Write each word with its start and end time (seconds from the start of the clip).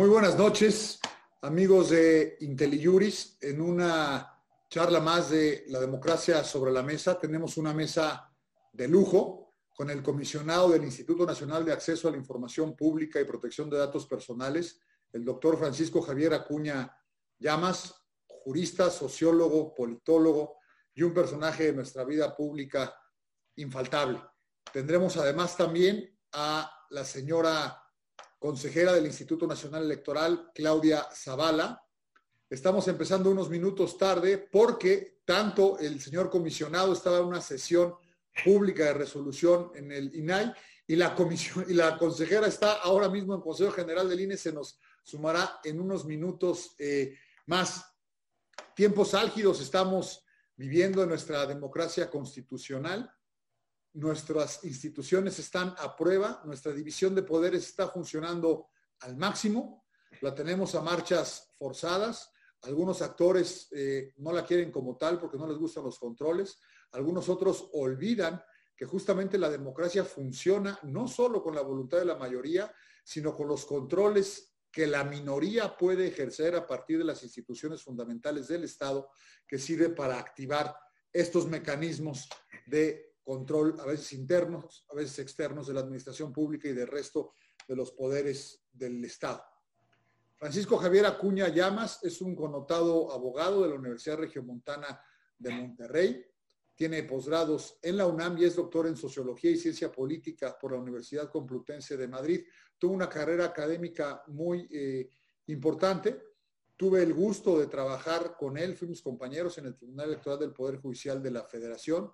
Muy 0.00 0.08
buenas 0.08 0.34
noches, 0.38 0.98
amigos 1.42 1.90
de 1.90 2.38
IntelliJuris. 2.40 3.36
En 3.42 3.60
una 3.60 4.34
charla 4.66 4.98
más 4.98 5.28
de 5.28 5.64
la 5.66 5.78
democracia 5.78 6.42
sobre 6.42 6.72
la 6.72 6.82
mesa, 6.82 7.20
tenemos 7.20 7.58
una 7.58 7.74
mesa 7.74 8.32
de 8.72 8.88
lujo 8.88 9.56
con 9.74 9.90
el 9.90 10.02
comisionado 10.02 10.70
del 10.70 10.84
Instituto 10.84 11.26
Nacional 11.26 11.66
de 11.66 11.74
Acceso 11.74 12.08
a 12.08 12.12
la 12.12 12.16
Información 12.16 12.74
Pública 12.74 13.20
y 13.20 13.26
Protección 13.26 13.68
de 13.68 13.76
Datos 13.76 14.06
Personales, 14.06 14.80
el 15.12 15.22
doctor 15.22 15.58
Francisco 15.58 16.00
Javier 16.00 16.32
Acuña 16.32 16.96
Llamas, 17.38 17.94
jurista, 18.26 18.88
sociólogo, 18.88 19.74
politólogo 19.74 20.60
y 20.94 21.02
un 21.02 21.12
personaje 21.12 21.64
de 21.64 21.72
nuestra 21.74 22.04
vida 22.04 22.34
pública 22.34 22.98
infaltable. 23.56 24.18
Tendremos 24.72 25.18
además 25.18 25.58
también 25.58 26.18
a 26.32 26.72
la 26.88 27.04
señora 27.04 27.84
consejera 28.40 28.94
del 28.94 29.04
Instituto 29.04 29.46
Nacional 29.46 29.84
Electoral, 29.84 30.50
Claudia 30.54 31.06
Zavala. 31.14 31.84
Estamos 32.48 32.88
empezando 32.88 33.30
unos 33.30 33.50
minutos 33.50 33.98
tarde 33.98 34.38
porque 34.38 35.20
tanto 35.26 35.78
el 35.78 36.00
señor 36.00 36.30
comisionado 36.30 36.94
estaba 36.94 37.18
en 37.18 37.26
una 37.26 37.42
sesión 37.42 37.94
pública 38.42 38.86
de 38.86 38.94
resolución 38.94 39.70
en 39.74 39.92
el 39.92 40.14
INAI 40.16 40.52
y 40.86 40.96
la, 40.96 41.14
comisión, 41.14 41.66
y 41.68 41.74
la 41.74 41.98
consejera 41.98 42.46
está 42.46 42.80
ahora 42.80 43.10
mismo 43.10 43.34
en 43.34 43.42
Consejo 43.42 43.72
General 43.72 44.08
del 44.08 44.20
INE, 44.20 44.38
se 44.38 44.52
nos 44.52 44.80
sumará 45.02 45.60
en 45.62 45.78
unos 45.78 46.06
minutos 46.06 46.74
eh, 46.78 47.18
más. 47.44 47.84
Tiempos 48.74 49.12
álgidos 49.12 49.60
estamos 49.60 50.24
viviendo 50.56 51.02
en 51.02 51.10
nuestra 51.10 51.44
democracia 51.44 52.08
constitucional 52.08 53.12
nuestras 53.94 54.64
instituciones 54.64 55.38
están 55.38 55.74
a 55.78 55.96
prueba, 55.96 56.42
nuestra 56.44 56.72
división 56.72 57.14
de 57.14 57.22
poderes 57.22 57.66
está 57.66 57.88
funcionando 57.88 58.68
al 59.00 59.16
máximo, 59.16 59.84
la 60.20 60.34
tenemos 60.34 60.74
a 60.74 60.82
marchas 60.82 61.50
forzadas, 61.58 62.30
algunos 62.62 63.00
actores 63.02 63.68
eh, 63.72 64.12
no 64.18 64.32
la 64.32 64.44
quieren 64.44 64.70
como 64.70 64.96
tal 64.96 65.18
porque 65.18 65.38
no 65.38 65.46
les 65.46 65.58
gustan 65.58 65.84
los 65.84 65.98
controles, 65.98 66.58
algunos 66.92 67.28
otros 67.28 67.70
olvidan 67.72 68.42
que 68.76 68.86
justamente 68.86 69.38
la 69.38 69.50
democracia 69.50 70.04
funciona 70.04 70.78
no 70.84 71.06
solo 71.08 71.42
con 71.42 71.54
la 71.54 71.62
voluntad 71.62 71.98
de 71.98 72.04
la 72.04 72.16
mayoría, 72.16 72.72
sino 73.04 73.34
con 73.34 73.48
los 73.48 73.64
controles 73.66 74.54
que 74.70 74.86
la 74.86 75.04
minoría 75.04 75.76
puede 75.76 76.06
ejercer 76.06 76.54
a 76.54 76.66
partir 76.66 76.98
de 76.98 77.04
las 77.04 77.22
instituciones 77.22 77.82
fundamentales 77.82 78.48
del 78.48 78.64
Estado, 78.64 79.10
que 79.46 79.58
sirve 79.58 79.90
para 79.90 80.18
activar 80.18 80.76
estos 81.12 81.46
mecanismos 81.46 82.28
de 82.66 83.09
control 83.30 83.76
a 83.78 83.86
veces 83.86 84.12
internos, 84.14 84.84
a 84.90 84.94
veces 84.96 85.20
externos 85.20 85.68
de 85.68 85.74
la 85.74 85.80
administración 85.80 86.32
pública 86.32 86.68
y 86.68 86.72
del 86.72 86.88
resto 86.88 87.34
de 87.68 87.76
los 87.76 87.92
poderes 87.92 88.64
del 88.72 89.04
Estado. 89.04 89.40
Francisco 90.34 90.76
Javier 90.78 91.06
Acuña 91.06 91.46
Llamas 91.46 92.00
es 92.02 92.20
un 92.20 92.34
connotado 92.34 93.12
abogado 93.12 93.62
de 93.62 93.68
la 93.68 93.76
Universidad 93.76 94.18
Regiomontana 94.18 95.00
de 95.38 95.50
Monterrey. 95.52 96.26
Tiene 96.74 97.04
posgrados 97.04 97.78
en 97.82 97.98
la 97.98 98.08
UNAM 98.08 98.36
y 98.36 98.46
es 98.46 98.56
doctor 98.56 98.88
en 98.88 98.96
Sociología 98.96 99.52
y 99.52 99.56
Ciencia 99.56 99.92
Política 99.92 100.58
por 100.58 100.72
la 100.72 100.78
Universidad 100.78 101.30
Complutense 101.30 101.96
de 101.96 102.08
Madrid. 102.08 102.44
Tuvo 102.78 102.94
una 102.94 103.08
carrera 103.08 103.44
académica 103.44 104.24
muy 104.26 104.66
eh, 104.72 105.08
importante. 105.46 106.20
Tuve 106.76 107.00
el 107.04 107.14
gusto 107.14 107.60
de 107.60 107.68
trabajar 107.68 108.34
con 108.36 108.58
él, 108.58 108.74
fuimos 108.74 109.00
compañeros 109.00 109.56
en 109.58 109.66
el 109.66 109.76
Tribunal 109.76 110.08
Electoral 110.08 110.40
del 110.40 110.52
Poder 110.52 110.80
Judicial 110.80 111.22
de 111.22 111.30
la 111.30 111.44
Federación 111.44 112.10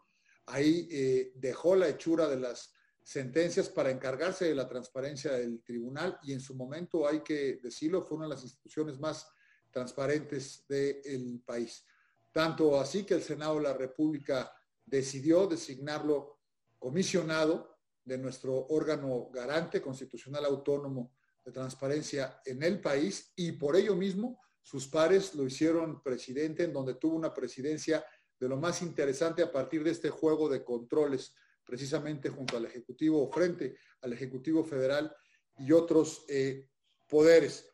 ahí 0.46 0.88
eh, 0.90 1.32
dejó 1.36 1.76
la 1.76 1.88
hechura 1.88 2.28
de 2.28 2.38
las 2.38 2.72
sentencias 3.02 3.68
para 3.68 3.90
encargarse 3.90 4.46
de 4.46 4.54
la 4.54 4.68
transparencia 4.68 5.32
del 5.32 5.62
tribunal 5.62 6.18
y 6.24 6.32
en 6.32 6.40
su 6.40 6.54
momento, 6.54 7.06
hay 7.06 7.20
que 7.20 7.60
decirlo, 7.62 8.02
fue 8.02 8.16
una 8.16 8.26
de 8.26 8.34
las 8.34 8.42
instituciones 8.42 8.98
más 8.98 9.28
transparentes 9.70 10.64
del 10.68 11.40
país. 11.44 11.84
Tanto 12.32 12.80
así 12.80 13.04
que 13.04 13.14
el 13.14 13.22
Senado 13.22 13.56
de 13.56 13.62
la 13.62 13.74
República 13.74 14.52
decidió 14.84 15.46
designarlo 15.46 16.40
comisionado 16.78 17.78
de 18.04 18.18
nuestro 18.18 18.66
órgano 18.68 19.30
garante 19.32 19.80
constitucional 19.80 20.44
autónomo 20.44 21.12
de 21.44 21.52
transparencia 21.52 22.40
en 22.44 22.62
el 22.62 22.80
país 22.80 23.32
y 23.36 23.52
por 23.52 23.76
ello 23.76 23.94
mismo 23.94 24.40
sus 24.62 24.88
pares 24.88 25.34
lo 25.34 25.44
hicieron 25.44 26.02
presidente 26.02 26.64
en 26.64 26.72
donde 26.72 26.94
tuvo 26.94 27.16
una 27.16 27.32
presidencia 27.32 28.04
de 28.38 28.48
lo 28.48 28.56
más 28.56 28.82
interesante 28.82 29.42
a 29.42 29.50
partir 29.50 29.82
de 29.82 29.90
este 29.90 30.10
juego 30.10 30.48
de 30.48 30.64
controles, 30.64 31.34
precisamente 31.64 32.28
junto 32.28 32.56
al 32.56 32.66
Ejecutivo, 32.66 33.30
frente 33.30 33.76
al 34.02 34.12
Ejecutivo 34.12 34.64
Federal 34.64 35.14
y 35.58 35.72
otros 35.72 36.24
eh, 36.28 36.68
poderes. 37.08 37.68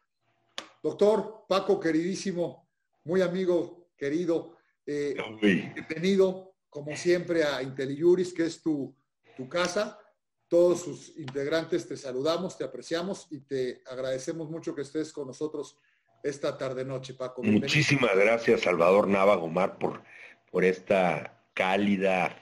Doctor 0.83 1.45
Paco, 1.49 1.79
queridísimo, 1.79 2.69
muy 3.05 3.21
amigo, 3.21 3.91
querido, 3.97 4.57
eh, 4.87 5.17
bienvenido, 5.41 6.57
como 6.69 6.97
siempre, 6.97 7.45
a 7.45 7.63
IntelliJuris, 7.63 8.33
que 8.33 8.47
es 8.47 8.63
tu, 8.63 8.97
tu 9.37 9.49
casa. 9.49 9.99
Todos 10.49 10.83
sus 10.83 11.17
integrantes 11.19 11.87
te 11.87 11.97
saludamos, 11.97 12.59
te 12.59 12.65
apreciamos 12.65 13.27
y 13.31 13.41
te 13.41 13.83
agradecemos 13.87 14.51
mucho 14.51 14.75
que 14.75 14.83
estés 14.83 15.13
con 15.13 15.27
nosotros 15.27 15.79
esta 16.23 16.57
tarde 16.57 16.85
noche, 16.85 17.15
Paco. 17.15 17.43
Muchísimas 17.43 18.17
gracias, 18.17 18.63
Salvador 18.63 19.09
Nava 19.09 19.37
Gomar, 19.37 19.79
por 19.79 20.03
por 20.53 20.65
esta 20.65 21.43
cálida, 21.55 22.37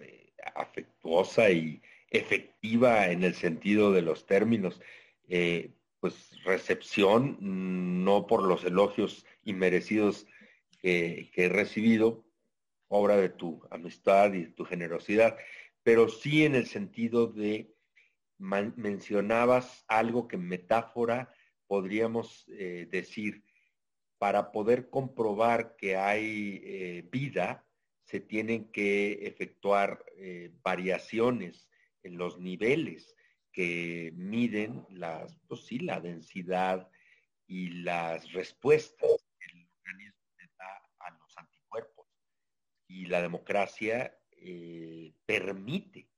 eh, 0.00 0.32
afectuosa 0.54 1.50
y 1.50 1.82
efectiva 2.10 3.08
en 3.10 3.22
el 3.22 3.34
sentido 3.34 3.92
de 3.92 4.02
los 4.02 4.26
términos, 4.26 4.80
eh, 5.28 5.70
pues 6.00 6.42
recepción, 6.44 7.36
no 8.04 8.26
por 8.26 8.42
los 8.42 8.64
elogios 8.64 9.26
inmerecidos 9.44 10.26
que, 10.80 11.30
que 11.32 11.44
he 11.44 11.48
recibido, 11.50 12.24
obra 12.88 13.16
de 13.18 13.28
tu 13.28 13.60
amistad 13.70 14.32
y 14.32 14.44
de 14.44 14.50
tu 14.52 14.64
generosidad, 14.64 15.36
pero 15.82 16.08
sí 16.08 16.46
en 16.46 16.54
el 16.54 16.66
sentido 16.66 17.26
de 17.26 17.74
mencionabas 18.38 19.84
algo 19.86 20.28
que 20.28 20.36
en 20.36 20.48
metáfora 20.48 21.32
podríamos 21.66 22.46
eh, 22.48 22.88
decir 22.90 23.42
para 24.24 24.52
poder 24.52 24.88
comprobar 24.88 25.76
que 25.76 25.98
hay 25.98 26.62
eh, 26.64 27.06
vida, 27.12 27.62
se 28.06 28.20
tienen 28.20 28.72
que 28.72 29.26
efectuar 29.26 30.02
eh, 30.16 30.50
variaciones 30.62 31.68
en 32.02 32.16
los 32.16 32.40
niveles 32.40 33.14
que 33.52 34.14
miden 34.16 34.86
pues 35.46 35.70
la 35.72 36.00
densidad 36.00 36.88
y 37.46 37.82
las 37.82 38.32
respuestas 38.32 39.10
que 39.38 39.58
el 39.58 39.68
organismo 39.76 40.24
le 40.38 40.46
da 40.58 40.82
a 41.00 41.10
los 41.18 41.36
anticuerpos. 41.36 42.06
Y 42.88 43.04
la 43.04 43.20
democracia 43.20 44.18
eh, 44.30 45.12
permite 45.26 46.08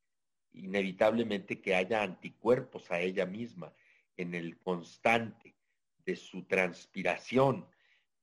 inevitablemente 0.53 1.61
que 1.61 1.75
haya 1.75 2.05
anticuerpos 2.05 2.89
a 2.93 3.00
ella 3.00 3.27
misma 3.27 3.75
en 4.16 4.37
el 4.37 4.61
constante 4.61 5.56
de 6.05 6.15
su 6.15 6.45
transpiración, 6.45 7.69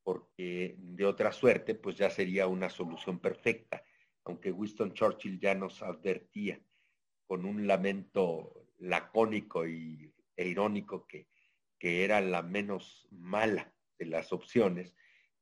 porque 0.03 0.75
de 0.78 1.06
otra 1.06 1.31
suerte, 1.31 1.75
pues 1.75 1.96
ya 1.97 2.09
sería 2.09 2.47
una 2.47 2.69
solución 2.69 3.19
perfecta, 3.19 3.84
aunque 4.25 4.52
Winston 4.52 4.94
Churchill 4.94 5.40
ya 5.40 5.56
nos 5.56 5.81
advertía 5.81 6.62
con 7.25 7.46
un 7.46 7.68
lamento 7.68 8.68
lacónico 8.78 9.68
y, 9.68 10.14
e 10.36 10.47
irónico 10.47 11.08
que, 11.08 11.30
que 11.80 12.03
era 12.03 12.22
la 12.22 12.41
menos 12.41 13.08
mala 13.12 13.74
de 13.97 14.06
las 14.06 14.34
opciones, 14.34 14.96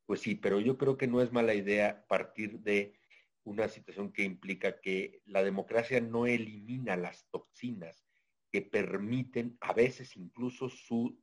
pues 0.05 0.21
sí, 0.21 0.35
pero 0.35 0.59
yo 0.59 0.77
creo 0.77 0.97
que 0.97 1.07
no 1.07 1.21
es 1.21 1.31
mala 1.31 1.53
idea 1.53 2.05
partir 2.07 2.59
de 2.59 2.99
una 3.43 3.67
situación 3.67 4.11
que 4.11 4.23
implica 4.23 4.79
que 4.79 5.21
la 5.25 5.43
democracia 5.43 5.99
no 6.01 6.27
elimina 6.27 6.95
las 6.95 7.27
toxinas 7.31 8.05
que 8.51 8.61
permiten 8.61 9.57
a 9.61 9.73
veces 9.73 10.15
incluso 10.17 10.69
su, 10.69 11.17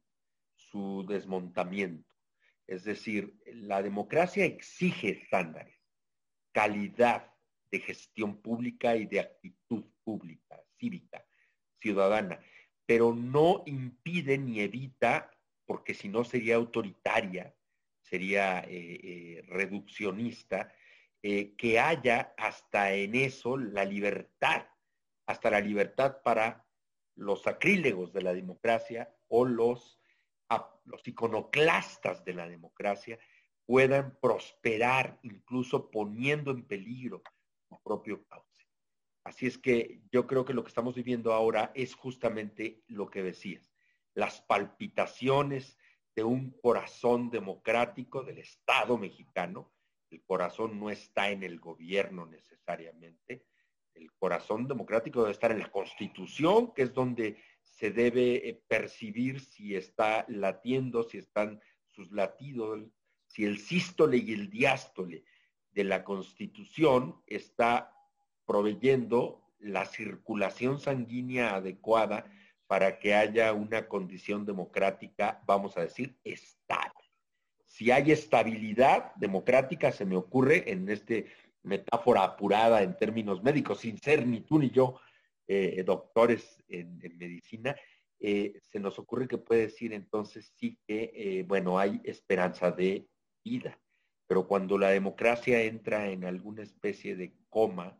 su 0.54 1.04
desmontamiento. 1.06 2.17
Es 2.68 2.84
decir, 2.84 3.34
la 3.46 3.82
democracia 3.82 4.44
exige 4.44 5.22
estándares, 5.22 5.74
calidad 6.52 7.34
de 7.70 7.80
gestión 7.80 8.42
pública 8.42 8.94
y 8.94 9.06
de 9.06 9.20
actitud 9.20 9.84
pública, 10.04 10.62
cívica, 10.78 11.26
ciudadana, 11.80 12.40
pero 12.84 13.14
no 13.14 13.62
impide 13.64 14.36
ni 14.36 14.60
evita, 14.60 15.30
porque 15.64 15.94
si 15.94 16.10
no 16.10 16.24
sería 16.24 16.56
autoritaria, 16.56 17.54
sería 18.02 18.60
eh, 18.60 18.68
eh, 18.70 19.42
reduccionista, 19.48 20.70
eh, 21.22 21.54
que 21.56 21.80
haya 21.80 22.34
hasta 22.36 22.92
en 22.92 23.14
eso 23.14 23.56
la 23.56 23.84
libertad, 23.84 24.66
hasta 25.26 25.50
la 25.50 25.60
libertad 25.60 26.18
para 26.22 26.66
los 27.16 27.42
sacrílegos 27.42 28.12
de 28.12 28.22
la 28.22 28.34
democracia 28.34 29.12
o 29.28 29.44
los 29.44 29.97
los 30.88 31.06
iconoclastas 31.06 32.24
de 32.24 32.34
la 32.34 32.48
democracia 32.48 33.18
puedan 33.66 34.18
prosperar, 34.20 35.18
incluso 35.22 35.90
poniendo 35.90 36.50
en 36.50 36.64
peligro 36.66 37.22
su 37.68 37.80
propio 37.82 38.26
cauce. 38.26 38.66
Así 39.24 39.46
es 39.46 39.58
que 39.58 40.00
yo 40.10 40.26
creo 40.26 40.44
que 40.46 40.54
lo 40.54 40.64
que 40.64 40.68
estamos 40.68 40.94
viviendo 40.94 41.34
ahora 41.34 41.70
es 41.74 41.94
justamente 41.94 42.82
lo 42.86 43.10
que 43.10 43.22
decías, 43.22 43.70
las 44.14 44.40
palpitaciones 44.40 45.76
de 46.16 46.24
un 46.24 46.50
corazón 46.62 47.28
democrático 47.30 48.22
del 48.22 48.38
Estado 48.38 48.96
mexicano. 48.96 49.70
El 50.10 50.24
corazón 50.24 50.80
no 50.80 50.88
está 50.88 51.30
en 51.30 51.42
el 51.42 51.60
gobierno 51.60 52.24
necesariamente. 52.24 53.44
El 53.92 54.10
corazón 54.14 54.66
democrático 54.66 55.20
debe 55.20 55.32
estar 55.32 55.52
en 55.52 55.58
la 55.58 55.70
Constitución, 55.70 56.72
que 56.72 56.82
es 56.82 56.94
donde 56.94 57.36
se 57.78 57.92
debe 57.92 58.48
eh, 58.48 58.60
percibir 58.66 59.38
si 59.38 59.76
está 59.76 60.24
latiendo, 60.28 61.04
si 61.04 61.18
están 61.18 61.60
sus 61.86 62.10
latidos, 62.10 62.80
si 63.28 63.44
el 63.44 63.58
sístole 63.58 64.16
y 64.16 64.32
el 64.32 64.50
diástole 64.50 65.22
de 65.70 65.84
la 65.84 66.02
Constitución 66.02 67.22
está 67.28 67.92
proveyendo 68.46 69.44
la 69.60 69.84
circulación 69.84 70.80
sanguínea 70.80 71.54
adecuada 71.54 72.24
para 72.66 72.98
que 72.98 73.14
haya 73.14 73.52
una 73.52 73.86
condición 73.86 74.44
democrática, 74.44 75.40
vamos 75.46 75.76
a 75.76 75.82
decir, 75.82 76.18
estable. 76.24 77.04
Si 77.64 77.92
hay 77.92 78.10
estabilidad 78.10 79.14
democrática, 79.14 79.92
se 79.92 80.04
me 80.04 80.16
ocurre 80.16 80.68
en 80.72 80.88
esta 80.88 81.14
metáfora 81.62 82.24
apurada 82.24 82.82
en 82.82 82.96
términos 82.96 83.40
médicos, 83.44 83.80
sin 83.80 83.98
ser 83.98 84.26
ni 84.26 84.40
tú 84.40 84.58
ni 84.58 84.70
yo 84.70 84.98
eh, 85.50 85.82
doctores 85.82 86.62
en, 86.68 86.98
medicina, 87.16 87.74
eh, 88.20 88.60
se 88.60 88.78
nos 88.78 88.98
ocurre 88.98 89.26
que 89.26 89.38
puede 89.38 89.62
decir 89.62 89.94
entonces 89.94 90.52
sí 90.56 90.78
que, 90.86 91.10
eh, 91.14 91.44
bueno, 91.48 91.78
hay 91.78 92.02
esperanza 92.04 92.70
de 92.70 93.08
vida. 93.42 93.80
Pero 94.26 94.46
cuando 94.46 94.76
la 94.76 94.90
democracia 94.90 95.62
entra 95.62 96.10
en 96.10 96.26
alguna 96.26 96.62
especie 96.62 97.16
de 97.16 97.34
coma, 97.48 97.98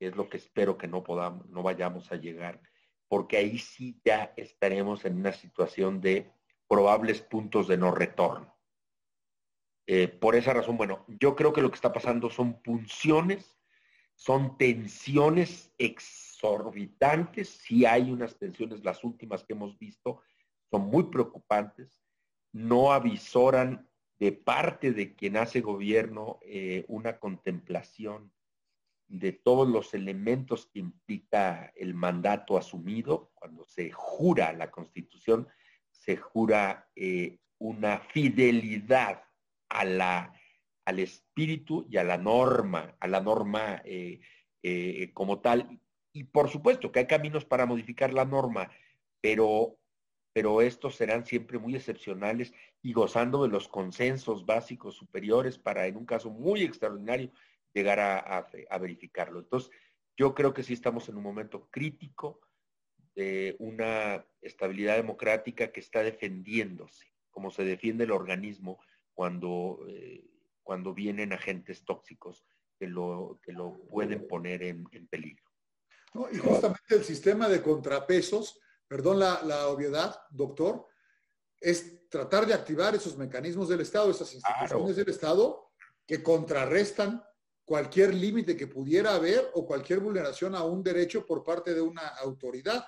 es 0.00 0.16
lo 0.16 0.28
que 0.28 0.38
espero 0.38 0.76
que 0.76 0.88
no 0.88 1.04
podamos, 1.04 1.48
no 1.48 1.62
vayamos 1.62 2.10
a 2.10 2.16
llegar, 2.16 2.60
porque 3.06 3.36
ahí 3.36 3.58
sí 3.58 4.00
ya 4.04 4.34
estaremos 4.36 5.04
en 5.04 5.16
una 5.16 5.32
situación 5.32 6.00
de 6.00 6.28
probables 6.68 7.22
puntos 7.22 7.68
de 7.68 7.76
no 7.76 7.92
retorno. 7.92 8.52
por 10.20 10.34
esa 10.34 10.54
razón, 10.54 10.76
bueno, 10.76 11.04
yo 11.06 11.36
creo 11.36 11.52
que 11.52 11.62
lo 11.62 11.70
que 11.70 11.76
está 11.76 11.92
pasando 11.92 12.30
son 12.30 12.60
punciones, 12.62 13.60
son 14.16 14.56
tensiones 14.58 15.72
ex 15.78 16.29
exorbitantes, 16.40 17.48
sí 17.48 17.84
hay 17.84 18.10
unas 18.10 18.38
tensiones, 18.38 18.82
las 18.82 19.04
últimas 19.04 19.44
que 19.44 19.52
hemos 19.52 19.78
visto, 19.78 20.22
son 20.70 20.82
muy 20.88 21.04
preocupantes, 21.04 22.00
no 22.52 22.92
avisoran 22.92 23.88
de 24.18 24.32
parte 24.32 24.92
de 24.92 25.14
quien 25.14 25.36
hace 25.36 25.60
gobierno 25.60 26.38
eh, 26.42 26.84
una 26.88 27.18
contemplación 27.18 28.32
de 29.08 29.32
todos 29.32 29.68
los 29.68 29.92
elementos 29.92 30.66
que 30.66 30.78
implica 30.78 31.72
el 31.74 31.94
mandato 31.94 32.56
asumido, 32.56 33.32
cuando 33.34 33.64
se 33.64 33.90
jura 33.90 34.52
la 34.52 34.70
constitución, 34.70 35.48
se 35.90 36.16
jura 36.16 36.88
eh, 36.94 37.38
una 37.58 37.98
fidelidad 37.98 39.24
a 39.68 39.84
la, 39.84 40.32
al 40.84 41.00
espíritu 41.00 41.86
y 41.90 41.96
a 41.96 42.04
la 42.04 42.18
norma, 42.18 42.96
a 43.00 43.08
la 43.08 43.20
norma 43.20 43.82
eh, 43.84 44.20
como 45.12 45.40
tal, 45.40 45.80
y 46.12 46.24
por 46.24 46.48
supuesto 46.48 46.90
que 46.90 47.00
hay 47.00 47.06
caminos 47.06 47.44
para 47.44 47.66
modificar 47.66 48.12
la 48.12 48.24
norma, 48.24 48.70
pero, 49.20 49.78
pero 50.32 50.60
estos 50.60 50.96
serán 50.96 51.24
siempre 51.24 51.58
muy 51.58 51.76
excepcionales 51.76 52.52
y 52.82 52.92
gozando 52.92 53.42
de 53.42 53.48
los 53.48 53.68
consensos 53.68 54.46
básicos 54.46 54.96
superiores 54.96 55.58
para, 55.58 55.86
en 55.86 55.96
un 55.96 56.06
caso 56.06 56.30
muy 56.30 56.62
extraordinario, 56.62 57.30
llegar 57.72 58.00
a, 58.00 58.78
verificarlo. 58.80 59.40
Entonces, 59.40 59.70
yo 60.16 60.34
creo 60.34 60.52
que 60.52 60.64
sí 60.64 60.72
estamos 60.72 61.08
en 61.08 61.16
un 61.16 61.22
momento 61.22 61.68
crítico 61.70 62.40
de 63.14 63.56
una 63.58 64.24
estabilidad 64.40 64.96
democrática 64.96 65.70
que 65.70 65.80
está 65.80 66.02
defendiéndose, 66.02 67.06
como 67.30 67.50
se 67.50 67.64
defiende 67.64 68.04
el 68.04 68.10
organismo 68.10 68.80
cuando, 69.14 69.84
eh, 69.88 70.24
cuando 70.62 70.94
vienen 70.94 71.32
agentes 71.32 71.84
tóxicos 71.84 72.44
que 72.78 72.88
lo, 72.88 73.38
que 73.42 73.52
lo 73.52 73.78
pueden 73.88 74.26
poner 74.26 74.62
en 74.62 74.86
peligro. 75.08 75.49
Y 76.32 76.38
justamente 76.38 76.94
el 76.96 77.04
sistema 77.04 77.48
de 77.48 77.62
contrapesos, 77.62 78.58
perdón 78.88 79.20
la, 79.20 79.68
obviedad, 79.68 80.20
doctor, 80.30 80.86
es 81.60 82.08
tratar 82.08 82.46
de 82.46 82.54
activar 82.54 82.94
esos 82.94 83.16
mecanismos 83.16 83.68
del 83.68 83.80
Estado, 83.80 84.10
esas 84.10 84.34
instituciones 84.34 84.96
del 84.96 85.08
Estado 85.08 85.70
que 86.06 86.22
contrarrestan 86.22 87.22
cualquier 87.64 88.12
límite 88.14 88.56
que 88.56 88.66
pudiera 88.66 89.14
haber 89.14 89.48
o 89.54 89.64
cualquier 89.64 90.00
vulneración 90.00 90.56
a 90.56 90.64
un 90.64 90.82
derecho 90.82 91.24
por 91.24 91.44
parte 91.44 91.72
de 91.72 91.80
una 91.80 92.08
autoridad. 92.08 92.84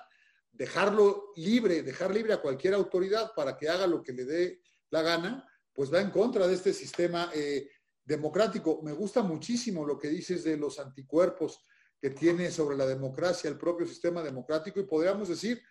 Dejarlo 0.51 1.31
libre, 1.37 1.83
dejar 1.83 2.13
libre 2.13 2.33
a 2.33 2.41
cualquier 2.41 2.73
autoridad 2.73 3.31
para 3.33 3.55
que 3.55 3.69
haga 3.69 3.87
lo 3.87 4.03
que 4.03 4.11
le 4.11 4.25
dé 4.25 4.59
la 4.89 5.01
gana, 5.01 5.47
pues 5.71 5.91
va 5.91 6.01
en 6.01 6.11
contra 6.11 6.47
de 6.47 6.55
este 6.55 6.73
sistema 6.73 7.31
eh, 7.33 7.69
democrático. 8.03 8.81
Me 8.83 8.91
gusta 8.91 9.21
muchísimo 9.21 9.85
lo 9.85 9.97
que 9.97 10.09
dices 10.09 10.43
de 10.43 10.57
los 10.57 10.77
anticuerpos 10.79 11.63
que 12.03 12.09
tiene 12.09 12.51
sobre 12.51 12.75
la 12.75 12.85
democracia 12.85 13.49
el 13.49 13.57
propio 13.57 13.87
sistema 13.87 14.21
democrático 14.21 14.77
y 14.77 14.83
podríamos 14.83 15.29
decir, 15.29 15.63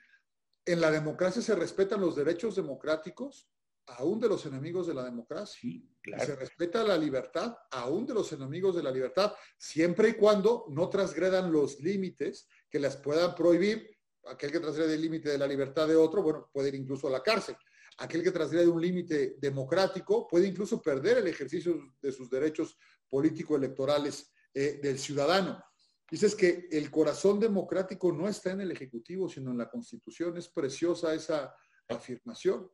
en 0.64 0.80
la 0.80 0.90
democracia 0.90 1.42
se 1.42 1.54
respetan 1.54 2.00
los 2.00 2.16
derechos 2.16 2.56
democráticos 2.56 3.50
aún 3.84 4.18
de 4.18 4.30
los 4.30 4.46
enemigos 4.46 4.86
de 4.86 4.94
la 4.94 5.04
democracia. 5.04 5.78
Se 6.24 6.34
respeta 6.34 6.82
la 6.84 6.96
libertad 6.96 7.54
aún 7.70 8.06
de 8.06 8.14
los 8.14 8.32
enemigos 8.32 8.74
de 8.74 8.82
la 8.82 8.90
libertad, 8.90 9.34
siempre 9.58 10.08
y 10.08 10.12
cuando 10.14 10.64
no 10.70 10.88
transgredan 10.88 11.52
los 11.52 11.78
límites 11.80 12.48
que 12.70 12.78
las 12.78 12.96
puedan 12.96 13.34
prohibir. 13.34 13.94
Aquel 14.24 14.52
que 14.52 14.60
transgrede 14.60 14.94
el 14.94 15.02
límite 15.02 15.28
de 15.28 15.36
la 15.36 15.46
libertad 15.46 15.86
de 15.86 15.96
otro, 15.96 16.22
bueno, 16.22 16.48
puede 16.50 16.68
ir 16.68 16.76
incluso 16.76 17.08
a 17.08 17.10
la 17.10 17.22
cárcel. 17.22 17.56
Aquel 17.98 18.22
que 18.22 18.30
transgrede 18.30 18.68
un 18.68 18.80
límite 18.80 19.36
democrático 19.38 20.26
puede 20.26 20.46
incluso 20.46 20.80
perder 20.80 21.18
el 21.18 21.26
ejercicio 21.26 21.78
de 22.00 22.10
sus 22.10 22.30
derechos 22.30 22.78
político-electorales 23.10 24.32
eh, 24.54 24.80
del 24.82 24.98
ciudadano. 24.98 25.62
Dices 26.10 26.34
que 26.34 26.68
el 26.70 26.90
corazón 26.90 27.40
democrático 27.40 28.12
no 28.12 28.28
está 28.28 28.50
en 28.50 28.60
el 28.60 28.70
Ejecutivo, 28.70 29.28
sino 29.28 29.50
en 29.50 29.58
la 29.58 29.70
Constitución. 29.70 30.36
Es 30.36 30.48
preciosa 30.48 31.14
esa 31.14 31.54
afirmación. 31.88 32.70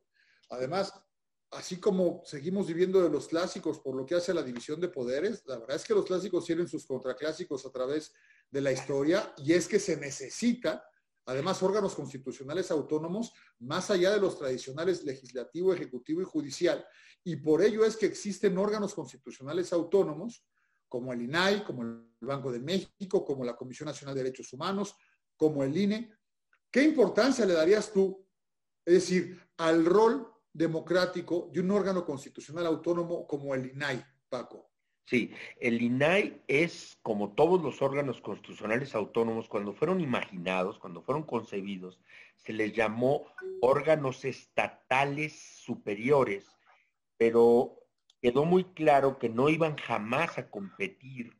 Además, 0.49 0.93
así 1.51 1.79
como 1.79 2.21
seguimos 2.25 2.67
viviendo 2.67 3.01
de 3.01 3.09
los 3.09 3.27
clásicos 3.27 3.79
por 3.79 3.95
lo 3.95 4.05
que 4.05 4.15
hace 4.15 4.31
a 4.31 4.35
la 4.35 4.43
división 4.43 4.79
de 4.79 4.89
poderes, 4.89 5.43
la 5.45 5.57
verdad 5.57 5.77
es 5.77 5.85
que 5.85 5.93
los 5.93 6.05
clásicos 6.05 6.45
tienen 6.45 6.67
sus 6.67 6.85
contraclásicos 6.85 7.65
a 7.65 7.71
través 7.71 8.13
de 8.51 8.61
la 8.61 8.71
historia 8.71 9.33
y 9.37 9.53
es 9.53 9.67
que 9.67 9.79
se 9.79 9.97
necesita, 9.97 10.83
además, 11.25 11.61
órganos 11.63 11.95
constitucionales 11.95 12.71
autónomos 12.71 13.33
más 13.59 13.89
allá 13.89 14.11
de 14.11 14.19
los 14.19 14.37
tradicionales 14.37 15.03
legislativo, 15.03 15.73
ejecutivo 15.73 16.21
y 16.21 16.25
judicial. 16.25 16.85
Y 17.23 17.37
por 17.37 17.61
ello 17.61 17.83
es 17.85 17.97
que 17.97 18.05
existen 18.05 18.57
órganos 18.57 18.93
constitucionales 18.93 19.73
autónomos 19.73 20.45
como 20.89 21.13
el 21.13 21.21
INAI, 21.21 21.63
como 21.63 21.83
el 21.83 22.03
Banco 22.19 22.51
de 22.51 22.59
México, 22.59 23.23
como 23.23 23.45
la 23.45 23.55
Comisión 23.55 23.87
Nacional 23.87 24.15
de 24.15 24.23
Derechos 24.23 24.51
Humanos, 24.51 24.95
como 25.37 25.63
el 25.63 25.77
INE. 25.77 26.11
¿Qué 26.69 26.83
importancia 26.83 27.45
le 27.45 27.53
darías 27.53 27.93
tú, 27.93 28.27
es 28.85 28.95
decir, 28.95 29.39
al 29.57 29.85
rol 29.85 30.27
democrático 30.51 31.49
de 31.53 31.61
un 31.61 31.71
órgano 31.71 32.03
constitucional 32.05 32.65
autónomo 32.65 33.25
como 33.25 33.55
el 33.55 33.71
INAI, 33.71 34.03
Paco? 34.27 34.69
Sí, 35.05 35.31
el 35.59 35.81
INAI 35.81 36.43
es 36.47 36.99
como 37.01 37.33
todos 37.33 37.63
los 37.63 37.81
órganos 37.81 38.21
constitucionales 38.21 38.93
autónomos, 38.93 39.47
cuando 39.49 39.73
fueron 39.73 40.01
imaginados, 40.01 40.77
cuando 40.77 41.01
fueron 41.01 41.23
concebidos, 41.23 41.99
se 42.35 42.53
les 42.53 42.73
llamó 42.73 43.25
órganos 43.61 44.23
estatales 44.23 45.33
superiores, 45.63 46.45
pero 47.17 47.78
quedó 48.21 48.45
muy 48.45 48.65
claro 48.65 49.17
que 49.17 49.29
no 49.29 49.49
iban 49.49 49.77
jamás 49.77 50.37
a 50.37 50.49
competir 50.49 51.37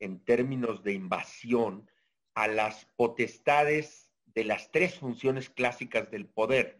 en 0.00 0.24
términos 0.24 0.82
de 0.82 0.92
invasión 0.92 1.88
a 2.34 2.48
las 2.48 2.86
potestades 2.96 4.10
de 4.26 4.44
las 4.44 4.70
tres 4.72 4.98
funciones 4.98 5.48
clásicas 5.48 6.10
del 6.10 6.26
poder, 6.26 6.78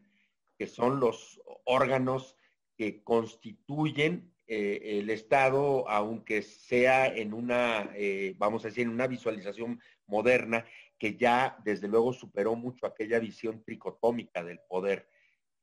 que 0.58 0.66
son 0.66 1.00
los 1.00 1.40
órganos 1.64 2.36
que 2.76 3.02
constituyen 3.04 4.32
eh, 4.46 4.98
el 5.00 5.10
Estado, 5.10 5.88
aunque 5.88 6.42
sea 6.42 7.06
en 7.06 7.32
una, 7.32 7.90
eh, 7.94 8.34
vamos 8.36 8.64
a 8.64 8.68
decir, 8.68 8.82
en 8.82 8.92
una 8.92 9.06
visualización 9.06 9.80
moderna, 10.06 10.66
que 10.98 11.16
ya 11.16 11.56
desde 11.64 11.88
luego 11.88 12.12
superó 12.12 12.54
mucho 12.56 12.86
aquella 12.86 13.18
visión 13.18 13.62
tricotómica 13.62 14.42
del 14.42 14.60
poder 14.68 15.08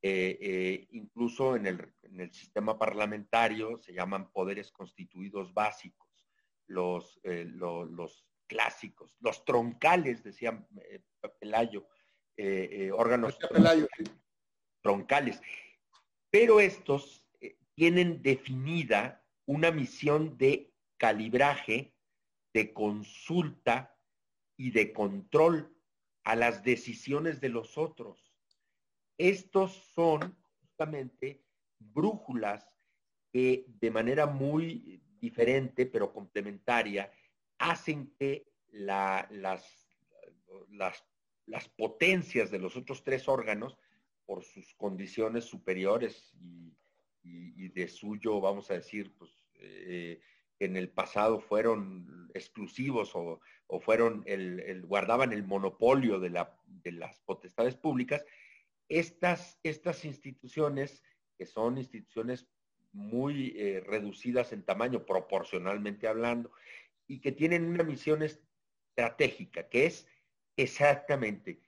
eh, 0.04 0.38
eh, 0.42 0.88
incluso 0.92 1.56
en 1.56 1.68
el, 1.68 1.94
sistema 2.34 2.78
parlamentario 2.78 3.78
se 3.78 3.94
llaman 3.94 4.32
poderes 4.32 4.72
constituidos 4.72 5.54
básicos, 5.54 6.28
los, 6.68 7.20
eh, 7.24 7.46
los 7.46 8.26
clásicos, 8.48 9.16
los 9.20 9.46
troncales, 9.46 10.24
decía 10.24 10.68
Pelayo, 11.40 11.88
órganos 12.94 13.38
troncales. 14.82 15.40
Pero 16.30 16.60
estos 16.60 17.26
tienen 17.76 18.22
definida 18.22 19.24
una 19.46 19.72
misión 19.72 20.38
de 20.38 20.74
calibraje, 20.98 21.94
de 22.54 22.74
consulta 22.74 23.96
y 24.58 24.72
de 24.72 24.92
control 24.94 25.74
a 26.24 26.36
las 26.36 26.64
decisiones 26.64 27.40
de 27.40 27.50
los 27.50 27.78
otros 27.78 28.31
estos 29.30 29.72
son 29.94 30.36
justamente 30.60 31.44
brújulas 31.78 32.68
que 33.32 33.66
de 33.80 33.92
manera 33.92 34.26
muy 34.26 35.02
diferente 35.20 35.86
pero 35.86 36.12
complementaria 36.12 37.12
hacen 37.60 38.14
que 38.18 38.48
las, 38.72 39.64
potencias 41.78 42.50
de 42.50 42.60
los 42.60 42.76
otros 42.76 43.04
tres 43.04 43.28
órganos, 43.28 43.78
por 44.26 44.44
sus 44.44 44.74
condiciones 44.76 45.46
superiores 45.46 46.34
y, 47.24 47.68
de 47.70 47.88
suyo, 47.88 48.42
vamos 48.42 48.72
a 48.72 48.76
decir, 48.76 49.14
pues, 49.18 49.32
eh, 49.56 50.20
en 50.60 50.76
el 50.76 50.90
pasado 50.90 51.40
fueron 51.40 52.30
exclusivos 52.34 53.12
o, 53.14 53.40
fueron 53.82 54.24
el, 54.26 54.84
guardaban 54.86 55.32
el 55.32 55.44
monopolio 55.44 56.20
de 56.20 56.30
las 56.30 57.20
potestades 57.22 57.76
públicas, 57.76 58.26
estas, 58.92 59.58
estas 59.64 60.04
instituciones, 60.04 61.02
que 61.38 61.46
son 61.46 61.78
instituciones 61.78 62.48
muy 62.92 63.54
eh, 63.56 63.80
reducidas 63.80 64.52
en 64.52 64.64
tamaño, 64.64 65.06
proporcionalmente 65.06 66.10
hablando, 66.10 66.52
y 67.08 67.20
que 67.22 67.32
tienen 67.32 67.66
una 67.66 67.86
misión 67.86 68.22
estratégica, 68.22 69.70
que 69.70 69.86
es 69.86 70.08
exactamente 70.58 71.62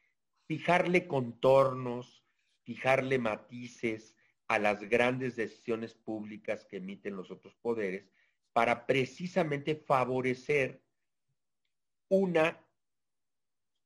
fijarle 0.48 1.08
contornos, 1.08 2.25
fijarle 2.63 3.20
matices 3.20 4.15
a 4.50 4.60
las 4.60 4.82
grandes 4.89 5.38
decisiones 5.38 5.96
públicas 5.96 6.65
que 6.65 6.77
emiten 6.77 7.15
los 7.15 7.32
otros 7.32 7.56
poderes, 7.56 8.06
para 8.51 8.86
precisamente 8.86 9.75
favorecer 9.75 10.84
una, 12.10 12.62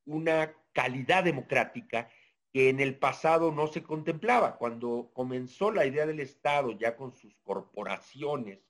una 0.04 0.52
calidad 0.72 1.22
democrática 1.22 2.10
que 2.52 2.70
en 2.70 2.80
el 2.80 2.98
pasado 2.98 3.52
no 3.52 3.66
se 3.66 3.82
contemplaba. 3.82 4.56
Cuando 4.56 5.10
comenzó 5.12 5.70
la 5.70 5.86
idea 5.86 6.06
del 6.06 6.20
Estado, 6.20 6.72
ya 6.72 6.96
con 6.96 7.12
sus 7.12 7.38
corporaciones, 7.40 8.60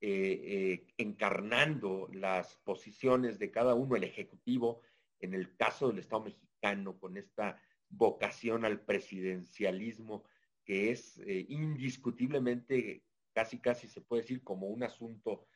eh, 0.00 0.40
eh, 0.44 0.86
encarnando 0.96 2.08
las 2.12 2.56
posiciones 2.58 3.38
de 3.38 3.50
cada 3.50 3.74
uno, 3.74 3.96
el 3.96 4.04
Ejecutivo, 4.04 4.82
en 5.18 5.34
el 5.34 5.56
caso 5.56 5.88
del 5.88 5.98
Estado 5.98 6.24
mexicano, 6.24 6.98
con 6.98 7.16
esta 7.16 7.60
vocación 7.88 8.64
al 8.64 8.80
presidencialismo 8.80 10.24
que 10.64 10.90
es 10.90 11.18
eh, 11.20 11.46
indiscutiblemente, 11.48 13.02
casi 13.32 13.58
casi 13.58 13.88
se 13.88 14.02
puede 14.02 14.22
decir 14.22 14.44
como 14.44 14.68
un 14.68 14.82
asunto 14.82 15.46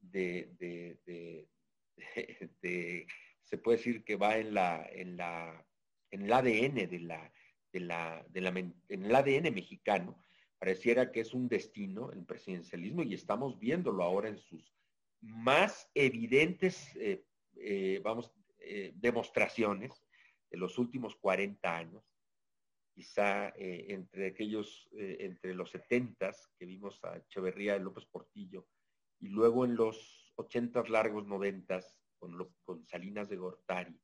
de, 0.00 0.50
de, 0.58 1.46
se 3.42 3.58
puede 3.58 3.76
decir 3.76 4.02
que 4.02 4.16
va 4.16 4.38
en 4.38 4.54
la, 4.54 4.88
en 4.90 5.18
la 5.18 5.64
en 6.12 6.22
el 6.22 6.32
ADN 6.32 6.74
de 6.88 7.80
la, 7.80 8.24
ADN 9.18 9.54
mexicano. 9.54 10.22
Pareciera 10.58 11.10
que 11.10 11.20
es 11.20 11.34
un 11.34 11.48
destino 11.48 12.12
el 12.12 12.24
presidencialismo 12.24 13.02
y 13.02 13.14
estamos 13.14 13.58
viéndolo 13.58 14.04
ahora 14.04 14.28
en 14.28 14.38
sus 14.38 14.72
más 15.20 15.90
evidentes, 15.94 16.94
eh, 16.96 17.24
eh, 17.56 18.00
vamos, 18.04 18.30
eh, 18.60 18.92
demostraciones 18.94 20.06
de 20.50 20.58
los 20.58 20.78
últimos 20.78 21.16
40 21.16 21.76
años, 21.76 22.04
quizá 22.94 23.52
entre 23.56 24.26
aquellos, 24.26 24.86
entre 24.92 25.54
los 25.54 25.70
70 25.70 26.30
que 26.58 26.66
vimos 26.66 27.02
a 27.04 27.16
Echeverría 27.16 27.78
López 27.78 28.04
Portillo, 28.04 28.66
y 29.18 29.28
luego 29.28 29.64
en 29.64 29.76
los 29.76 30.30
80 30.36 30.84
largos 30.88 31.26
90 31.26 31.80
con, 32.18 32.36
con 32.64 32.84
Salinas 32.84 33.30
de 33.30 33.36
Gortari, 33.36 33.98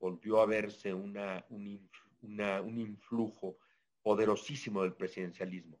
volvió 0.00 0.40
a 0.40 0.46
verse 0.46 0.92
una, 0.92 1.44
un, 1.50 1.88
influjo 2.78 3.58
poderosísimo 4.02 4.82
del 4.82 4.94
presidencialismo. 4.94 5.78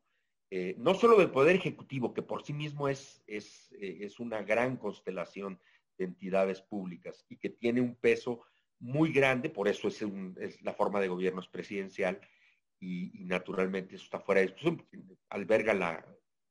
Eh, 0.50 0.74
no 0.78 0.94
solo 0.94 1.18
del 1.18 1.30
poder 1.30 1.56
ejecutivo, 1.56 2.12
que 2.12 2.22
por 2.22 2.44
sí 2.44 2.52
mismo 2.52 2.88
es, 2.88 3.22
es, 3.26 3.72
eh, 3.80 3.98
es, 4.02 4.20
una 4.20 4.42
gran 4.42 4.76
constelación 4.76 5.58
de 5.96 6.04
entidades 6.06 6.60
públicas 6.60 7.24
y 7.28 7.36
que 7.36 7.50
tiene 7.50 7.80
un 7.80 7.94
peso 7.94 8.42
muy 8.78 9.12
grande, 9.12 9.50
por 9.50 9.68
eso 9.68 9.88
es, 9.88 10.02
es 10.40 10.62
la 10.62 10.74
forma 10.74 11.00
de 11.00 11.08
gobierno 11.08 11.40
es 11.40 11.48
presidencial 11.48 12.20
y, 12.80 13.12
naturalmente 13.24 13.94
eso 13.94 14.04
está 14.04 14.20
fuera 14.20 14.40
de 14.40 14.48
discusión, 14.48 14.84
alberga 15.28 15.74
la, 15.74 16.04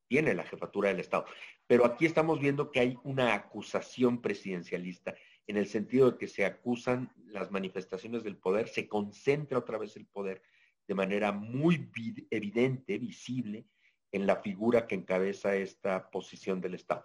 tiene 0.07 0.33
la 0.33 0.43
jefatura 0.43 0.89
del 0.89 0.99
Estado. 0.99 1.25
Pero 1.67 1.85
aquí 1.85 2.05
estamos 2.05 2.39
viendo 2.39 2.71
que 2.71 2.79
hay 2.79 2.97
una 3.03 3.33
acusación 3.33 4.21
presidencialista 4.21 5.15
en 5.49 5.57
el 5.57 5.65
sentido 5.65 6.11
de 6.11 6.17
que 6.19 6.27
se 6.27 6.45
acusan 6.45 7.11
las 7.25 7.49
manifestaciones 7.49 8.23
del 8.23 8.37
poder, 8.37 8.67
se 8.67 8.87
concentra 8.87 9.57
otra 9.57 9.79
vez 9.79 9.95
el 9.95 10.05
poder 10.05 10.43
de 10.87 10.93
manera 10.93 11.31
muy 11.31 11.89
evidente, 12.29 12.99
visible, 12.99 13.65
en 14.11 14.27
la 14.27 14.35
figura 14.37 14.85
que 14.85 14.93
encabeza 14.93 15.55
esta 15.55 16.11
posición 16.11 16.61
del 16.61 16.75
Estado. 16.75 17.03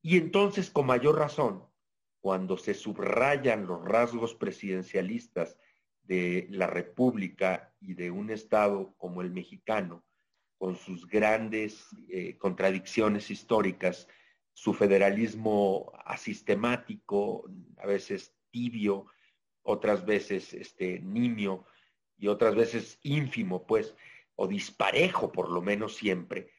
Y 0.00 0.16
entonces, 0.16 0.70
con 0.70 0.86
mayor 0.86 1.18
razón, 1.18 1.64
cuando 2.20 2.56
se 2.56 2.74
subrayan 2.74 3.66
los 3.66 3.84
rasgos 3.84 4.36
presidencialistas 4.36 5.58
de 6.04 6.46
la 6.50 6.68
República 6.68 7.74
y 7.80 7.94
de 7.94 8.12
un 8.12 8.30
Estado 8.30 8.94
como 8.96 9.22
el 9.22 9.32
mexicano, 9.32 10.04
con 10.56 10.76
sus 10.76 11.08
grandes 11.08 11.88
eh, 12.08 12.38
contradicciones 12.38 13.28
históricas, 13.28 14.06
su 14.52 14.74
federalismo 14.74 15.92
asistemático, 16.04 17.50
a 17.78 17.86
veces 17.86 18.34
tibio, 18.50 19.06
otras 19.62 20.04
veces 20.04 20.52
este, 20.54 21.00
nimio 21.00 21.64
y 22.18 22.28
otras 22.28 22.54
veces 22.54 22.98
ínfimo, 23.02 23.66
pues, 23.66 23.94
o 24.34 24.46
disparejo 24.46 25.32
por 25.32 25.50
lo 25.50 25.62
menos 25.62 25.96
siempre. 25.96 26.50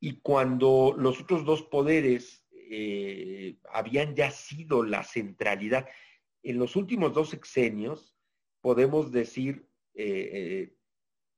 Y 0.00 0.20
cuando 0.20 0.94
los 0.96 1.20
otros 1.20 1.44
dos 1.44 1.62
poderes 1.62 2.44
eh, 2.52 3.58
habían 3.72 4.14
ya 4.14 4.30
sido 4.30 4.82
la 4.82 5.02
centralidad, 5.04 5.88
en 6.42 6.58
los 6.58 6.76
últimos 6.76 7.12
dos 7.12 7.30
sexenios 7.30 8.16
podemos 8.60 9.12
decir 9.12 9.68
eh, 9.94 10.30
eh, 10.32 10.76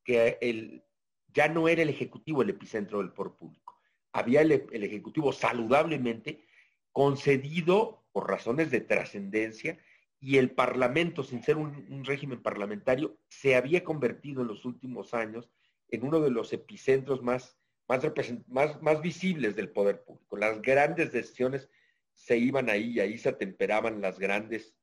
que 0.04 0.38
el, 0.40 0.84
ya 1.28 1.48
no 1.48 1.68
era 1.68 1.82
el 1.82 1.88
Ejecutivo 1.88 2.42
el 2.42 2.50
epicentro 2.50 2.98
del 2.98 3.12
poder 3.12 3.32
público 3.34 3.67
había 4.12 4.40
el, 4.42 4.52
Ejecutivo 4.52 5.32
saludablemente 5.32 6.44
concedido 6.92 8.04
por 8.12 8.28
razones 8.28 8.70
de 8.70 8.80
trascendencia 8.80 9.78
y 10.20 10.38
el 10.38 10.50
Parlamento, 10.50 11.22
sin 11.22 11.42
ser 11.42 11.56
un, 11.56 12.04
régimen 12.04 12.42
parlamentario, 12.42 13.16
se 13.28 13.54
había 13.54 13.84
convertido 13.84 14.42
en 14.42 14.48
los 14.48 14.64
últimos 14.64 15.14
años 15.14 15.50
en 15.90 16.04
uno 16.04 16.20
de 16.20 16.30
los 16.30 16.52
epicentros 16.52 17.22
más, 17.22 17.56
más, 17.88 18.02
más, 18.48 18.82
más 18.82 19.00
visibles 19.00 19.54
del 19.54 19.70
poder 19.70 20.02
público. 20.02 20.36
Las 20.36 20.60
grandes 20.60 21.12
decisiones 21.12 21.68
se 22.12 22.36
iban 22.36 22.68
ahí 22.68 22.92
y 22.92 23.00
ahí 23.00 23.16
se 23.16 23.28
atemperaban 23.28 24.00
las 24.00 24.18
grandes 24.18 24.74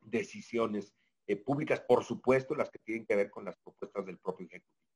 decisiones 0.00 0.94
eh, 1.26 1.36
públicas, 1.36 1.80
por 1.80 2.04
supuesto, 2.04 2.54
las 2.54 2.70
que 2.70 2.78
tienen 2.78 3.06
que 3.06 3.16
ver 3.16 3.30
con 3.30 3.44
las 3.44 3.56
propuestas 3.58 4.04
del 4.06 4.18
propio 4.18 4.46
Ejecutivo. 4.46 4.93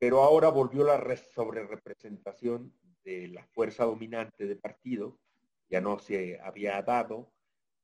Pero 0.00 0.22
ahora 0.22 0.48
volvió 0.48 0.82
la 0.82 0.98
sobrerepresentación 1.34 2.74
de 3.04 3.28
la 3.28 3.44
fuerza 3.48 3.84
dominante 3.84 4.46
de 4.46 4.56
partido, 4.56 5.20
ya 5.68 5.82
no 5.82 5.98
se 5.98 6.40
había 6.40 6.80
dado. 6.80 7.30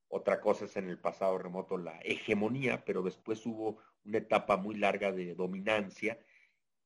Otra 0.08 0.40
cosa 0.40 0.64
es 0.64 0.75
en 0.78 0.88
el 0.88 0.99
pasado 0.99 1.37
remoto 1.37 1.76
la 1.76 2.00
hegemonía, 2.00 2.82
pero 2.87 3.02
después 3.02 3.44
hubo 3.44 3.82
una 4.06 4.16
etapa 4.16 4.56
muy 4.56 4.76
larga 4.76 5.12
de 5.12 5.35
dominancia. 5.35 6.18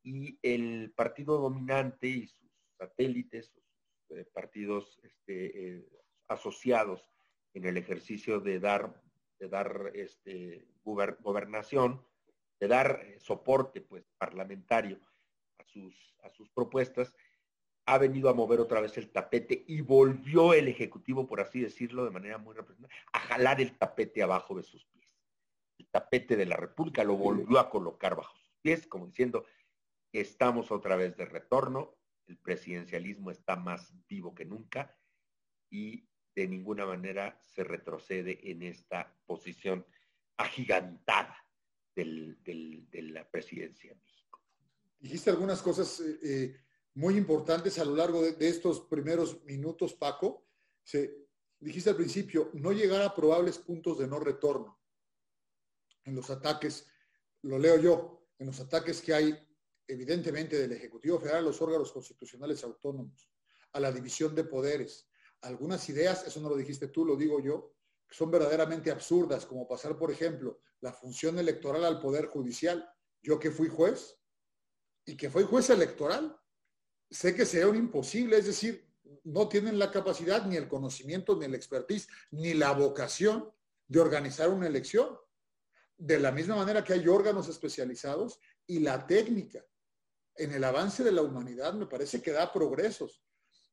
Y 0.02 0.40
el 0.42 0.92
partido 0.96 1.38
dominante 1.38 2.08
y 2.08 2.26
sus 2.26 2.50
satélites, 2.76 3.52
sus 3.52 4.18
eh, 4.18 4.24
partidos 4.32 4.98
este, 5.04 5.76
eh, 5.76 5.88
asociados 6.26 7.06
en 7.54 7.66
el 7.66 7.76
ejercicio 7.76 8.40
de 8.40 8.58
dar, 8.58 9.00
de 9.38 9.48
dar 9.48 9.92
este, 9.94 10.66
gobernación, 10.82 12.04
de 12.58 12.66
dar 12.66 13.00
eh, 13.04 13.20
soporte 13.20 13.80
pues, 13.80 14.04
parlamentario 14.18 14.98
sus, 15.64 15.94
a 16.22 16.30
sus 16.30 16.48
propuestas, 16.50 17.14
ha 17.86 17.98
venido 17.98 18.28
a 18.28 18.34
mover 18.34 18.60
otra 18.60 18.80
vez 18.80 18.96
el 18.98 19.10
tapete 19.10 19.64
y 19.66 19.80
volvió 19.80 20.54
el 20.54 20.68
Ejecutivo, 20.68 21.26
por 21.26 21.40
así 21.40 21.60
decirlo, 21.60 22.04
de 22.04 22.10
manera 22.10 22.38
muy 22.38 22.54
representativa, 22.54 23.02
a 23.12 23.18
jalar 23.18 23.60
el 23.60 23.76
tapete 23.76 24.22
abajo 24.22 24.54
de 24.54 24.62
sus 24.62 24.84
pies. 24.86 25.12
El 25.78 25.88
tapete 25.88 26.36
de 26.36 26.46
la 26.46 26.56
República 26.56 27.02
lo 27.04 27.16
volvió 27.16 27.58
a 27.58 27.70
colocar 27.70 28.14
bajo 28.14 28.36
sus 28.36 28.54
pies, 28.62 28.86
como 28.86 29.06
diciendo, 29.06 29.44
estamos 30.12 30.70
otra 30.70 30.96
vez 30.96 31.16
de 31.16 31.24
retorno, 31.24 31.96
el 32.26 32.38
presidencialismo 32.38 33.30
está 33.30 33.56
más 33.56 33.92
vivo 34.06 34.34
que 34.34 34.44
nunca 34.44 34.96
y 35.68 36.08
de 36.36 36.46
ninguna 36.46 36.86
manera 36.86 37.40
se 37.44 37.64
retrocede 37.64 38.38
en 38.50 38.62
esta 38.62 39.16
posición 39.26 39.84
agigantada 40.36 41.36
de 41.96 43.02
la 43.02 43.28
presidencia 43.28 43.96
dijiste 45.00 45.30
algunas 45.30 45.62
cosas 45.62 46.00
eh, 46.00 46.18
eh, 46.22 46.56
muy 46.94 47.16
importantes 47.16 47.78
a 47.78 47.84
lo 47.84 47.96
largo 47.96 48.22
de, 48.22 48.48
estos 48.48 48.80
primeros 48.82 49.42
minutos, 49.44 49.94
Paco. 49.94 50.46
Dijiste 51.58 51.90
al 51.90 51.96
principio, 51.96 52.50
no 52.54 52.72
llegar 52.72 53.02
a 53.02 53.14
probables 53.14 53.58
puntos 53.58 53.98
de 53.98 54.06
no 54.06 54.18
retorno 54.18 54.80
en 56.04 56.14
los 56.14 56.30
ataques, 56.30 56.86
lo 57.42 57.58
leo 57.58 57.78
yo, 57.78 58.28
en 58.38 58.46
los 58.46 58.60
ataques 58.60 59.02
que 59.02 59.12
hay 59.12 59.48
evidentemente 59.86 60.58
del 60.58 60.72
Ejecutivo 60.72 61.18
Federal, 61.18 61.44
los 61.44 61.60
órganos 61.60 61.92
constitucionales 61.92 62.62
autónomos, 62.64 63.28
a 63.72 63.80
la 63.80 63.92
división 63.92 64.34
de 64.34 64.44
poderes. 64.44 65.08
Algunas 65.42 65.88
ideas, 65.88 66.26
eso 66.26 66.40
no 66.40 66.48
lo 66.48 66.56
dijiste 66.56 66.88
tú, 66.88 67.04
lo 67.04 67.16
digo 67.16 67.40
yo, 67.40 67.74
que 68.06 68.14
son 68.14 68.30
verdaderamente 68.30 68.90
absurdas, 68.90 69.46
como 69.46 69.68
pasar, 69.68 69.98
por 69.98 70.10
ejemplo, 70.10 70.60
la 70.80 70.92
función 70.92 71.38
electoral 71.38 71.84
al 71.84 72.00
Poder 72.00 72.26
Judicial. 72.26 72.88
Yo 73.22 73.38
que 73.38 73.50
fui 73.50 73.68
juez 73.68 74.19
y 75.04 75.16
que 75.16 75.30
fui 75.30 75.44
juez 75.44 75.70
electoral, 75.70 76.36
sé 77.10 77.34
que 77.34 77.46
sería 77.46 77.68
un 77.68 77.76
imposible, 77.76 78.38
es 78.38 78.46
decir, 78.46 78.88
no 79.24 79.48
tienen 79.48 79.78
la 79.78 79.90
capacidad, 79.90 80.46
ni 80.46 80.56
el 80.56 80.68
conocimiento, 80.68 81.36
ni 81.36 81.46
el 81.46 81.54
expertise, 81.54 82.08
ni 82.30 82.54
la 82.54 82.72
vocación 82.72 83.50
de 83.86 84.00
organizar 84.00 84.48
una 84.48 84.66
elección. 84.66 85.18
De 85.96 86.18
la 86.18 86.32
misma 86.32 86.56
manera 86.56 86.84
que 86.84 86.94
hay 86.94 87.06
órganos 87.08 87.48
especializados 87.48 88.38
y 88.66 88.78
la 88.78 89.06
técnica 89.06 89.64
en 90.36 90.52
el 90.52 90.64
avance 90.64 91.04
de 91.04 91.12
la 91.12 91.22
humanidad 91.22 91.74
me 91.74 91.86
parece 91.86 92.22
que 92.22 92.32
da 92.32 92.52
progresos. 92.52 93.22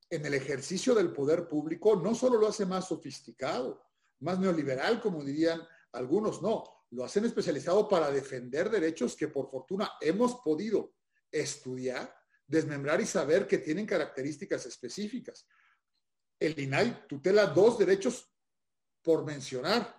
En 0.09 0.25
el 0.25 0.33
ejercicio 0.33 0.95
del 0.95 1.13
poder 1.13 1.47
público 1.47 1.95
no 1.95 2.15
solo 2.15 2.37
lo 2.37 2.47
hace 2.47 2.65
más 2.65 2.87
sofisticado, 2.87 3.83
más 4.19 4.39
neoliberal, 4.39 5.01
como 5.01 5.23
dirían 5.23 5.61
algunos, 5.91 6.41
no, 6.41 6.63
lo 6.91 7.03
hacen 7.03 7.25
especializado 7.25 7.87
para 7.87 8.11
defender 8.11 8.69
derechos 8.69 9.15
que 9.15 9.27
por 9.27 9.49
fortuna 9.49 9.91
hemos 10.01 10.35
podido 10.35 10.93
estudiar, 11.31 12.13
desmembrar 12.45 13.01
y 13.01 13.05
saber 13.05 13.47
que 13.47 13.57
tienen 13.57 13.85
características 13.85 14.65
específicas. 14.65 15.47
El 16.39 16.59
INAI 16.59 17.07
tutela 17.07 17.47
dos 17.47 17.77
derechos 17.77 18.31
por 19.01 19.25
mencionar, 19.25 19.95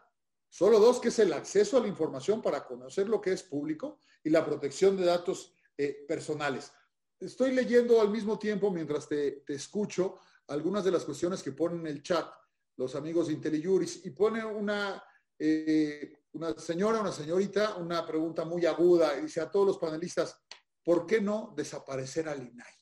solo 0.49 0.79
dos, 0.79 1.01
que 1.01 1.09
es 1.09 1.19
el 1.19 1.33
acceso 1.33 1.77
a 1.77 1.81
la 1.81 1.89
información 1.89 2.41
para 2.41 2.65
conocer 2.65 3.09
lo 3.09 3.21
que 3.21 3.33
es 3.33 3.43
público 3.43 4.01
y 4.23 4.31
la 4.31 4.45
protección 4.45 4.97
de 4.97 5.05
datos 5.05 5.55
eh, 5.77 6.05
personales. 6.07 6.73
Estoy 7.21 7.53
leyendo 7.53 8.01
al 8.01 8.11
mismo 8.11 8.39
tiempo, 8.39 8.71
mientras 8.71 9.09
te, 9.09 9.43
escucho, 9.49 10.21
algunas 10.49 10.85
de 10.85 10.93
las 10.93 11.05
cuestiones 11.05 11.43
que 11.43 11.53
ponen 11.53 11.81
en 11.81 11.89
el 11.89 12.03
chat 12.03 12.29
los 12.77 12.95
amigos 12.95 13.27
de 13.27 13.33
IntelliJuris 13.35 14.07
y 14.07 14.11
pone 14.11 14.45
una, 14.45 15.03
eh, 15.39 16.21
una 16.33 16.57
señora, 16.59 17.01
una 17.01 17.11
señorita, 17.11 17.75
una 17.77 18.07
pregunta 18.07 18.45
muy 18.45 18.65
aguda 18.67 19.19
y 19.19 19.23
dice 19.23 19.41
a 19.41 19.51
todos 19.51 19.67
los 19.67 19.79
panelistas, 19.79 20.41
¿por 20.89 21.07
qué 21.07 21.21
no 21.21 21.53
desaparecer 21.55 22.31
al 22.31 22.43
INAI? 22.43 22.73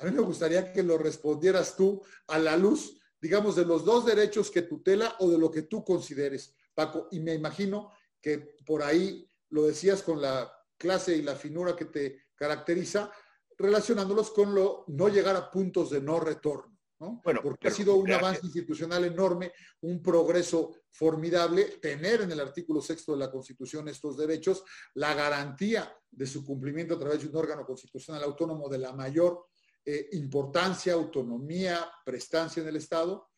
A 0.00 0.04
mí 0.04 0.10
me 0.10 0.20
gustaría 0.20 0.70
que 0.70 0.82
lo 0.82 0.98
respondieras 0.98 1.76
tú 1.76 2.02
a 2.26 2.38
la 2.38 2.58
luz, 2.58 3.00
digamos, 3.18 3.56
de 3.56 3.64
los 3.64 3.86
dos 3.86 4.04
derechos 4.04 4.50
que 4.50 4.60
tutela 4.60 5.16
o 5.20 5.30
de 5.30 5.38
lo 5.38 5.50
que 5.50 5.62
tú 5.62 5.82
consideres, 5.82 6.54
Paco. 6.74 7.08
Y 7.10 7.20
me 7.20 7.32
imagino 7.32 7.90
que 8.20 8.54
por 8.66 8.82
ahí 8.82 9.26
lo 9.48 9.62
decías 9.62 10.02
con 10.02 10.20
la 10.20 10.52
clase 10.76 11.16
y 11.16 11.22
la 11.22 11.36
finura 11.36 11.74
que 11.74 11.86
te 11.86 12.26
caracteriza, 12.34 13.10
relacionándolos 13.56 14.30
con 14.32 14.54
lo 14.54 14.84
no 14.88 15.08
llegar 15.08 15.34
a 15.34 15.50
puntos 15.50 15.88
de 15.88 16.02
no 16.02 16.20
retorno. 16.20 16.77
Bueno, 16.98 17.40
porque 17.42 17.68
ha 17.68 17.70
sido 17.70 17.94
un 17.94 18.10
avance 18.10 18.40
institucional 18.44 19.04
enorme, 19.04 19.52
un 19.82 20.02
progreso 20.02 20.74
formidable, 20.90 21.64
tener 21.80 22.22
en 22.22 22.32
el 22.32 22.40
artículo 22.40 22.80
sexto 22.80 23.12
de 23.12 23.18
la 23.18 23.30
Constitución 23.30 23.88
estos 23.88 24.16
derechos, 24.16 24.64
la 24.94 25.14
garantía 25.14 25.96
de 26.10 26.26
su 26.26 26.44
cumplimiento 26.44 26.94
a 26.94 26.98
través 26.98 27.22
de 27.22 27.28
un 27.28 27.36
órgano 27.36 27.64
constitucional 27.64 28.24
autónomo 28.24 28.68
de 28.68 28.78
la 28.78 28.92
mayor 28.92 29.46
eh, 29.84 30.08
importancia, 30.12 30.92
autonomía, 30.94 31.88
prestancia 32.04 32.62
en 32.62 32.68
el 32.68 32.76
Estado. 32.76 33.30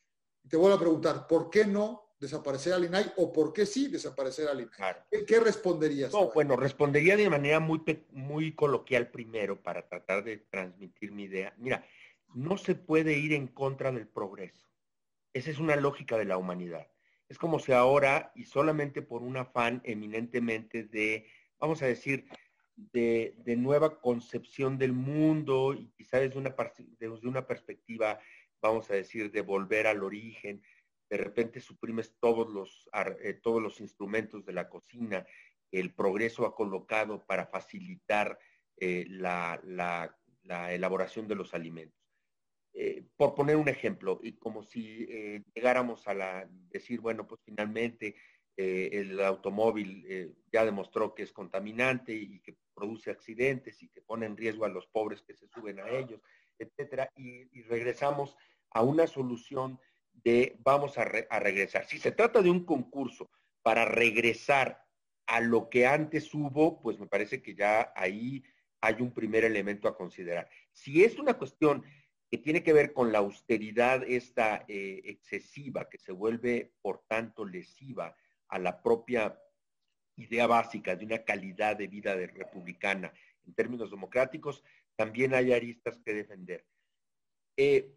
Te 0.48 0.56
voy 0.56 0.72
a 0.72 0.78
preguntar, 0.78 1.26
¿por 1.26 1.50
qué 1.50 1.66
no 1.66 2.14
desaparecer 2.18 2.72
al 2.72 2.84
INAI 2.84 3.12
o 3.16 3.32
por 3.32 3.52
qué 3.52 3.66
sí 3.66 3.88
desaparecer 3.88 4.48
al 4.48 4.60
INAI? 4.60 5.24
¿Qué, 5.26 5.38
responderías? 5.38 6.12
bueno, 6.34 6.56
respondería 6.56 7.16
de 7.16 7.28
manera 7.28 7.60
muy, 7.60 7.82
muy 8.10 8.54
coloquial 8.54 9.10
primero 9.10 9.62
para 9.62 9.86
tratar 9.86 10.24
de 10.24 10.38
transmitir 10.38 11.12
mi 11.12 11.24
idea. 11.24 11.54
Mira, 11.58 11.84
no 12.34 12.56
se 12.56 12.74
puede 12.74 13.18
ir 13.18 13.32
en 13.32 13.46
contra 13.48 13.92
del 13.92 14.08
progreso. 14.08 14.68
Esa 15.32 15.50
es 15.50 15.58
una 15.58 15.76
lógica 15.76 16.18
de 16.18 16.24
la 16.24 16.36
humanidad. 16.36 16.88
Es 17.28 17.38
como 17.38 17.58
si 17.58 17.72
ahora, 17.72 18.32
y 18.34 18.44
solamente 18.44 19.02
por 19.02 19.22
un 19.22 19.36
afán 19.36 19.80
eminentemente 19.84 20.84
de, 20.84 21.26
vamos 21.58 21.82
a 21.82 21.86
decir, 21.86 22.26
de, 22.76 23.34
nueva 23.56 24.00
concepción 24.00 24.78
del 24.78 24.92
mundo 24.92 25.74
y 25.74 25.90
quizás 25.96 26.22
desde 26.22 26.38
una, 26.38 26.54
una 27.22 27.46
perspectiva, 27.46 28.18
vamos 28.60 28.90
a 28.90 28.94
decir, 28.94 29.30
de 29.30 29.42
volver 29.42 29.86
al 29.86 30.02
origen, 30.02 30.62
de 31.08 31.16
repente 31.16 31.60
suprimes 31.60 32.16
todos 32.20 32.48
los, 32.48 32.88
eh, 33.22 33.34
todos 33.34 33.60
los 33.60 33.80
instrumentos 33.80 34.44
de 34.44 34.52
la 34.52 34.68
cocina, 34.68 35.26
el 35.70 35.92
progreso 35.92 36.46
ha 36.46 36.54
colocado 36.54 37.24
para 37.26 37.46
facilitar 37.46 38.38
eh, 38.76 39.06
la, 39.08 39.60
elaboración 40.70 41.28
de 41.28 41.34
los 41.34 41.54
alimentos. 41.54 41.99
Eh, 42.72 43.04
por 43.16 43.34
poner 43.34 43.56
un 43.56 43.68
ejemplo, 43.68 44.20
y 44.22 44.34
como 44.34 44.62
si 44.62 45.06
llegáramos 45.54 46.06
a 46.06 46.14
la, 46.14 46.48
decir, 46.70 47.00
bueno, 47.00 47.26
pues 47.26 47.40
finalmente 47.44 48.14
el 48.56 49.18
automóvil 49.20 50.34
ya 50.52 50.66
demostró 50.66 51.14
que 51.14 51.22
es 51.22 51.32
contaminante 51.32 52.12
y 52.12 52.40
que 52.40 52.56
produce 52.74 53.10
accidentes 53.10 53.82
y 53.82 53.88
que 53.88 54.02
pone 54.02 54.26
en 54.26 54.36
riesgo 54.36 54.66
a 54.66 54.68
los 54.68 54.86
pobres 54.86 55.22
que 55.22 55.34
se 55.34 55.48
suben 55.48 55.80
a 55.80 55.88
ellos, 55.88 56.20
etcétera, 56.58 57.10
y 57.16 57.62
regresamos 57.62 58.36
a 58.70 58.82
una 58.82 59.06
solución 59.06 59.78
de 60.12 60.56
vamos 60.60 60.98
a, 60.98 61.04
regresar. 61.04 61.86
Si 61.86 61.98
se 61.98 62.12
trata 62.12 62.42
de 62.42 62.50
un 62.50 62.64
concurso 62.64 63.30
para 63.62 63.84
regresar 63.84 64.84
a 65.26 65.40
lo 65.40 65.68
que 65.68 65.86
antes 65.86 66.32
hubo, 66.34 66.80
pues 66.82 66.98
me 66.98 67.06
parece 67.06 67.42
que 67.42 67.54
ya 67.54 67.92
ahí 67.96 68.42
hay 68.80 68.96
un 69.00 69.12
primer 69.12 69.44
elemento 69.44 69.88
a 69.88 69.96
considerar. 69.96 70.48
Si 70.72 71.04
es 71.04 71.18
una 71.18 71.34
cuestión 71.34 71.84
que 72.30 72.38
tiene 72.38 72.62
que 72.62 72.72
ver 72.72 72.92
con 72.92 73.10
la 73.10 73.18
austeridad 73.18 74.04
esta 74.04 74.64
eh, 74.68 75.02
excesiva, 75.04 75.88
que 75.88 75.98
se 75.98 76.12
vuelve, 76.12 76.72
por 76.80 77.02
tanto, 77.08 77.44
lesiva 77.44 78.16
a 78.48 78.58
la 78.60 78.80
propia 78.82 79.36
idea 80.16 80.46
básica 80.46 80.94
de 80.94 81.06
una 81.06 81.24
calidad 81.24 81.76
de 81.76 81.88
vida 81.88 82.14
republicana 82.14 83.12
en 83.46 83.54
términos 83.54 83.90
democráticos, 83.90 84.62
también 84.94 85.34
hay 85.34 85.52
aristas 85.52 85.98
que 86.04 86.14
defender. 86.14 86.64
Eh, 87.56 87.96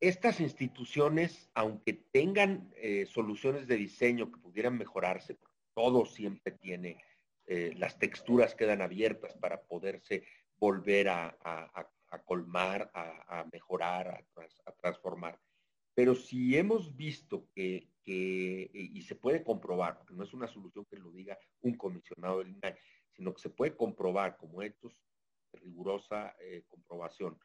estas 0.00 0.40
instituciones, 0.40 1.48
aunque 1.54 1.92
tengan 1.92 2.72
eh, 2.76 3.06
soluciones 3.06 3.68
de 3.68 3.76
diseño 3.76 4.32
que 4.32 4.40
pudieran 4.40 4.78
mejorarse, 4.78 5.38
todo 5.74 6.04
siempre 6.06 6.52
tiene, 6.52 6.98
las 7.76 7.98
texturas 7.98 8.54
quedan 8.54 8.80
abiertas 8.80 9.34
para 9.34 9.62
poderse 9.62 10.22
volver 10.56 11.08
a, 11.08 11.36
colmar, 12.18 12.90
a, 12.94 13.46
mejorar, 13.52 14.24
a, 14.66 14.72
transformar. 14.72 15.40
Pero 15.94 16.14
si 16.14 16.56
hemos 16.56 16.96
visto 16.96 17.48
que, 17.54 17.88
y 18.04 19.02
se 19.02 19.14
puede 19.14 19.44
comprobar, 19.44 19.98
porque 19.98 20.14
no 20.14 20.24
es 20.24 20.32
una 20.32 20.48
solución 20.48 20.84
que 20.86 20.96
lo 20.96 21.10
diga 21.12 21.38
un 21.60 21.74
comisionado 21.74 22.38
del 22.38 22.50
INAI, 22.50 22.74
sino 23.12 23.32
que 23.34 23.40
se 23.42 23.50
puede 23.50 23.76
comprobar 23.76 24.36
como 24.36 24.62
hechos 24.62 25.00
rigurosa 25.52 26.34
eh, 26.40 26.64
comprobación, 26.68 27.38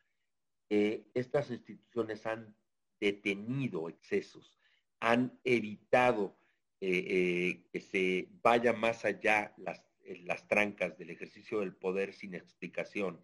estas 0.70 1.52
instituciones 1.52 2.26
han 2.26 2.56
detenido 3.00 3.90
excesos, 3.90 4.58
han 5.00 5.40
evitado 5.44 6.38
eh, 6.82 7.06
eh, 7.08 7.64
que 7.72 7.80
se 7.80 8.28
vaya 8.42 8.74
más 8.74 9.06
allá 9.06 9.54
las, 9.58 9.82
las 10.24 10.48
trancas 10.48 10.98
del 10.98 11.10
ejercicio 11.10 11.60
del 11.60 11.76
poder 11.76 12.14
sin 12.14 12.36
explicación 12.36 13.22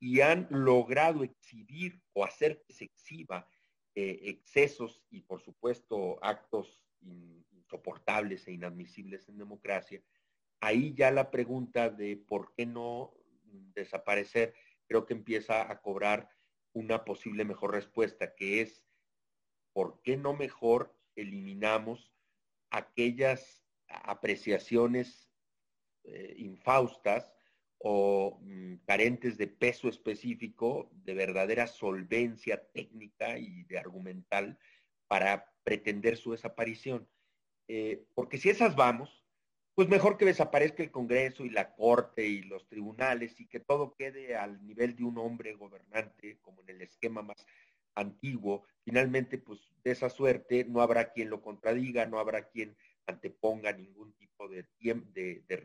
y 0.00 0.20
han 0.20 0.46
logrado 0.50 1.24
exhibir 1.24 2.00
o 2.12 2.24
hacer 2.24 2.62
que 2.66 2.72
se 2.72 2.84
exhiba 2.84 3.48
excesos 3.94 5.02
y 5.10 5.22
por 5.22 5.42
supuesto 5.42 6.18
actos 6.22 6.84
insoportables 7.50 8.46
e 8.46 8.52
inadmisibles 8.52 9.28
en 9.28 9.38
democracia, 9.38 10.00
ahí 10.60 10.94
ya 10.94 11.10
la 11.10 11.32
pregunta 11.32 11.90
de 11.90 12.16
por 12.16 12.54
qué 12.54 12.64
no 12.64 13.12
desaparecer 13.74 14.54
creo 14.86 15.04
que 15.04 15.14
empieza 15.14 15.70
a 15.70 15.80
cobrar 15.80 16.30
una 16.72 17.04
posible 17.04 17.44
mejor 17.44 17.72
respuesta, 17.72 18.34
que 18.34 18.60
es, 18.62 18.84
¿por 19.72 20.00
qué 20.02 20.16
no 20.16 20.34
mejor 20.34 20.96
eliminamos 21.14 22.12
aquellas 22.70 23.64
apreciaciones 23.88 25.30
eh, 26.04 26.34
infaustas 26.38 27.34
o 27.78 28.38
mm, 28.42 28.76
carentes 28.86 29.38
de 29.38 29.46
peso 29.46 29.88
específico, 29.88 30.90
de 31.04 31.14
verdadera 31.14 31.66
solvencia 31.66 32.62
técnica 32.72 33.38
y 33.38 33.64
de 33.64 33.78
argumental 33.78 34.58
para 35.06 35.52
pretender 35.64 36.16
su 36.16 36.32
desaparición? 36.32 37.08
Eh, 37.68 38.04
porque 38.14 38.38
si 38.38 38.48
esas 38.48 38.74
vamos, 38.76 39.24
pues 39.74 39.88
mejor 39.88 40.16
que 40.16 40.24
desaparezca 40.24 40.82
el 40.82 40.90
Congreso 40.90 41.44
y 41.44 41.50
la 41.50 41.74
Corte 41.76 42.26
y 42.26 42.42
los 42.42 42.66
tribunales 42.66 43.38
y 43.38 43.46
que 43.46 43.60
todo 43.60 43.94
quede 43.94 44.34
al 44.34 44.66
nivel 44.66 44.96
de 44.96 45.04
un 45.04 45.18
hombre 45.18 45.52
gobernante, 45.54 46.38
como 46.40 46.62
en 46.62 46.70
el 46.70 46.82
esquema 46.82 47.22
más 47.22 47.46
antiguo. 47.94 48.64
Finalmente, 48.84 49.38
pues 49.38 49.60
de 49.84 49.92
esa 49.92 50.10
suerte 50.10 50.64
no 50.64 50.80
habrá 50.80 51.12
quien 51.12 51.30
lo 51.30 51.42
contradiga, 51.42 52.06
no 52.06 52.18
habrá 52.18 52.48
quien 52.48 52.76
anteponga 53.06 53.72
ningún 53.72 54.12
tipo 54.14 54.48
de, 54.48 54.66
de, 54.80 55.44
de 55.46 55.56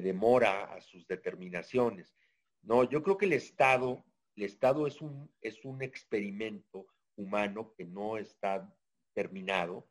demora 0.00 0.64
a 0.74 0.80
sus 0.80 1.06
determinaciones. 1.06 2.14
No, 2.62 2.84
yo 2.84 3.02
creo 3.02 3.18
que 3.18 3.26
el 3.26 3.32
Estado, 3.32 4.04
el 4.36 4.44
Estado 4.44 4.86
es 4.86 5.00
un, 5.00 5.30
es 5.40 5.64
un 5.64 5.82
experimento 5.82 6.86
humano 7.16 7.74
que 7.76 7.84
no 7.84 8.16
está 8.16 8.74
terminado, 9.12 9.88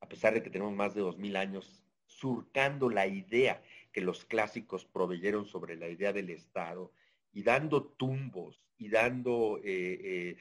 a 0.00 0.08
pesar 0.08 0.34
de 0.34 0.42
que 0.42 0.50
tenemos 0.50 0.74
más 0.74 0.94
de 0.94 1.02
dos 1.02 1.16
mil 1.18 1.36
años 1.36 1.82
surcando 2.06 2.88
la 2.88 3.06
idea 3.06 3.62
que 3.92 4.00
los 4.00 4.24
clásicos 4.24 4.84
proveyeron 4.84 5.46
sobre 5.46 5.76
la 5.76 5.88
idea 5.88 6.12
del 6.12 6.30
Estado 6.30 6.92
y 7.32 7.42
dando 7.42 7.84
tumbos 7.84 8.62
y 8.78 8.88
dando 8.88 9.58
eh, 9.64 10.00
eh, 10.02 10.36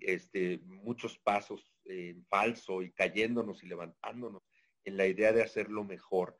este, 0.00 0.58
muchos 0.64 1.18
pasos 1.18 1.72
en 1.84 2.24
falso 2.26 2.82
y 2.82 2.90
cayéndonos 2.90 3.62
y 3.62 3.66
levantándonos 3.66 4.42
en 4.84 4.96
la 4.96 5.06
idea 5.06 5.32
de 5.32 5.42
hacerlo 5.42 5.84
mejor. 5.84 6.38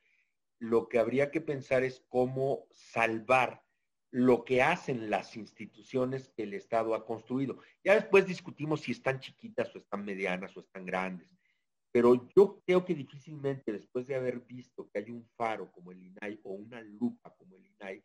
Lo 0.58 0.88
que 0.88 0.98
habría 0.98 1.30
que 1.30 1.40
pensar 1.40 1.84
es 1.84 2.04
cómo 2.08 2.66
salvar 2.70 3.62
lo 4.10 4.44
que 4.44 4.62
hacen 4.62 5.10
las 5.10 5.36
instituciones 5.36 6.28
que 6.30 6.44
el 6.44 6.54
Estado 6.54 6.94
ha 6.94 7.04
construido. 7.04 7.58
Ya 7.84 7.94
después 7.94 8.26
discutimos 8.26 8.80
si 8.80 8.92
están 8.92 9.20
chiquitas 9.20 9.74
o 9.74 9.78
están 9.78 10.04
medianas 10.04 10.56
o 10.56 10.60
están 10.60 10.86
grandes. 10.86 11.28
Pero 11.92 12.28
yo 12.34 12.60
creo 12.64 12.84
que 12.84 12.94
difícilmente 12.94 13.72
después 13.72 14.06
de 14.06 14.14
haber 14.14 14.40
visto 14.40 14.88
que 14.90 15.00
hay 15.00 15.10
un 15.10 15.26
faro 15.36 15.70
como 15.72 15.92
el 15.92 16.02
INAI 16.02 16.40
o 16.44 16.52
una 16.52 16.80
lupa 16.80 17.34
como 17.36 17.56
el 17.56 17.66
INAI, 17.66 18.04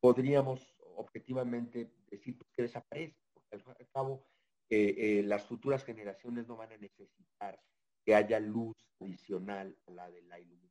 podríamos 0.00 0.74
objetivamente 0.96 1.92
decir 2.10 2.36
que 2.52 2.62
desaparece, 2.62 3.16
porque 3.32 3.56
al 3.56 3.88
cabo 3.90 4.26
eh, 4.68 4.94
eh, 4.96 5.22
las 5.22 5.44
futuras 5.44 5.84
generaciones 5.84 6.46
no 6.48 6.56
van 6.56 6.72
a 6.72 6.76
necesitar 6.76 7.60
que 8.04 8.14
haya 8.14 8.40
luz 8.40 8.76
adicional 9.00 9.76
a 9.86 9.90
la 9.90 10.10
de 10.10 10.22
la 10.22 10.38
iluminación 10.38 10.65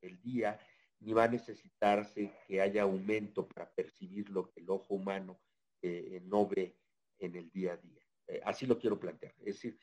del 0.00 0.20
día, 0.20 0.58
ni 1.00 1.12
va 1.12 1.24
a 1.24 1.28
necesitarse 1.28 2.32
que 2.46 2.60
haya 2.60 2.82
aumento 2.82 3.46
para 3.48 3.70
percibir 3.74 4.30
lo 4.30 4.50
que 4.50 4.60
el 4.60 4.70
ojo 4.70 4.94
humano 4.94 5.40
eh, 5.82 6.22
no 6.24 6.46
ve 6.46 6.78
en 7.18 7.36
el 7.36 7.50
día 7.50 7.74
a 7.74 7.76
día. 7.76 8.02
así 8.44 8.66
lo 8.66 8.78
quiero 8.78 8.98
plantear. 8.98 9.34
Es 9.40 9.56
decir, 9.56 9.78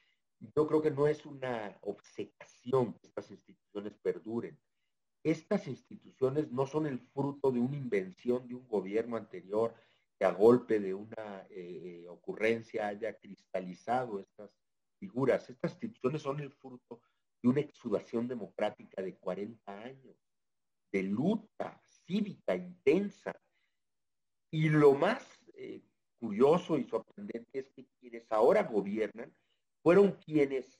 yo 0.55 0.67
creo 0.67 0.81
que 0.81 0.91
no 0.91 1.07
es 1.07 1.25
una 1.25 1.77
obsecación 1.81 2.93
que 2.93 3.07
estas 3.07 3.29
instituciones 3.29 3.93
perduren. 4.01 4.59
Estas 5.23 5.67
instituciones 5.67 6.51
no 6.51 6.65
son 6.65 6.87
el 6.87 6.99
fruto 6.99 7.51
de 7.51 7.59
una 7.59 7.77
invención 7.77 8.47
de 8.47 8.55
un 8.55 8.67
gobierno 8.67 9.17
anterior 9.17 9.75
que 10.17 10.25
a 10.25 10.31
golpe 10.31 10.79
de 10.79 10.95
una 10.95 11.45
eh, 11.49 12.05
ocurrencia 12.09 12.87
haya 12.87 13.17
cristalizado 13.17 14.19
estas 14.19 14.51
figuras. 14.99 15.47
Estas 15.49 15.73
instituciones 15.73 16.23
son 16.23 16.39
el 16.39 16.51
fruto 16.51 17.01
de 17.41 17.49
una 17.49 17.61
exudación 17.61 18.27
democrática 18.27 19.01
de 19.01 19.15
40 19.17 19.71
años, 19.71 20.15
de 20.91 21.03
lucha 21.03 21.81
cívica 22.05 22.55
intensa. 22.55 23.33
Y 24.51 24.69
lo 24.69 24.93
más 24.93 25.25
eh, 25.55 25.81
curioso 26.19 26.77
y 26.77 26.83
sorprendente 26.83 27.59
es 27.59 27.69
que 27.71 27.85
quienes 27.99 28.31
ahora 28.31 28.63
gobiernan 28.63 29.33
fueron 29.81 30.11
quienes 30.11 30.79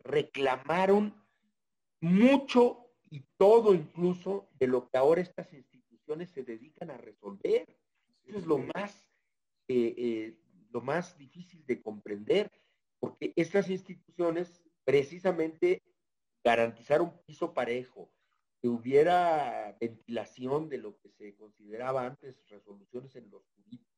reclamaron 0.00 1.14
mucho 2.00 2.92
y 3.10 3.24
todo 3.36 3.74
incluso 3.74 4.48
de 4.58 4.68
lo 4.68 4.88
que 4.88 4.98
ahora 4.98 5.20
estas 5.20 5.52
instituciones 5.52 6.30
se 6.30 6.44
dedican 6.44 6.90
a 6.90 6.96
resolver. 6.98 7.66
Eso 8.24 8.38
es 8.38 8.46
lo 8.46 8.58
más, 8.58 9.10
eh, 9.68 9.94
eh, 9.96 10.38
lo 10.70 10.80
más 10.80 11.16
difícil 11.16 11.64
de 11.66 11.82
comprender, 11.82 12.50
porque 13.00 13.32
estas 13.36 13.70
instituciones 13.70 14.62
precisamente 14.84 15.82
garantizaron 16.44 17.08
un 17.08 17.18
piso 17.26 17.52
parejo, 17.54 18.10
que 18.60 18.68
hubiera 18.68 19.76
ventilación 19.80 20.68
de 20.68 20.78
lo 20.78 20.98
que 20.98 21.10
se 21.10 21.34
consideraba 21.36 22.04
antes 22.04 22.42
resoluciones 22.48 23.14
en 23.16 23.30
los 23.30 23.42
jurídicos, 23.54 23.94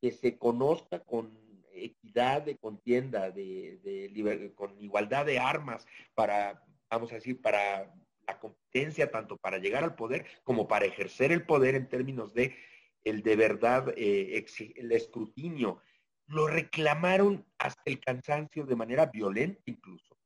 que 0.00 0.12
se 0.12 0.38
conozca 0.38 1.00
con 1.00 1.36
equidad 1.72 2.42
de 2.42 2.56
contienda, 2.56 3.30
de, 3.30 4.52
con 4.54 4.80
igualdad 4.80 5.26
de 5.26 5.38
armas 5.38 5.86
para, 6.14 6.64
vamos 6.90 7.10
a 7.12 7.16
decir, 7.16 7.40
para 7.40 7.92
la 8.26 8.38
competencia, 8.38 9.10
tanto 9.10 9.36
para 9.36 9.58
llegar 9.58 9.84
al 9.84 9.94
poder 9.94 10.26
como 10.44 10.68
para 10.68 10.86
ejercer 10.86 11.32
el 11.32 11.44
poder 11.44 11.74
en 11.74 11.88
términos 11.88 12.32
de 12.34 12.56
el 13.04 13.22
de 13.22 13.36
verdad, 13.36 13.94
eh, 13.96 14.44
el 14.76 14.92
escrutinio. 14.92 15.80
Lo 16.26 16.48
reclamaron 16.48 17.46
hasta 17.58 17.82
el 17.86 18.00
cansancio 18.00 18.66
de 18.66 18.74
manera 18.74 19.06
violenta 19.06 19.62
incluso, 19.66 20.18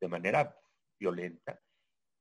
de 0.00 0.08
manera 0.08 0.59
violenta, 1.00 1.60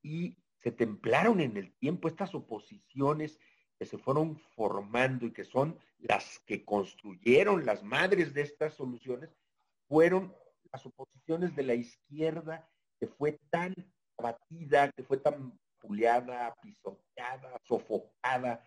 y 0.01 0.37
se 0.57 0.71
templaron 0.71 1.39
en 1.41 1.57
el 1.57 1.75
tiempo 1.77 2.07
estas 2.07 2.33
oposiciones 2.33 3.37
que 3.77 3.85
se 3.85 3.97
fueron 3.97 4.37
formando 4.55 5.25
y 5.25 5.31
que 5.31 5.45
son 5.45 5.77
las 5.99 6.39
que 6.39 6.65
construyeron 6.65 7.65
las 7.65 7.83
madres 7.83 8.33
de 8.33 8.41
estas 8.41 8.73
soluciones, 8.73 9.29
fueron 9.87 10.33
las 10.71 10.85
oposiciones 10.85 11.55
de 11.55 11.63
la 11.63 11.75
izquierda 11.75 12.69
que 12.99 13.07
fue 13.07 13.39
tan 13.49 13.73
abatida, 14.17 14.91
que 14.91 15.03
fue 15.03 15.17
tan 15.17 15.57
puleada, 15.79 16.55
pisoteada, 16.61 17.59
sofocada 17.63 18.65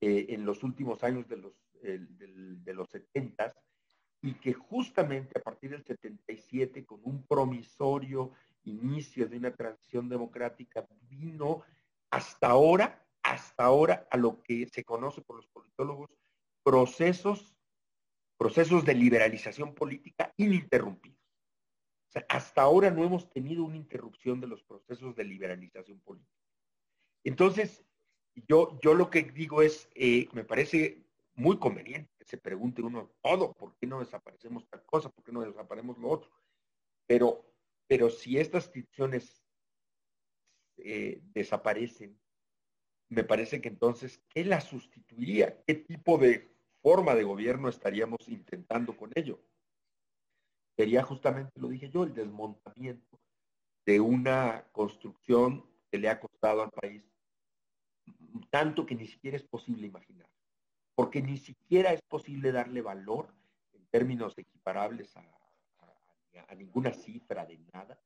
eh, 0.00 0.26
en 0.30 0.46
los 0.46 0.62
últimos 0.62 1.04
años 1.04 1.28
de 1.28 1.36
los, 1.36 1.52
de 1.82 2.74
los 2.74 2.88
70 2.88 3.54
y 4.22 4.34
que 4.34 4.54
justamente 4.54 5.38
a 5.38 5.42
partir 5.42 5.70
del 5.70 5.84
77, 5.84 6.86
con 6.86 7.00
un 7.04 7.26
promisorio 7.26 8.32
inicio 8.64 9.28
de 9.28 9.36
una 9.36 9.54
transición 9.54 10.08
democrática, 10.08 10.86
vino 11.08 11.62
hasta 12.10 12.48
ahora 12.48 13.04
hasta 13.24 13.64
ahora 13.64 14.06
a 14.10 14.16
lo 14.16 14.42
que 14.42 14.66
se 14.68 14.84
conoce 14.84 15.22
por 15.22 15.36
los 15.36 15.46
politólogos 15.48 16.10
procesos, 16.62 17.56
procesos 18.36 18.84
de 18.84 18.94
liberalización 18.94 19.74
política 19.74 20.32
ininterrumpidos. 20.36 21.18
Hasta 22.28 22.62
ahora 22.62 22.90
no 22.90 23.02
hemos 23.02 23.28
tenido 23.30 23.64
una 23.64 23.76
interrupción 23.76 24.40
de 24.40 24.46
los 24.46 24.62
procesos 24.62 25.16
de 25.16 25.24
liberalización 25.24 25.98
política. 26.00 26.38
Entonces, 27.24 27.84
yo, 28.46 28.78
yo 28.82 28.94
lo 28.94 29.10
que 29.10 29.22
digo 29.22 29.62
es, 29.62 29.88
eh, 29.94 30.28
me 30.32 30.44
parece 30.44 31.02
muy 31.34 31.58
conveniente 31.58 32.12
que 32.16 32.24
se 32.24 32.36
pregunte 32.36 32.82
uno 32.82 33.10
todo, 33.22 33.54
¿por 33.54 33.74
qué 33.76 33.86
no 33.86 34.00
desaparecemos 34.00 34.68
tal 34.68 34.84
cosa? 34.84 35.08
¿Por 35.08 35.24
qué 35.24 35.32
no 35.32 35.40
desaparecemos 35.40 35.98
lo 35.98 36.10
otro? 36.10 36.30
Pero, 37.06 37.53
pero 37.86 38.10
si 38.10 38.38
estas 38.38 38.66
instituciones 38.66 39.44
eh, 40.78 41.20
desaparecen, 41.32 42.18
me 43.08 43.24
parece 43.24 43.60
que 43.60 43.68
entonces, 43.68 44.22
¿qué 44.28 44.44
la 44.44 44.60
sustituiría? 44.60 45.62
¿Qué 45.64 45.74
tipo 45.74 46.18
de 46.18 46.50
forma 46.82 47.14
de 47.14 47.24
gobierno 47.24 47.68
estaríamos 47.68 48.28
intentando 48.28 48.96
con 48.96 49.10
ello? 49.14 49.40
Sería 50.76 51.02
justamente, 51.02 51.52
lo 51.60 51.68
dije 51.68 51.90
yo, 51.90 52.04
el 52.04 52.14
desmontamiento 52.14 53.20
de 53.86 54.00
una 54.00 54.66
construcción 54.72 55.64
que 55.90 55.98
le 55.98 56.08
ha 56.08 56.18
costado 56.18 56.62
al 56.62 56.70
país 56.70 57.04
tanto 58.50 58.86
que 58.86 58.94
ni 58.94 59.06
siquiera 59.06 59.36
es 59.36 59.44
posible 59.44 59.86
imaginar, 59.86 60.28
porque 60.94 61.22
ni 61.22 61.36
siquiera 61.36 61.92
es 61.92 62.02
posible 62.02 62.52
darle 62.52 62.82
valor 62.82 63.34
en 63.72 63.86
términos 63.86 64.36
equiparables 64.36 65.16
a, 65.16 65.22
a 66.48 66.54
ninguna 66.54 66.92
cifra 66.92 67.46
de 67.46 67.58
nada. 67.72 68.00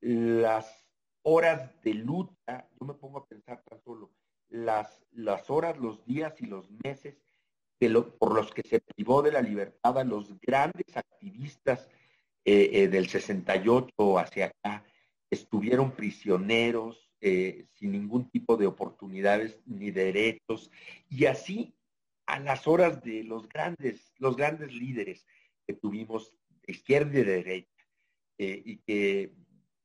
Las 0.00 0.86
horas 1.22 1.80
de 1.82 1.94
lucha, 1.94 2.68
yo 2.80 2.86
me 2.86 2.94
pongo 2.94 3.18
a 3.18 3.26
pensar 3.26 3.62
tan 3.62 3.80
solo, 3.82 4.10
las, 4.48 5.04
las 5.12 5.48
horas, 5.50 5.78
los 5.78 6.04
días 6.04 6.40
y 6.40 6.46
los 6.46 6.70
meses 6.84 7.16
por 8.18 8.34
los 8.34 8.52
que 8.52 8.62
se 8.62 8.80
privó 8.80 9.22
de 9.22 9.32
la 9.32 9.42
libertad 9.42 9.98
a 9.98 10.04
los 10.04 10.38
grandes 10.40 10.96
activistas 10.96 11.88
eh, 12.44 12.70
eh, 12.72 12.88
del 12.88 13.08
68 13.08 14.18
hacia 14.18 14.46
acá, 14.46 14.84
estuvieron 15.30 15.92
prisioneros, 15.92 17.10
eh, 17.20 17.66
sin 17.74 17.92
ningún 17.92 18.30
tipo 18.30 18.56
de 18.56 18.66
oportunidades 18.66 19.58
ni 19.66 19.90
derechos, 19.90 20.70
y 21.08 21.26
así 21.26 21.74
a 22.26 22.38
las 22.38 22.68
horas 22.68 23.02
de 23.02 23.24
los 23.24 23.48
grandes, 23.48 24.12
los 24.18 24.36
grandes 24.36 24.72
líderes 24.72 25.26
que 25.66 25.74
tuvimos 25.74 26.32
izquierda 26.66 27.10
y 27.18 27.22
de 27.22 27.24
derecha, 27.24 27.86
y 28.38 28.78
que 28.78 29.32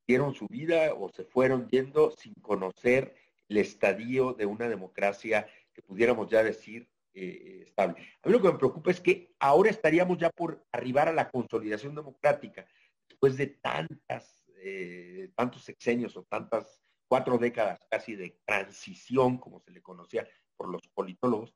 dieron 0.07 0.33
su 0.33 0.47
vida 0.47 0.93
o 0.93 1.09
se 1.09 1.25
fueron 1.25 1.67
yendo 1.69 2.11
sin 2.11 2.33
conocer 2.35 3.15
el 3.49 3.57
estadio 3.57 4.33
de 4.33 4.45
una 4.45 4.69
democracia 4.69 5.47
que 5.73 5.81
pudiéramos 5.81 6.29
ya 6.29 6.43
decir 6.43 6.89
eh, 7.13 7.63
estable. 7.67 7.95
A 8.21 8.27
mí 8.27 8.33
lo 8.33 8.41
que 8.41 8.51
me 8.51 8.57
preocupa 8.57 8.91
es 8.91 9.01
que 9.01 9.33
ahora 9.39 9.69
estaríamos 9.69 10.17
ya 10.17 10.29
por 10.29 10.65
arribar 10.71 11.07
a 11.07 11.13
la 11.13 11.29
consolidación 11.29 11.95
democrática, 11.95 12.65
después 13.07 13.37
de 13.37 13.47
tantas, 13.47 14.45
eh, 14.57 15.31
tantos 15.35 15.63
sexenios 15.63 16.15
o 16.15 16.23
tantas 16.23 16.81
cuatro 17.07 17.37
décadas 17.37 17.79
casi 17.89 18.15
de 18.15 18.39
transición, 18.45 19.37
como 19.37 19.59
se 19.59 19.71
le 19.71 19.81
conocía 19.81 20.27
por 20.55 20.69
los 20.69 20.81
politólogos, 20.89 21.53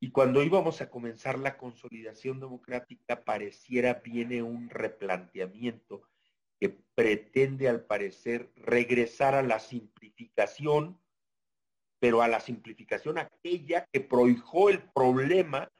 y 0.00 0.10
cuando 0.10 0.42
íbamos 0.42 0.80
a 0.80 0.90
comenzar 0.90 1.38
la 1.38 1.56
consolidación 1.56 2.40
democrática, 2.40 3.24
pareciera 3.24 3.94
viene 3.94 4.42
un 4.42 4.70
replanteamiento 4.70 6.02
que 6.60 6.70
pretende 6.94 7.68
al 7.68 7.84
parecer 7.84 8.52
regresar 8.56 9.34
a 9.34 9.42
la 9.42 9.58
simplificación 9.58 11.00
pero 11.98 12.22
a 12.22 12.28
la 12.28 12.40
simplificación 12.40 13.18
aquella 13.18 13.86
que 13.92 14.00
prohijó 14.00 14.70
el 14.70 14.82
problema 14.90 15.70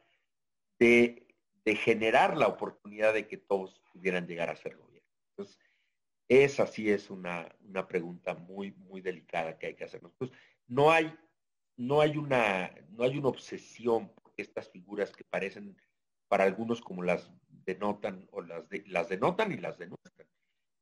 de, 0.78 1.24
generar 1.64 2.38
la 2.38 2.46
oportunidad 2.46 3.12
de 3.12 3.28
que 3.28 3.36
todos 3.36 3.82
pudieran 3.92 4.26
llegar 4.26 4.48
a 4.48 4.56
ser 4.56 4.74
gobierno. 4.78 5.06
Entonces, 5.32 5.58
esa 6.26 6.66
sí 6.66 6.90
es 6.90 7.10
una, 7.10 7.46
pregunta 7.86 8.32
muy, 8.32 8.72
muy 8.72 9.02
delicada 9.02 9.58
que 9.58 9.66
hay 9.66 9.74
que 9.74 9.84
hacernos. 9.84 10.14
Pues, 10.16 10.30
no 10.66 10.90
hay, 10.90 11.14
no 11.78 12.00
hay 12.00 12.16
una, 12.16 12.74
no 12.90 13.04
hay 13.04 13.16
una 13.16 13.28
obsesión 13.28 14.12
por 14.14 14.32
estas 14.36 14.68
figuras 14.68 15.12
que 15.12 15.24
parecen 15.24 15.76
para 16.26 16.44
algunos 16.44 16.80
como 16.80 17.02
las 17.02 17.30
denotan 17.64 18.28
o 18.32 18.42
las, 18.42 18.64
las 18.86 19.08
denotan 19.08 19.52
y 19.52 19.56
las 19.56 19.78
denuestran, 19.78 20.28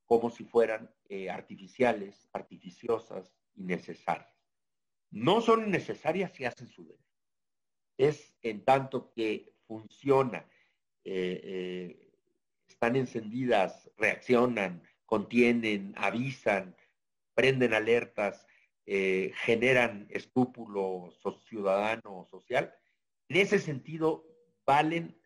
como 0.06 0.30
si 0.30 0.44
fueran 0.44 0.90
eh, 1.08 1.30
artificiales, 1.30 2.28
artificiosas 2.32 3.32
y 3.54 3.64
necesarias. 3.64 4.34
No 5.10 5.40
son 5.40 5.70
necesarias 5.70 6.32
si 6.32 6.46
hacen 6.46 6.66
su 6.66 6.84
deber. 6.84 7.04
Es 7.98 8.34
en 8.42 8.64
tanto 8.64 9.12
que 9.12 9.54
funciona, 9.66 10.48
eh, 11.04 11.40
eh, 11.44 12.10
están 12.66 12.96
encendidas, 12.96 13.90
reaccionan, 13.96 14.82
contienen, 15.04 15.94
avisan, 15.96 16.74
prenden 17.34 17.74
alertas, 17.74 18.46
generan 18.86 20.06
escrúpulo 20.10 21.12
ciudadano 21.48 22.26
social. 22.30 22.72
En 23.28 23.38
ese 23.38 23.58
sentido, 23.58 24.24
valen 24.64 25.20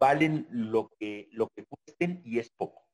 valen 0.00 0.46
lo 0.50 0.90
que, 0.98 1.28
lo 1.32 1.48
que 1.48 1.66
cuesten 1.66 2.22
y 2.24 2.38
es 2.38 2.50
poco. 2.50 2.88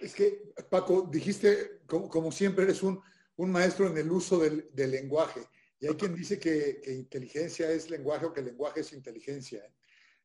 Es 0.00 0.14
que, 0.14 0.52
Paco, 0.70 1.08
dijiste, 1.10 1.80
como, 1.86 2.30
siempre, 2.30 2.64
eres 2.64 2.82
un, 2.82 3.02
maestro 3.36 3.88
en 3.88 3.96
el 3.98 4.10
uso 4.10 4.38
del, 4.38 4.70
lenguaje. 4.74 5.40
Y 5.80 5.86
hay 5.86 5.94
quien 5.94 6.14
dice 6.14 6.38
que, 6.38 6.80
inteligencia 6.86 7.70
es 7.70 7.90
lenguaje 7.90 8.26
o 8.26 8.32
que 8.32 8.42
lenguaje 8.42 8.80
es 8.80 8.92
inteligencia. 8.92 9.64
¿eh? 9.64 9.74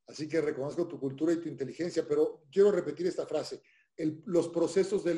Así 0.08 0.28
que 0.28 0.42
reconozco 0.42 0.88
tu 0.88 1.00
cultura 1.00 1.34
y 1.34 1.38
tu 1.38 1.48
inteligencia, 1.48 2.06
pero 2.08 2.44
quiero 2.52 2.72
repetir 2.72 3.08
esta 3.08 3.26
frase. 3.26 3.62
los 4.26 4.50
procesos 4.50 5.04
de 5.04 5.16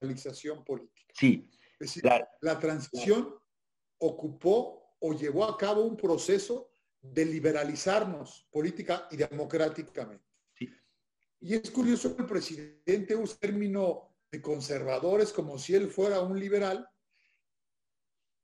liberalización 0.00 0.64
política. 0.64 1.12
Sí. 1.14 1.50
Es 1.78 1.94
decir, 1.94 2.04
la 2.40 2.58
transición 2.58 3.34
ocupó 3.98 4.96
o 5.00 5.12
llevó 5.12 5.44
a 5.44 5.56
cabo 5.56 5.82
un 5.82 5.96
proceso 5.96 6.70
de 7.00 7.24
liberalizarnos 7.24 8.48
política 8.50 9.08
y 9.10 9.16
democráticamente. 9.16 10.24
Y 11.38 11.54
es 11.54 11.70
curioso 11.70 12.16
que 12.16 12.22
el 12.22 12.28
presidente 12.28 13.14
use 13.14 13.36
término 13.36 14.16
de 14.30 14.40
conservadores 14.40 15.32
como 15.32 15.58
si 15.58 15.74
él 15.74 15.90
fuera 15.90 16.20
un 16.20 16.40
liberal. 16.40 16.88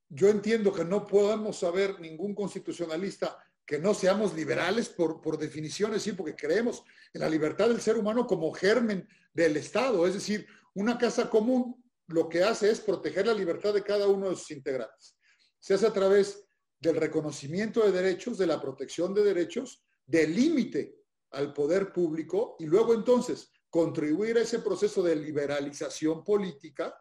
Yo 0.09 0.29
entiendo 0.29 0.73
que 0.73 0.85
no 0.85 1.07
podemos 1.07 1.59
saber 1.59 1.99
ningún 2.01 2.35
constitucionalista 2.35 3.39
que 3.65 3.79
no 3.79 3.95
seamos 3.95 4.35
liberales 4.35 4.89
por, 4.89 5.23
por 5.23 5.39
definiciones, 5.39 6.03
sí, 6.03 6.13
porque 6.13 6.37
creemos 6.37 6.85
en 7.15 7.23
la 7.23 7.29
libertad 7.29 7.69
del 7.69 7.81
ser 7.81 7.97
humano 7.97 8.27
como 8.27 8.53
germen 8.53 9.09
del 9.33 9.57
Estado. 9.57 10.07
Es 10.07 10.15
decir, 10.15 10.47
una 10.75 10.99
casa 10.99 11.29
común 11.29 11.83
lo 12.09 12.29
que 12.29 12.43
hace 12.43 12.71
es 12.71 12.81
proteger 12.81 13.27
la 13.27 13.35
libertad 13.35 13.73
de 13.73 13.83
cada 13.83 14.07
uno 14.09 14.31
de 14.31 14.37
sus 14.37 14.51
integrantes. 14.51 15.17
Se 15.59 15.75
hace 15.75 15.87
a 15.87 15.93
través 15.93 16.47
del 16.81 16.97
reconocimiento 16.97 17.85
de 17.85 17.93
derechos, 17.93 18.39
de 18.39 18.47
la 18.47 18.61
protección 18.61 19.15
de 19.15 19.23
derechos, 19.23 19.85
del 20.05 20.35
límite 20.35 20.97
al 21.31 21.53
poder 21.53 21.93
público 21.93 22.57
y 22.59 22.67
luego 22.67 22.93
entonces 22.93 23.51
contribuir 23.71 24.37
a 24.37 24.43
ese 24.43 24.59
proceso 24.59 25.03
de 25.03 25.17
liberalización 25.17 26.23
política 26.25 26.95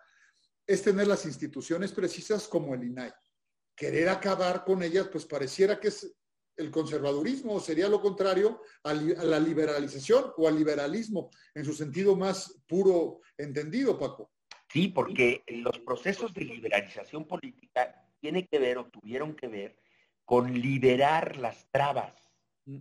es 0.65 0.81
tener 0.83 1.07
las 1.07 1.25
instituciones 1.25 1.91
precisas 1.91 2.47
como 2.47 2.73
el 2.73 2.83
INAI. 2.83 3.11
Querer 3.75 4.09
acabar 4.09 4.63
con 4.63 4.83
ellas, 4.83 5.09
pues 5.11 5.25
pareciera 5.25 5.79
que 5.79 5.89
es 5.89 6.15
el 6.57 6.71
conservadurismo, 6.71 7.59
sería 7.59 7.87
lo 7.87 8.01
contrario 8.01 8.61
a, 8.83 8.93
la 8.93 9.39
liberalización 9.39 10.31
o 10.37 10.47
al 10.47 10.57
liberalismo 10.57 11.29
en 11.55 11.65
su 11.65 11.73
sentido 11.73 12.15
más 12.15 12.61
puro 12.67 13.21
entendido, 13.37 13.97
Paco. 13.97 14.31
Sí, 14.69 14.87
porque 14.87 15.43
los 15.47 15.79
procesos 15.79 16.33
de 16.33 16.45
liberalización 16.45 17.25
política 17.25 18.07
tiene 18.19 18.47
que 18.47 18.59
ver 18.59 18.77
o 18.77 18.89
tuvieron 18.89 19.35
que 19.35 19.47
ver 19.47 19.77
con 20.23 20.53
liberar 20.53 21.35
las 21.37 21.67
trabas, 21.71 22.13
mm. 22.65 22.77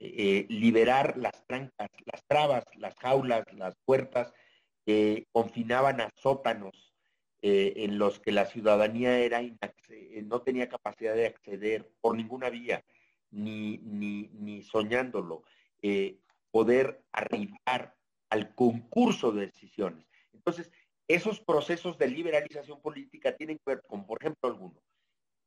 eh, 0.00 0.46
liberar 0.48 1.18
las 1.18 1.46
trancas, 1.46 1.90
las 2.06 2.24
trabas, 2.26 2.64
las 2.76 2.94
jaulas, 2.96 3.44
las 3.52 3.76
puertas 3.84 4.32
que 4.86 5.26
confinaban 5.32 6.00
a 6.00 6.10
sótanos 6.16 6.94
eh, 7.42 7.84
en 7.84 7.98
los 7.98 8.18
que 8.18 8.32
la 8.32 8.46
ciudadanía 8.46 9.18
era 9.20 9.40
eh, 9.40 10.22
no 10.24 10.42
tenía 10.42 10.68
capacidad 10.68 11.14
de 11.14 11.26
acceder 11.26 11.88
por 12.00 12.16
ninguna 12.16 12.50
vía, 12.50 12.84
ni, 13.30 13.78
ni, 13.78 14.28
ni 14.34 14.62
soñándolo, 14.62 15.42
poder 16.50 17.04
arribar 17.12 17.94
al 18.30 18.54
concurso 18.54 19.32
de 19.32 19.46
decisiones. 19.46 20.06
Entonces, 20.32 20.70
esos 21.08 21.40
procesos 21.40 21.96
de 21.98 22.08
liberalización 22.08 22.80
política 22.80 23.34
tienen 23.34 23.56
que 23.58 23.74
ver 23.74 23.82
con, 23.86 24.06
por 24.06 24.18
ejemplo, 24.20 24.50
alguno. 24.50 24.82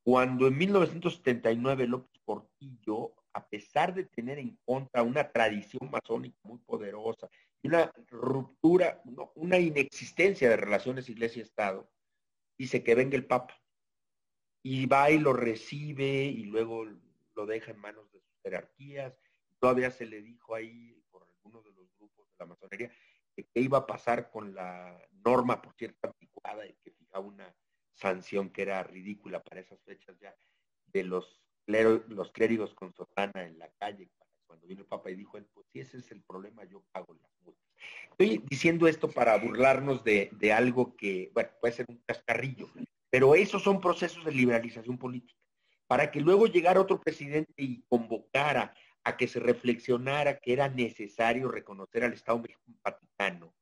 Cuando 0.04 0.48
en 0.48 0.58
1979 0.58 1.86
López 1.86 2.20
Portillo, 2.24 3.14
a 3.32 3.46
pesar 3.46 3.94
de 3.94 4.04
tener 4.04 4.38
en 4.38 4.58
contra 4.64 5.02
una 5.02 5.30
tradición 5.30 5.88
masónica 5.90 6.36
muy 6.42 6.58
poderosa 6.58 7.28
y 7.62 7.68
una 7.68 7.92
ruptura, 8.08 9.00
una 9.36 9.58
inexistencia 9.58 10.50
de 10.50 10.56
relaciones 10.56 11.08
iglesia-estado, 11.08 11.88
dice 12.58 12.82
que 12.82 12.96
venga 12.96 13.16
el 13.16 13.26
Papa. 13.26 13.56
Y 14.64 14.86
va 14.86 15.10
y 15.10 15.18
lo 15.18 15.32
recibe 15.32 16.24
y 16.24 16.44
luego 16.44 16.86
lo 17.34 17.46
deja 17.46 17.70
en 17.70 17.78
manos 17.78 18.10
de 18.12 18.20
sus 18.20 18.40
jerarquías. 18.42 19.18
Todavía 19.58 19.90
se 19.90 20.06
le 20.06 20.22
dijo 20.22 20.54
ahí 20.54 21.02
por 21.10 21.22
algunos 21.24 21.64
de 21.64 21.72
los 21.72 21.88
grupos 21.96 22.28
de 22.28 22.34
la 22.38 22.46
masonería 22.46 22.90
qué 23.34 23.60
iba 23.60 23.78
a 23.78 23.86
pasar 23.86 24.30
con 24.30 24.54
la 24.54 25.00
norma, 25.24 25.62
por 25.62 25.74
cierto, 25.74 25.98
anticuada 26.06 26.66
y 26.66 26.74
que 26.82 26.90
fijaba 26.90 27.24
una 27.24 27.54
sanción 27.94 28.50
que 28.50 28.62
era 28.62 28.82
ridícula 28.82 29.42
para 29.42 29.60
esas 29.60 29.80
fechas 29.82 30.18
ya, 30.18 30.34
de 30.86 31.04
los, 31.04 31.40
los 31.66 32.32
clérigos 32.32 32.74
con 32.74 32.92
sotana 32.92 33.44
en 33.44 33.58
la 33.58 33.70
calle, 33.78 34.10
cuando 34.46 34.66
vino 34.66 34.82
el 34.82 34.86
Papa 34.86 35.10
y 35.10 35.14
dijo, 35.14 35.38
pues 35.54 35.66
si 35.68 35.80
ese 35.80 35.98
es 35.98 36.10
el 36.10 36.22
problema, 36.22 36.64
yo 36.64 36.84
pago 36.92 37.14
las 37.14 37.30
multas. 37.40 37.62
Estoy 38.10 38.44
diciendo 38.48 38.86
esto 38.86 39.10
para 39.10 39.36
burlarnos 39.38 40.04
de, 40.04 40.30
de 40.32 40.52
algo 40.52 40.94
que, 40.96 41.30
bueno, 41.32 41.50
puede 41.60 41.74
ser 41.74 41.86
un 41.88 42.02
cascarrillo, 42.04 42.68
pero 43.10 43.34
esos 43.34 43.62
son 43.62 43.80
procesos 43.80 44.24
de 44.24 44.32
liberalización 44.32 44.98
política. 44.98 45.41
Para 45.92 46.10
que 46.10 46.22
luego 46.22 46.46
llegara 46.46 46.80
otro 46.80 46.98
presidente 46.98 47.52
y 47.58 47.82
convocara 47.82 48.72
a 49.04 49.14
que 49.18 49.28
se 49.28 49.38
reflexionara 49.40 50.38
que 50.38 50.54
era 50.54 50.70
necesario 50.70 51.50
reconocer 51.50 52.02
al 52.02 52.14
Estado 52.14 52.42
Vaticano 52.82 53.54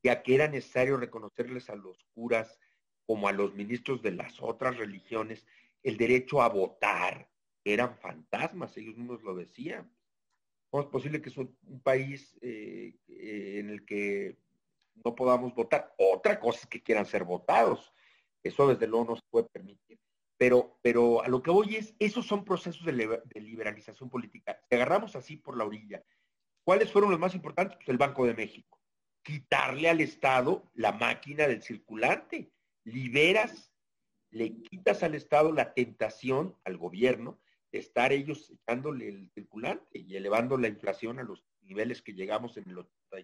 y 0.00 0.08
a 0.08 0.22
que 0.22 0.36
era 0.36 0.46
necesario 0.46 0.96
reconocerles 0.96 1.68
a 1.70 1.74
los 1.74 2.04
curas 2.14 2.56
como 3.04 3.26
a 3.26 3.32
los 3.32 3.52
ministros 3.54 4.00
de 4.00 4.12
las 4.12 4.40
otras 4.40 4.76
religiones 4.76 5.44
el 5.82 5.96
derecho 5.96 6.40
a 6.40 6.50
votar. 6.50 7.28
Eran 7.64 7.96
fantasmas, 7.96 8.76
ellos 8.76 8.96
mismos 8.96 9.20
lo 9.24 9.34
decían. 9.34 9.92
¿Cómo 10.70 10.84
es 10.84 10.88
posible 10.88 11.20
que 11.20 11.30
es 11.30 11.36
un, 11.36 11.52
país 11.82 12.38
eh, 12.42 12.94
eh, 13.08 13.56
en 13.58 13.70
el 13.70 13.84
que 13.84 14.38
no 15.04 15.16
podamos 15.16 15.52
votar? 15.52 15.92
Otra 15.98 16.38
cosa 16.38 16.60
es 16.60 16.66
que 16.68 16.80
quieran 16.80 17.06
ser 17.06 17.24
votados. 17.24 17.92
Eso 18.40 18.68
desde 18.68 18.86
luego 18.86 19.06
no 19.06 19.16
se 19.16 19.22
puede 19.28 19.48
permitir. 19.48 19.98
Pero, 20.42 20.76
pero 20.82 21.22
a 21.22 21.28
lo 21.28 21.40
que 21.40 21.52
voy 21.52 21.76
es, 21.76 21.94
esos 22.00 22.26
son 22.26 22.44
procesos 22.44 22.84
de, 22.84 23.22
liberalización 23.40 24.10
política. 24.10 24.60
Si 24.68 24.74
agarramos 24.74 25.14
así 25.14 25.36
por 25.36 25.56
la 25.56 25.64
orilla, 25.64 26.02
¿cuáles 26.64 26.90
fueron 26.90 27.12
los 27.12 27.20
más 27.20 27.36
importantes? 27.36 27.76
Pues 27.76 27.88
el 27.90 27.96
Banco 27.96 28.26
de 28.26 28.34
México. 28.34 28.80
Quitarle 29.22 29.88
al 29.88 30.00
Estado 30.00 30.68
la 30.74 30.90
máquina 30.90 31.46
del 31.46 31.62
circulante. 31.62 32.50
Liberas, 32.82 33.72
le 34.30 34.60
quitas 34.62 35.04
al 35.04 35.14
Estado 35.14 35.52
la 35.52 35.74
tentación 35.74 36.56
al 36.64 36.76
gobierno 36.76 37.38
de 37.70 37.78
estar 37.78 38.12
ellos 38.12 38.50
echándole 38.50 39.10
el 39.10 39.30
circulante 39.30 40.00
y 40.00 40.16
elevando 40.16 40.58
la 40.58 40.66
inflación 40.66 41.20
a 41.20 41.22
los 41.22 41.46
niveles 41.60 42.02
que 42.02 42.14
llegamos 42.14 42.56
en 42.56 42.68
el 42.68 42.78
82 42.78 43.22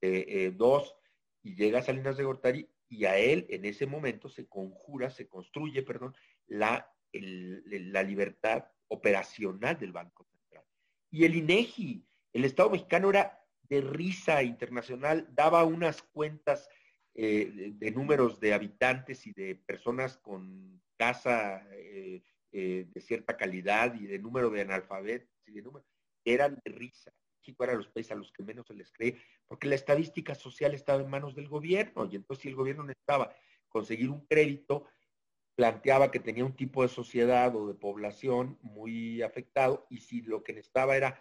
eh, 0.00 0.26
eh, 0.28 0.98
y 1.42 1.56
llega 1.56 1.82
Salinas 1.82 2.16
de 2.16 2.22
Gortari 2.22 2.68
y 2.92 3.06
a 3.06 3.16
él 3.16 3.46
en 3.48 3.64
ese 3.64 3.86
momento 3.86 4.28
se 4.28 4.46
conjura, 4.46 5.10
se 5.10 5.26
construye, 5.26 5.82
perdón, 5.82 6.14
la, 6.52 6.86
la 7.12 8.02
libertad 8.02 8.64
operacional 8.88 9.78
del 9.78 9.92
Banco 9.92 10.24
Central. 10.24 10.64
Y 11.10 11.24
el 11.24 11.34
INEGI, 11.34 12.06
el 12.32 12.44
Estado 12.44 12.70
mexicano 12.70 13.10
era 13.10 13.38
de 13.62 13.80
risa 13.80 14.42
internacional, 14.42 15.28
daba 15.34 15.64
unas 15.64 16.02
cuentas 16.02 16.68
eh, 17.14 17.72
de, 17.74 17.90
números 17.90 18.38
de 18.38 18.52
habitantes 18.52 19.26
y 19.26 19.32
de 19.32 19.54
personas 19.54 20.18
con 20.18 20.82
casa 20.96 21.66
eh, 21.72 22.22
eh, 22.52 22.86
de 22.92 23.00
cierta 23.00 23.36
calidad 23.36 23.94
y 23.94 24.06
de 24.06 24.18
número 24.18 24.50
de 24.50 24.60
analfabetos 24.60 25.30
y 25.46 25.52
de 25.52 25.62
número, 25.62 25.86
eran 26.24 26.60
de 26.62 26.70
risa. 26.70 27.12
México 27.40 27.64
era 27.64 27.74
los 27.74 27.88
países 27.88 28.12
a 28.12 28.16
los 28.16 28.30
que 28.30 28.42
menos 28.42 28.66
se 28.66 28.74
les 28.74 28.92
cree, 28.92 29.16
porque 29.46 29.68
la 29.68 29.74
estadística 29.74 30.34
social 30.34 30.74
estaba 30.74 31.02
en 31.02 31.10
manos 31.10 31.34
del 31.34 31.48
gobierno, 31.48 32.06
y 32.10 32.16
entonces 32.16 32.42
si 32.42 32.48
el 32.48 32.54
gobierno 32.54 32.84
necesitaba 32.84 33.34
conseguir 33.68 34.10
un 34.10 34.26
crédito, 34.26 34.86
planteaba 35.54 36.10
que 36.10 36.20
tenía 36.20 36.44
un 36.44 36.56
tipo 36.56 36.82
de 36.82 36.88
sociedad 36.88 37.54
o 37.54 37.68
de 37.68 37.74
población 37.74 38.58
muy 38.62 39.22
afectado 39.22 39.86
y 39.90 39.98
si 39.98 40.22
lo 40.22 40.42
que 40.42 40.54
necesitaba 40.54 40.96
era 40.96 41.20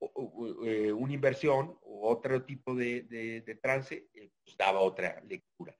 eh, 0.00 0.92
una 0.92 1.12
inversión 1.12 1.78
o 1.82 2.08
otro 2.08 2.44
tipo 2.44 2.74
de, 2.74 3.58
trance, 3.62 4.08
eh, 4.14 4.30
pues 4.42 4.56
daba 4.56 4.80
otra 4.80 5.20
lectura. 5.28 5.76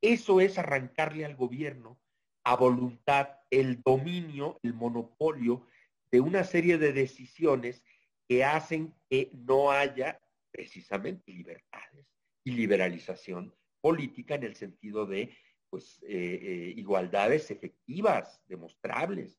Eso 0.00 0.40
es 0.40 0.58
arrancarle 0.58 1.24
al 1.24 1.36
gobierno 1.36 2.00
a 2.44 2.56
voluntad 2.56 3.28
el 3.50 3.82
dominio, 3.82 4.58
el 4.62 4.74
monopolio 4.74 5.66
de 6.10 6.20
una 6.20 6.44
serie 6.44 6.78
de 6.78 6.92
decisiones 6.92 7.84
que 8.28 8.44
hacen 8.44 8.94
que 9.08 9.30
no 9.34 9.70
haya 9.70 10.20
precisamente 10.50 11.32
libertades 11.32 12.06
y 12.44 12.52
liberalización 12.52 13.54
política 13.80 14.34
en 14.34 14.44
el 14.44 14.56
sentido 14.56 15.06
de 15.06 15.36
pues, 15.70 16.02
eh, 16.02 16.38
eh, 16.42 16.74
igualdades 16.76 17.50
efectivas, 17.50 18.42
demostrables. 18.46 19.38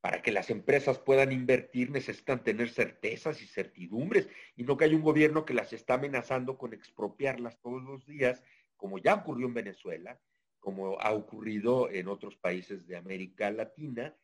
Para 0.00 0.22
que 0.22 0.30
las 0.30 0.50
empresas 0.50 1.00
puedan 1.00 1.32
invertir 1.32 1.90
necesitan 1.90 2.44
tener 2.44 2.68
certezas 2.68 3.42
y 3.42 3.46
certidumbres 3.46 4.28
y 4.54 4.62
no 4.62 4.76
que 4.76 4.84
haya 4.84 4.94
un 4.94 5.02
gobierno 5.02 5.44
que 5.44 5.54
las 5.54 5.72
está 5.72 5.94
amenazando 5.94 6.58
con 6.58 6.72
expropiarlas 6.72 7.58
todos 7.60 7.82
los 7.82 8.06
días, 8.06 8.42
como 8.76 8.98
ya 8.98 9.14
ocurrió 9.14 9.46
en 9.46 9.54
Venezuela, 9.54 10.20
como 10.60 11.00
ha 11.00 11.12
ocurrido 11.12 11.90
en 11.90 12.06
otros 12.06 12.36
países 12.36 12.86
de 12.86 12.96
América 12.96 13.50
Latina 13.50 14.14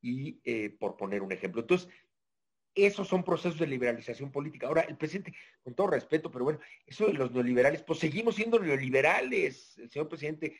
y 0.00 0.40
eh, 0.44 0.70
por 0.70 0.96
poner 0.96 1.22
un 1.22 1.32
ejemplo. 1.32 1.62
Entonces, 1.62 1.88
esos 2.74 3.06
son 3.08 3.22
procesos 3.22 3.58
de 3.58 3.66
liberalización 3.66 4.32
política. 4.32 4.66
Ahora, 4.66 4.82
el 4.82 4.96
presidente, 4.96 5.34
con 5.62 5.74
todo 5.74 5.86
respeto, 5.88 6.30
pero 6.30 6.44
bueno, 6.44 6.60
eso 6.86 7.06
de 7.06 7.12
los 7.12 7.30
neoliberales, 7.30 7.82
pues 7.82 8.00
seguimos 8.00 8.34
siendo 8.34 8.58
neoliberales, 8.58 9.80
señor 9.88 10.08
presidente. 10.08 10.56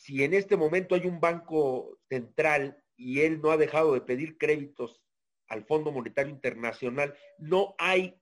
Si 0.00 0.22
en 0.22 0.32
este 0.32 0.56
momento 0.56 0.94
hay 0.94 1.06
un 1.06 1.18
banco 1.18 1.98
central 2.08 2.82
y 2.96 3.20
él 3.20 3.40
no 3.42 3.50
ha 3.50 3.56
dejado 3.56 3.94
de 3.94 4.00
pedir 4.00 4.38
créditos 4.38 5.02
al 5.48 5.64
Fondo 5.64 5.90
Monetario 5.90 6.32
Internacional, 6.32 7.14
no 7.38 7.74
hay 7.78 8.16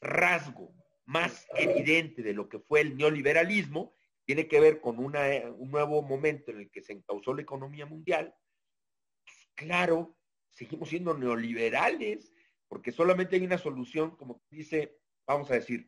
rasgo 0.00 0.74
más 1.04 1.46
evidente 1.54 2.22
de 2.22 2.34
lo 2.34 2.48
que 2.48 2.58
fue 2.58 2.80
el 2.80 2.96
neoliberalismo, 2.96 3.94
tiene 4.24 4.48
que 4.48 4.58
ver 4.58 4.80
con 4.80 4.98
un 4.98 5.12
nuevo 5.70 6.02
momento 6.02 6.50
en 6.50 6.58
el 6.58 6.70
que 6.70 6.82
se 6.82 6.92
encauzó 6.92 7.32
la 7.32 7.42
economía 7.42 7.86
mundial. 7.86 8.34
Pues, 9.24 9.48
claro, 9.54 10.18
seguimos 10.50 10.88
siendo 10.88 11.16
neoliberales 11.16 12.32
porque 12.66 12.90
solamente 12.90 13.36
hay 13.36 13.44
una 13.44 13.58
solución, 13.58 14.16
como 14.16 14.42
dice, 14.50 14.98
vamos 15.24 15.50
a 15.52 15.54
decir, 15.54 15.86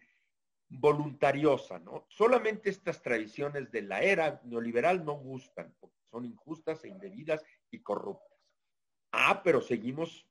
voluntariosa, 0.68 1.78
¿no? 1.78 2.06
Solamente 2.08 2.70
estas 2.70 3.02
tradiciones 3.02 3.70
de 3.70 3.82
la 3.82 4.02
era 4.02 4.40
neoliberal 4.44 5.04
no 5.04 5.14
gustan, 5.14 5.74
porque 5.80 5.96
son 6.10 6.24
injustas 6.24 6.84
e 6.84 6.88
indebidas 6.88 7.42
y 7.70 7.80
corruptas. 7.80 8.38
Ah, 9.12 9.42
pero 9.42 9.60
seguimos 9.60 10.26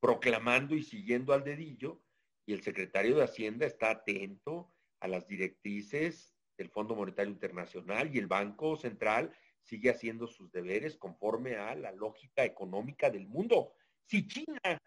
proclamando 0.00 0.74
y 0.74 0.82
siguiendo 0.82 1.32
al 1.32 1.44
dedillo, 1.44 2.02
y 2.46 2.52
el 2.52 2.62
secretario 2.62 3.16
de 3.16 3.24
Hacienda 3.24 3.66
está 3.66 3.90
atento 3.90 4.72
a 5.00 5.08
las 5.08 5.28
directrices 5.28 6.34
del 6.56 6.70
Fondo 6.70 6.94
Monetario 6.94 7.32
Internacional 7.32 8.14
y 8.14 8.18
el 8.18 8.26
Banco 8.26 8.76
Central 8.76 9.32
sigue 9.60 9.90
haciendo 9.90 10.26
sus 10.26 10.50
deberes 10.50 10.96
conforme 10.96 11.56
a 11.56 11.74
la 11.74 11.92
lógica 11.92 12.44
económica 12.44 13.10
del 13.10 13.28
mundo. 13.28 13.74
Si 14.04 14.26
China 14.26 14.78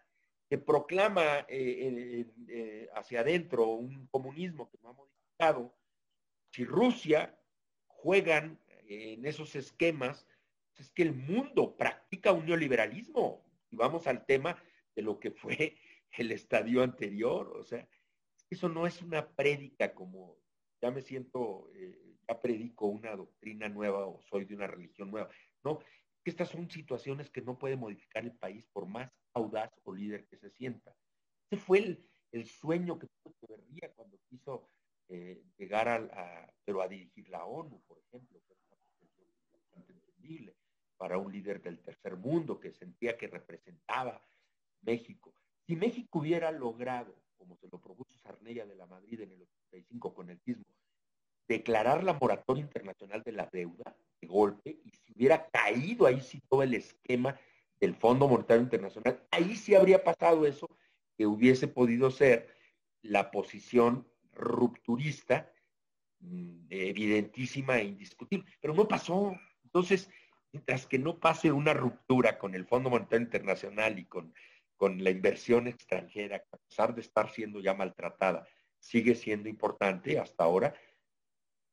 que 0.48 0.58
proclama 0.58 1.46
eh, 1.48 2.26
eh, 2.48 2.88
hacia 2.94 3.20
adentro 3.20 3.66
un 3.68 4.06
comunismo 4.06 4.70
que 4.70 4.78
no 4.82 4.90
ha 4.90 4.92
modificado, 4.92 5.74
si 6.50 6.64
Rusia 6.64 7.38
juegan 7.86 8.60
en 8.88 9.26
esos 9.26 9.56
esquemas, 9.56 10.26
es 10.76 10.90
que 10.92 11.02
el 11.02 11.12
mundo 11.14 11.76
practica 11.76 12.32
un 12.32 12.46
neoliberalismo. 12.46 13.44
Y 13.70 13.76
vamos 13.76 14.06
al 14.06 14.24
tema 14.24 14.62
de 14.94 15.02
lo 15.02 15.18
que 15.18 15.30
fue 15.30 15.76
el 16.12 16.32
estadio 16.32 16.82
anterior. 16.82 17.48
O 17.56 17.64
sea, 17.64 17.88
eso 18.48 18.68
no 18.68 18.86
es 18.86 19.02
una 19.02 19.28
prédica 19.28 19.94
como 19.94 20.38
ya 20.80 20.90
me 20.90 21.02
siento, 21.02 21.70
eh, 21.74 22.16
ya 22.28 22.40
predico 22.40 22.86
una 22.86 23.16
doctrina 23.16 23.68
nueva 23.68 24.06
o 24.06 24.20
soy 24.22 24.44
de 24.44 24.54
una 24.54 24.66
religión 24.66 25.10
nueva. 25.10 25.28
No, 25.64 25.80
que 26.26 26.30
estas 26.30 26.48
son 26.48 26.68
situaciones 26.68 27.30
que 27.30 27.40
no 27.40 27.56
puede 27.56 27.76
modificar 27.76 28.24
el 28.24 28.36
país 28.36 28.66
por 28.72 28.84
más 28.84 29.08
audaz 29.32 29.70
o 29.84 29.94
líder 29.94 30.26
que 30.26 30.36
se 30.36 30.50
sienta. 30.50 30.92
Ese 31.48 31.62
fue 31.62 31.78
el, 32.32 32.44
sueño 32.46 32.98
que 32.98 33.06
tuvo 33.06 33.32
Echeverría 33.32 33.92
cuando 33.94 34.18
quiso 34.28 34.68
eh, 35.06 35.44
llegar 35.56 35.86
a, 35.86 36.52
pero 36.64 36.82
a 36.82 36.88
dirigir 36.88 37.28
la 37.28 37.44
ONU, 37.44 37.80
por 37.86 38.00
ejemplo, 38.00 38.42
que 38.44 38.54
una 38.54 38.76
bastante 39.52 39.92
entendible 39.92 40.56
para 40.96 41.16
un 41.16 41.30
líder 41.30 41.62
del 41.62 41.78
tercer 41.78 42.16
mundo 42.16 42.58
que 42.58 42.72
sentía 42.72 43.16
que 43.16 43.28
representaba 43.28 44.20
México. 44.80 45.32
Si 45.64 45.76
México 45.76 46.18
hubiera 46.18 46.50
logrado, 46.50 47.14
como 47.36 47.56
se 47.56 47.68
lo 47.68 47.80
propuso 47.80 48.18
Sarnella 48.18 48.66
de 48.66 48.74
la 48.74 48.86
Madrid 48.86 49.20
en 49.20 49.30
el 49.30 49.42
85 49.42 50.12
con 50.12 50.30
el 50.30 50.40
mismo, 50.44 50.64
declarar 51.48 52.04
la 52.04 52.14
moratoria 52.14 52.62
internacional 52.62 53.22
de 53.22 53.32
la 53.32 53.48
deuda 53.52 53.96
de 54.20 54.26
golpe 54.26 54.78
y 54.84 54.90
si 54.90 55.12
hubiera 55.14 55.46
caído 55.48 56.06
ahí 56.06 56.20
sí 56.20 56.40
todo 56.48 56.62
el 56.62 56.74
esquema 56.74 57.38
del 57.80 57.94
Fondo 57.94 58.28
Monetario 58.28 58.62
Internacional, 58.62 59.22
ahí 59.30 59.54
sí 59.56 59.74
habría 59.74 60.02
pasado 60.02 60.46
eso 60.46 60.68
que 61.16 61.26
hubiese 61.26 61.68
podido 61.68 62.10
ser 62.10 62.54
la 63.02 63.30
posición 63.30 64.06
rupturista 64.32 65.52
mm, 66.20 66.66
evidentísima 66.70 67.78
e 67.78 67.84
indiscutible, 67.84 68.46
pero 68.60 68.74
no 68.74 68.88
pasó. 68.88 69.34
Entonces, 69.64 70.10
mientras 70.52 70.86
que 70.86 70.98
no 70.98 71.18
pase 71.18 71.52
una 71.52 71.74
ruptura 71.74 72.38
con 72.38 72.54
el 72.54 72.66
Fondo 72.66 72.90
Monetario 72.90 73.24
Internacional 73.24 73.98
y 73.98 74.04
con, 74.06 74.34
con 74.76 75.02
la 75.02 75.10
inversión 75.10 75.66
extranjera, 75.68 76.42
a 76.50 76.56
pesar 76.56 76.94
de 76.94 77.02
estar 77.02 77.30
siendo 77.30 77.60
ya 77.60 77.74
maltratada, 77.74 78.46
sigue 78.78 79.14
siendo 79.14 79.48
importante 79.48 80.18
hasta 80.18 80.44
ahora, 80.44 80.74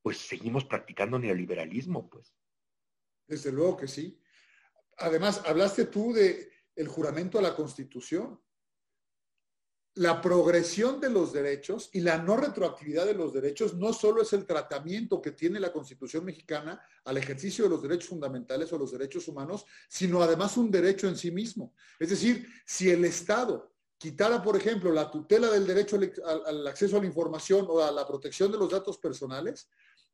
pues 0.04 0.18
seguimos 0.18 0.66
practicando 0.66 1.18
neoliberalismo, 1.18 2.10
pues. 2.10 2.36
Desde 3.26 3.52
luego 3.52 3.78
que 3.78 3.88
sí. 3.88 4.20
Además, 4.98 5.42
hablaste 5.46 5.86
tú 5.86 6.14
de 6.14 6.52
el 6.76 6.88
juramento 6.88 7.40
a 7.40 7.42
la 7.42 7.56
Constitución. 7.56 8.40
La 9.96 10.22
progresión 10.22 11.00
de 11.00 11.10
los 11.10 11.32
derechos 11.32 11.90
y 11.94 12.02
la 12.02 12.18
no 12.18 12.36
retroactividad 12.36 13.06
de 13.06 13.14
los 13.14 13.32
derechos 13.32 13.76
no 13.76 13.94
solo 13.94 14.24
es 14.24 14.34
el 14.34 14.46
tratamiento 14.46 15.22
que 15.22 15.32
tiene 15.32 15.60
la 15.60 15.72
Constitución 15.72 16.26
mexicana 16.26 16.82
al 17.06 17.18
ejercicio 17.18 17.64
de 17.64 17.70
los 17.70 17.82
derechos 17.82 18.10
fundamentales 18.10 18.74
o 18.74 18.78
los 18.78 18.92
derechos 18.92 19.28
humanos, 19.28 19.66
sino 19.88 20.22
además 20.22 20.58
un 20.58 20.70
derecho 20.70 21.08
en 21.08 21.16
sí 21.16 21.32
mismo. 21.32 21.76
Es 22.00 22.10
decir, 22.10 22.46
si 22.66 22.90
el 22.90 23.06
Estado 23.06 23.74
quitara, 24.04 24.44
por 24.44 24.58
ejemplo, 24.58 24.92
la 24.92 25.10
tutela 25.10 25.50
del 25.50 25.66
derecho 25.66 25.98
al, 26.46 26.68
acceso 26.68 26.98
a 26.98 27.00
la 27.00 27.06
información 27.06 27.66
o 27.70 27.80
a 27.80 27.90
la 27.90 28.06
protección 28.06 28.52
de 28.52 28.58
los 28.58 28.70
datos 28.70 28.98
personales, 28.98 29.70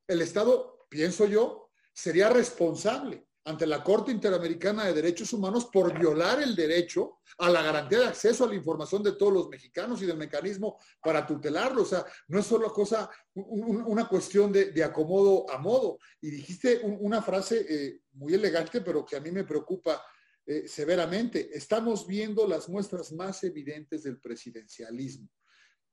el 0.09 0.21
Estado, 0.23 0.87
pienso 0.89 1.27
yo, 1.27 1.69
sería 1.93 2.29
responsable 2.29 3.27
ante 3.45 3.67
la 3.67 3.83
Corte 3.83 4.11
Interamericana 4.11 4.85
de 4.85 4.93
Derechos 4.93 5.31
Humanos 5.33 5.69
por 5.71 5.97
violar 5.97 6.41
el 6.41 6.55
derecho 6.55 7.19
a 7.37 7.49
la 7.49 7.61
garantía 7.61 7.99
de 7.99 8.07
acceso 8.07 8.43
a 8.43 8.47
la 8.47 8.55
información 8.55 9.03
de 9.03 9.13
todos 9.13 9.31
los 9.31 9.49
mexicanos 9.49 10.01
y 10.01 10.07
del 10.07 10.17
mecanismo 10.17 10.77
para 11.01 11.25
tutelarlo. 11.25 11.83
O 11.83 11.85
sea, 11.85 12.03
no 12.27 12.39
es 12.39 12.45
solo 12.45 12.73
cosa, 12.73 13.09
una 13.35 14.07
cuestión 14.07 14.51
de, 14.51 14.83
acomodo 14.83 15.49
a 15.49 15.59
modo. 15.59 15.99
Y 16.21 16.31
dijiste 16.31 16.81
una 16.83 17.21
frase 17.21 17.65
eh, 17.69 18.01
muy 18.13 18.33
elegante, 18.33 18.81
pero 18.81 19.05
que 19.05 19.15
a 19.15 19.21
mí 19.21 19.31
me 19.31 19.45
preocupa 19.45 20.03
eh, 20.45 20.67
severamente. 20.67 21.55
Estamos 21.55 22.07
viendo 22.07 22.47
las 22.47 22.67
muestras 22.67 23.11
más 23.11 23.43
evidentes 23.43 24.03
del 24.03 24.19
presidencialismo. 24.19 25.29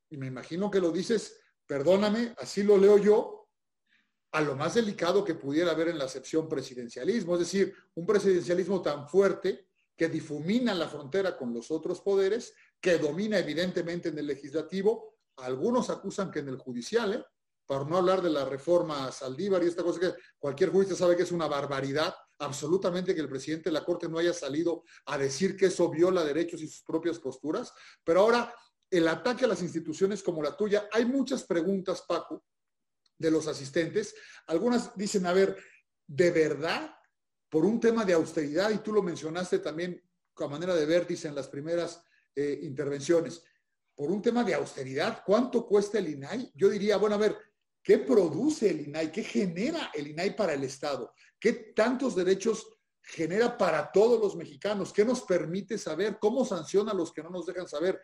Y 0.09 0.17
me 0.17 0.27
imagino 0.27 0.71
que 0.71 0.81
lo 0.81 0.91
dices, 0.91 1.39
perdóname, 1.67 2.35
así 2.39 2.63
lo 2.63 2.79
leo 2.79 2.99
yo, 2.99 3.46
a 4.37 4.43
lo 4.43 4.55
más 4.55 4.75
delicado 4.75 5.25
que 5.25 5.35
pudiera 5.35 5.71
haber 5.71 5.89
en 5.89 5.97
la 5.97 6.05
acepción 6.05 6.47
presidencialismo, 6.47 7.33
es 7.33 7.41
decir, 7.41 7.75
un 7.95 8.05
presidencialismo 8.05 8.83
tan 8.83 9.09
fuerte 9.09 9.69
que 9.97 10.11
difumina 10.11 10.75
la 10.75 10.89
frontera 10.89 11.39
con 11.39 11.55
los 11.55 11.71
otros 11.71 12.03
poderes, 12.03 12.53
que 12.79 12.99
domina 12.99 13.39
evidentemente 13.39 14.11
en 14.11 14.19
el 14.19 14.27
legislativo, 14.27 15.15
algunos 15.37 15.89
acusan 15.89 16.31
que 16.31 16.41
en 16.41 16.49
el 16.49 16.59
judicial, 16.59 17.15
¿eh? 17.15 17.25
para 17.65 17.85
no 17.85 17.97
hablar 17.97 18.21
de 18.21 18.29
la 18.29 18.45
reforma 18.45 19.11
Saldívar 19.11 19.65
y 19.65 19.69
esta 19.69 19.83
cosa 19.83 20.01
que 20.01 20.13
cualquier 20.39 20.69
jurista 20.69 20.95
sabe 20.95 21.17
que 21.17 21.23
es 21.23 21.33
una 21.33 21.49
barbaridad, 21.49 22.15
absolutamente 22.39 23.15
que 23.15 23.23
el 23.23 23.31
presidente 23.31 23.71
de 23.71 23.73
la 23.73 23.87
Corte 23.87 24.07
no 24.07 24.19
haya 24.19 24.35
salido 24.35 24.85
a 25.07 25.17
decir 25.17 25.57
que 25.57 25.67
eso 25.67 25.89
viola 25.89 26.23
derechos 26.23 26.61
y 26.61 26.69
sus 26.69 26.83
propias 26.83 27.19
posturas, 27.19 27.73
pero 28.05 28.21
ahora 28.21 28.55
el 28.91 29.09
ataque 29.09 29.47
a 29.47 29.49
las 29.49 29.63
instituciones 29.63 30.23
como 30.23 30.43
la 30.43 30.55
tuya, 30.55 30.91
hay 30.93 31.07
muchas 31.07 31.45
preguntas, 31.45 32.05
Paco, 32.07 32.45
de 33.19 33.31
los 33.31 33.47
asistentes. 33.47 34.15
Algunas 34.47 34.97
dicen, 34.97 35.27
a 35.27 35.33
ver, 35.33 35.57
¿de 36.07 36.31
verdad? 36.31 36.95
Por 37.49 37.65
un 37.65 37.81
tema 37.81 38.05
de 38.05 38.13
austeridad, 38.13 38.71
y 38.71 38.79
tú 38.79 38.93
lo 38.93 39.03
mencionaste 39.03 39.61
también 39.61 40.03
a 40.45 40.49
manera 40.49 40.75
de 40.75 40.87
vértice 40.87 41.29
en 41.29 41.35
las 41.35 41.49
primeras 41.49 42.03
eh, 42.35 42.61
intervenciones, 42.63 43.43
por 43.95 44.11
un 44.11 44.21
tema 44.21 44.45
de 44.45 44.55
austeridad, 44.55 45.23
¿cuánto 45.25 45.67
cuesta 45.67 45.99
el 45.99 46.09
INAI? 46.09 46.53
Yo 46.55 46.69
diría, 46.69 46.99
bueno, 46.99 47.15
a 47.17 47.19
ver, 47.19 47.39
¿qué 47.83 47.99
produce 47.99 48.69
el 48.69 48.89
INAI? 48.89 49.11
¿Qué 49.11 49.25
genera 49.25 49.91
el 49.95 50.09
INAI 50.09 50.37
para 50.37 50.53
el 50.53 50.63
Estado? 50.65 51.15
¿Qué 51.41 51.73
tantos 51.75 52.15
derechos 52.15 52.69
genera 53.01 53.57
para 53.57 53.91
todos 53.91 54.21
los 54.21 54.37
mexicanos? 54.37 54.93
¿Qué 54.93 55.05
nos 55.05 55.23
permite 55.23 55.79
saber? 55.79 56.19
¿Cómo 56.21 56.45
sanciona 56.45 56.93
a 56.93 56.95
los 56.95 57.11
que 57.11 57.23
no 57.23 57.31
nos 57.31 57.47
dejan 57.47 57.67
saber? 57.67 57.99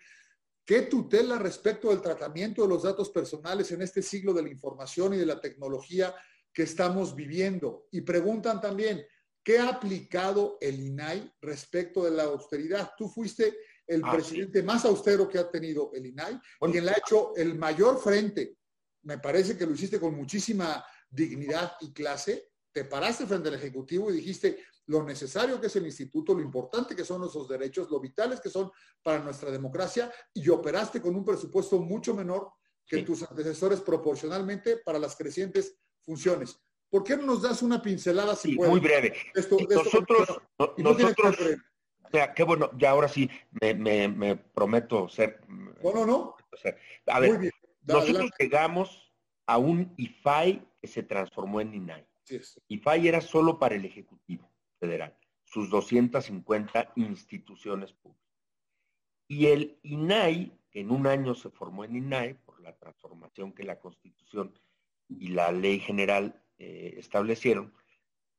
¿Qué 0.65 0.83
tutela 0.83 1.39
respecto 1.39 1.89
del 1.89 2.01
tratamiento 2.01 2.63
de 2.63 2.69
los 2.69 2.85
datos 2.85 3.11
personales 3.11 3.73
en 3.73 3.83
este 3.83 4.01
siglo 4.01 4.33
de 4.33 4.43
la 4.43 4.49
información 4.49 5.15
y 5.15 5.19
de 5.19 5.27
la 5.27 5.41
tecnología 5.41 6.15
que 6.53 6.63
estamos 6.63 7.17
viviendo? 7.17 7.89
Y 7.91 8.03
preguntan 8.03 8.61
también, 8.61 9.05
¿qué 9.43 9.59
ha 9.59 9.69
aplicado 9.69 10.59
el 10.61 10.81
INAI 10.81 11.33
respecto 11.41 12.05
de 12.05 12.13
la 12.13 12.25
austeridad? 12.25 12.93
Tú 12.97 13.09
fuiste 13.09 13.57
el 13.87 14.03
ah, 14.05 14.13
presidente 14.13 14.63
más 14.63 14.85
austero 14.85 15.29
que 15.29 15.39
ha 15.39 15.51
tenido 15.51 15.91
el 15.95 16.07
INAI, 16.07 16.41
quien 16.71 16.85
le 16.85 16.93
ha 16.93 16.99
hecho 16.99 17.35
el 17.37 17.57
mayor 17.57 18.01
frente. 18.01 18.57
Me 19.03 19.19
parece 19.19 19.59
que 19.59 19.67
lo 19.67 19.73
hiciste 19.73 19.99
con 19.99 20.15
muchísima 20.15 20.85
dignidad 21.11 21.73
y 21.81 21.93
clase. 21.93 22.52
Te 22.73 22.85
paraste 22.85 23.27
frente 23.27 23.49
al 23.49 23.55
Ejecutivo 23.55 24.11
y 24.11 24.15
dijiste, 24.15 24.59
lo 24.87 25.03
necesario 25.03 25.61
que 25.61 25.67
es 25.67 25.77
el 25.77 25.87
instituto, 25.87 26.35
lo 26.35 26.41
importante 26.41 26.97
que 26.97 27.05
son 27.05 27.21
nuestros 27.21 27.49
derechos, 27.49 27.91
lo 27.91 28.01
vitales 28.01 28.41
que 28.41 28.49
son 28.49 28.71
para 29.03 29.21
nuestra 29.21 29.51
democracia 29.51 30.13
y 30.33 30.49
operaste 30.49 31.01
con 31.01 31.15
un 31.15 31.25
presupuesto 31.25 31.79
mucho 31.79 32.15
menor 32.15 32.51
que 32.87 33.03
tus 33.03 33.23
antecesores 33.23 33.81
proporcionalmente 33.81 34.79
para 34.79 34.99
las 34.99 35.17
crecientes 35.17 35.79
funciones. 36.01 36.59
¿Por 36.91 37.05
qué 37.05 37.17
no 37.17 37.25
nos 37.25 37.43
das 37.43 37.63
una 37.63 37.81
pincelada 37.81 38.37
si 38.37 38.55
Muy 38.55 38.81
breve. 38.81 39.15
nosotros, 39.35 40.43
nosotros, 40.77 41.37
o 42.05 42.11
sea, 42.11 42.35
qué 42.35 42.43
bueno, 42.43 42.71
ya 42.77 42.91
ahora 42.91 43.09
sí 43.09 43.31
me, 43.61 44.37
prometo 44.37 45.09
ser. 45.09 45.41
No, 45.49 45.93
no, 45.95 46.05
no. 46.05 46.37
a 47.07 47.21
ver, 47.21 47.51
nosotros 47.87 48.31
llegamos 48.39 49.11
a 49.47 49.57
un 49.57 49.95
IFAI 49.97 50.69
que 50.81 50.89
se 50.89 51.03
transformó 51.03 51.61
en 51.61 51.75
INAI. 51.75 52.07
IFAI 52.69 53.09
era 53.09 53.21
solo 53.21 53.59
para 53.59 53.75
el 53.75 53.85
Ejecutivo 53.85 54.51
federal, 54.79 55.17
sus 55.45 55.71
250 55.71 56.93
instituciones 56.97 57.93
públicas. 57.93 58.23
Y 59.29 59.47
el 59.47 59.79
INAI, 59.83 60.53
que 60.71 60.81
en 60.81 60.91
un 60.91 61.07
año 61.07 61.35
se 61.35 61.51
formó 61.51 61.85
en 61.85 61.97
INAI 61.97 62.35
por 62.35 62.61
la 62.61 62.77
transformación 62.77 63.53
que 63.53 63.65
la 63.65 63.79
Constitución 63.79 64.59
y 65.09 65.29
la 65.29 65.53
Ley 65.53 65.79
General 65.79 66.43
eh, 66.59 66.95
establecieron, 66.99 67.73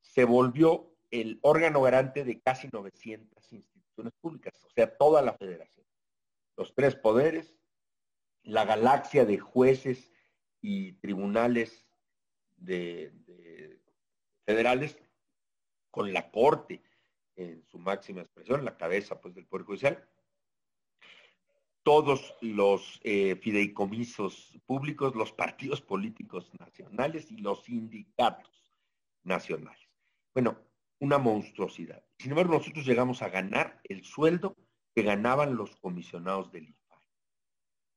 se 0.02 0.26
volvió 0.26 0.94
el 1.12 1.40
órgano 1.42 1.82
garante 1.82 2.24
de 2.24 2.42
casi 2.42 2.68
900 2.72 3.54
instituciones 3.54 4.14
públicas, 4.20 4.54
o 4.64 4.70
sea, 4.70 4.96
toda 4.98 5.22
la 5.22 5.34
federación. 5.34 5.86
Los 6.58 6.74
tres 6.76 6.96
poderes, 6.96 7.56
la 8.44 8.66
galaxia 8.66 9.26
de 9.26 9.38
jueces 9.38 10.12
y 10.62 10.94
tribunales 10.94 11.86
de 12.58 13.14
federales 14.46 14.98
con 15.92 16.12
la 16.12 16.32
Corte 16.32 16.84
en 17.36 17.64
su 17.68 17.80
máxima 17.80 18.22
expresión, 18.22 18.66
la 18.66 18.78
cabeza 18.78 19.20
pues, 19.20 19.34
del 19.34 19.46
Poder 19.46 19.66
Judicial, 19.66 20.10
todos 21.84 22.36
los 22.42 23.00
eh, 23.04 23.36
fideicomisos 23.36 24.58
públicos, 24.66 25.16
los 25.16 25.34
partidos 25.34 25.82
políticos 25.82 26.50
nacionales 26.60 27.30
y 27.32 27.38
los 27.38 27.64
sindicatos 27.64 28.50
nacionales. 29.24 29.90
Bueno, 30.34 30.58
una 31.00 31.18
monstruosidad. 31.18 32.04
Sin 32.18 32.32
embargo, 32.32 32.54
nosotros 32.54 32.86
llegamos 32.86 33.22
a 33.22 33.30
ganar 33.30 33.82
el 33.84 34.04
sueldo 34.04 34.56
que 34.96 35.04
ganaban 35.04 35.58
los 35.58 35.76
comisionados 35.76 36.52
del 36.52 36.70
IFAI. 36.70 37.10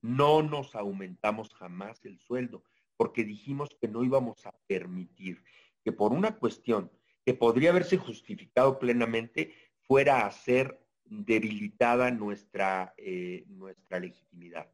No 0.03 0.43
nos 0.43 0.75
aumentamos 0.75 1.55
jamás 1.55 2.05
el 2.05 2.19
sueldo 2.19 2.65
porque 2.97 3.25
dijimos 3.25 3.77
que 3.81 3.89
no 3.89 4.03
íbamos 4.03 4.45
a 4.47 4.53
permitir 4.67 5.45
que 5.87 5.93
por 5.93 6.13
una 6.13 6.37
cuestión 6.37 6.91
que 7.25 7.33
podría 7.33 7.71
haberse 7.71 7.97
justificado 7.97 8.81
plenamente 8.81 9.55
fuera 9.83 10.27
a 10.27 10.33
ser 10.33 10.85
debilitada 11.05 12.11
nuestra, 12.11 12.93
eh, 12.97 13.45
nuestra 13.47 14.01
legitimidad 14.01 14.69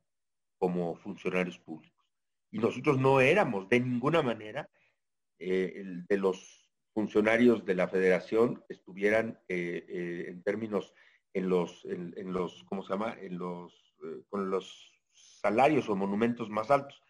como 0.56 0.94
funcionarios 0.94 1.58
públicos. 1.58 2.02
Y 2.50 2.60
nosotros 2.60 2.98
no 2.98 3.20
éramos 3.20 3.68
de 3.68 3.80
ninguna 3.80 4.22
manera 4.22 4.70
eh, 5.38 5.84
de 6.08 6.16
los 6.16 6.66
funcionarios 6.94 7.66
de 7.66 7.74
la 7.74 7.88
federación 7.88 8.64
que 8.66 8.72
estuvieran 8.72 9.38
eh, 9.48 10.24
en 10.28 10.42
términos 10.42 10.94
en 11.34 11.50
los, 11.50 11.84
en, 11.84 12.32
los, 12.32 12.64
¿cómo 12.64 12.82
se 12.82 12.88
llama? 12.94 13.18
En 13.20 13.36
los, 13.36 13.94
con 14.30 14.48
los 14.48 14.94
salarios 15.12 15.90
o 15.90 15.94
monumentos 15.94 16.48
más 16.48 16.70
altos 16.70 17.02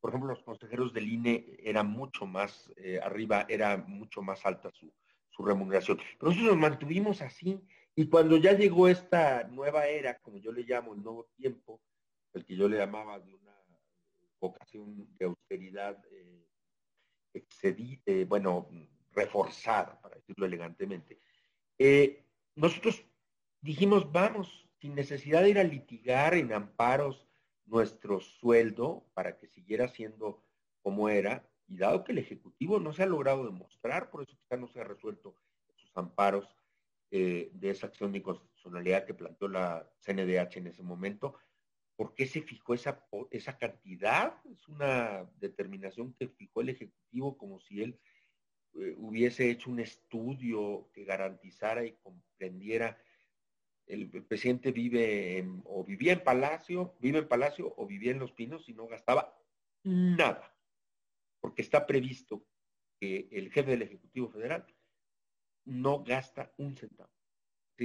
por 0.00 0.10
ejemplo, 0.10 0.30
los 0.30 0.42
consejeros 0.42 0.92
del 0.92 1.12
INE 1.12 1.56
eran 1.62 1.88
mucho 1.88 2.26
más 2.26 2.70
eh, 2.76 3.00
arriba, 3.02 3.46
era 3.48 3.76
mucho 3.76 4.22
más 4.22 4.44
alta 4.46 4.70
su, 4.70 4.92
remuneración. 5.40 5.98
Pero 6.18 6.32
nosotros 6.32 6.50
nos 6.50 6.56
mantuvimos 6.56 7.22
así 7.22 7.60
y 7.94 8.08
cuando 8.08 8.38
ya 8.38 8.54
llegó 8.54 8.88
esta 8.88 9.44
nueva 9.44 9.86
era, 9.86 10.18
como 10.18 10.38
yo 10.38 10.50
le 10.50 10.64
llamo 10.64 10.94
el 10.94 11.02
nuevo 11.04 11.28
tiempo, 11.36 11.80
el 12.32 12.44
que 12.44 12.56
yo 12.56 12.68
le 12.68 12.78
llamaba 12.78 13.20
de 13.20 13.34
una 13.34 13.54
vocación 14.40 15.06
de 15.16 15.26
austeridad 15.26 15.96
eh, 16.10 16.44
eh 17.34 18.24
bueno, 18.24 18.68
reforzada, 19.12 20.00
para 20.00 20.16
decirlo 20.16 20.46
elegantemente, 20.46 21.20
nosotros 22.56 23.04
dijimos, 23.60 24.10
vamos, 24.10 24.68
sin 24.80 24.96
necesidad 24.96 25.42
de 25.42 25.50
ir 25.50 25.58
a 25.60 25.64
litigar 25.64 26.34
en 26.34 26.52
amparos 26.52 27.27
nuestro 27.68 28.20
sueldo 28.20 29.06
para 29.14 29.36
que 29.36 29.46
siguiera 29.46 29.88
siendo 29.88 30.44
como 30.82 31.08
era, 31.08 31.48
y 31.66 31.76
dado 31.76 32.02
que 32.02 32.12
el 32.12 32.18
Ejecutivo 32.18 32.80
no 32.80 32.92
se 32.92 33.02
ha 33.02 33.06
logrado 33.06 33.44
demostrar, 33.44 34.10
por 34.10 34.22
eso 34.22 34.36
quizá 34.38 34.56
no 34.56 34.68
se 34.68 34.80
ha 34.80 34.84
resuelto 34.84 35.36
sus 35.76 35.94
amparos 35.96 36.56
eh, 37.10 37.50
de 37.52 37.70
esa 37.70 37.88
acción 37.88 38.12
de 38.12 38.18
inconstitucionalidad 38.18 39.04
que 39.04 39.14
planteó 39.14 39.48
la 39.48 39.90
CNDH 40.00 40.56
en 40.56 40.66
ese 40.68 40.82
momento, 40.82 41.38
¿por 41.96 42.14
qué 42.14 42.26
se 42.26 42.42
fijó 42.42 42.74
esa, 42.74 43.06
esa 43.30 43.58
cantidad? 43.58 44.34
Es 44.50 44.66
una 44.68 45.28
determinación 45.36 46.14
que 46.14 46.28
fijó 46.28 46.62
el 46.62 46.70
Ejecutivo 46.70 47.36
como 47.36 47.60
si 47.60 47.82
él 47.82 48.00
eh, 48.74 48.94
hubiese 48.96 49.50
hecho 49.50 49.70
un 49.70 49.80
estudio 49.80 50.90
que 50.92 51.04
garantizara 51.04 51.84
y 51.84 51.92
comprendiera 51.96 52.98
el, 53.88 54.08
presidente 54.24 54.72
vive 54.72 55.46
o 55.64 55.84
vivía 55.84 56.12
en 56.12 56.22
Palacio, 56.22 56.96
vive 57.00 57.18
en 57.18 57.28
Palacio 57.28 57.72
o 57.76 57.86
vivía 57.86 58.12
en 58.12 58.18
Los 58.18 58.32
Pinos 58.32 58.68
y 58.68 58.74
no 58.74 58.86
gastaba 58.86 59.36
nada, 59.82 60.54
porque 61.40 61.62
está 61.62 61.86
previsto 61.86 62.46
que 63.00 63.28
el 63.32 63.50
jefe 63.50 63.70
del 63.70 63.82
Ejecutivo 63.82 64.28
Federal 64.28 64.66
no 65.64 66.02
gasta 66.02 66.52
un 66.58 66.76
centavo. 66.76 67.10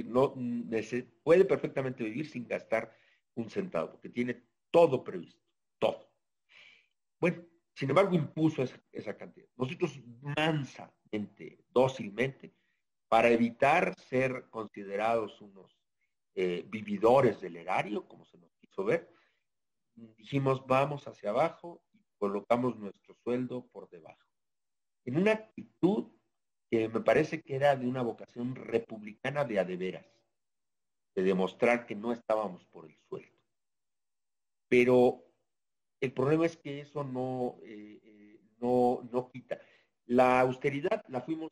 No, 0.06 0.34
puede 1.22 1.44
perfectamente 1.44 2.02
vivir 2.02 2.28
sin 2.28 2.48
gastar 2.48 2.96
un 3.34 3.48
centavo, 3.48 3.92
porque 3.92 4.08
tiene 4.08 4.42
todo 4.70 5.04
previsto, 5.04 5.40
todo. 5.78 6.10
Bueno, 7.20 7.44
sin 7.74 7.90
embargo, 7.90 8.14
impuso 8.14 8.64
esa 8.92 9.16
cantidad. 9.16 9.46
Nosotros 9.56 10.00
mansamente, 10.36 11.64
dócilmente, 11.70 12.54
para 13.08 13.30
evitar 13.30 13.94
ser 13.94 14.48
considerados 14.50 15.40
unos 15.40 15.83
eh, 16.34 16.64
vividores 16.68 17.40
del 17.40 17.56
erario, 17.56 18.06
como 18.08 18.24
se 18.24 18.38
nos 18.38 18.52
quiso 18.56 18.84
ver, 18.84 19.08
dijimos 19.94 20.66
vamos 20.66 21.06
hacia 21.06 21.30
abajo 21.30 21.82
y 21.92 22.02
colocamos 22.18 22.76
nuestro 22.76 23.14
sueldo 23.22 23.68
por 23.68 23.88
debajo. 23.88 24.26
En 25.04 25.16
una 25.16 25.32
actitud 25.32 26.10
que 26.70 26.88
me 26.88 27.00
parece 27.00 27.42
que 27.42 27.54
era 27.54 27.76
de 27.76 27.86
una 27.86 28.02
vocación 28.02 28.56
republicana 28.56 29.44
de 29.44 29.60
adeveras, 29.60 30.06
de 31.14 31.22
demostrar 31.22 31.86
que 31.86 31.94
no 31.94 32.12
estábamos 32.12 32.66
por 32.66 32.86
el 32.86 32.96
sueldo. 33.08 33.38
Pero 34.68 35.24
el 36.00 36.12
problema 36.12 36.46
es 36.46 36.56
que 36.56 36.80
eso 36.80 37.04
no, 37.04 37.58
eh, 37.62 38.00
eh, 38.02 38.40
no, 38.58 39.08
no 39.12 39.30
quita. 39.30 39.60
La 40.06 40.40
austeridad 40.40 41.04
la 41.08 41.20
fuimos 41.20 41.50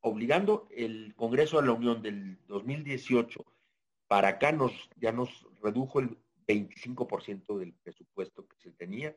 obligando. 0.00 0.68
El 0.70 1.14
Congreso 1.16 1.60
de 1.60 1.66
la 1.66 1.72
Unión 1.72 2.00
del 2.00 2.38
2018 2.46 3.44
para 4.12 4.28
acá 4.28 4.52
nos, 4.52 4.90
ya 4.98 5.10
nos 5.10 5.48
redujo 5.62 5.98
el 5.98 6.18
25% 6.46 7.56
del 7.58 7.72
presupuesto 7.72 8.46
que 8.46 8.58
se 8.58 8.70
tenía. 8.70 9.16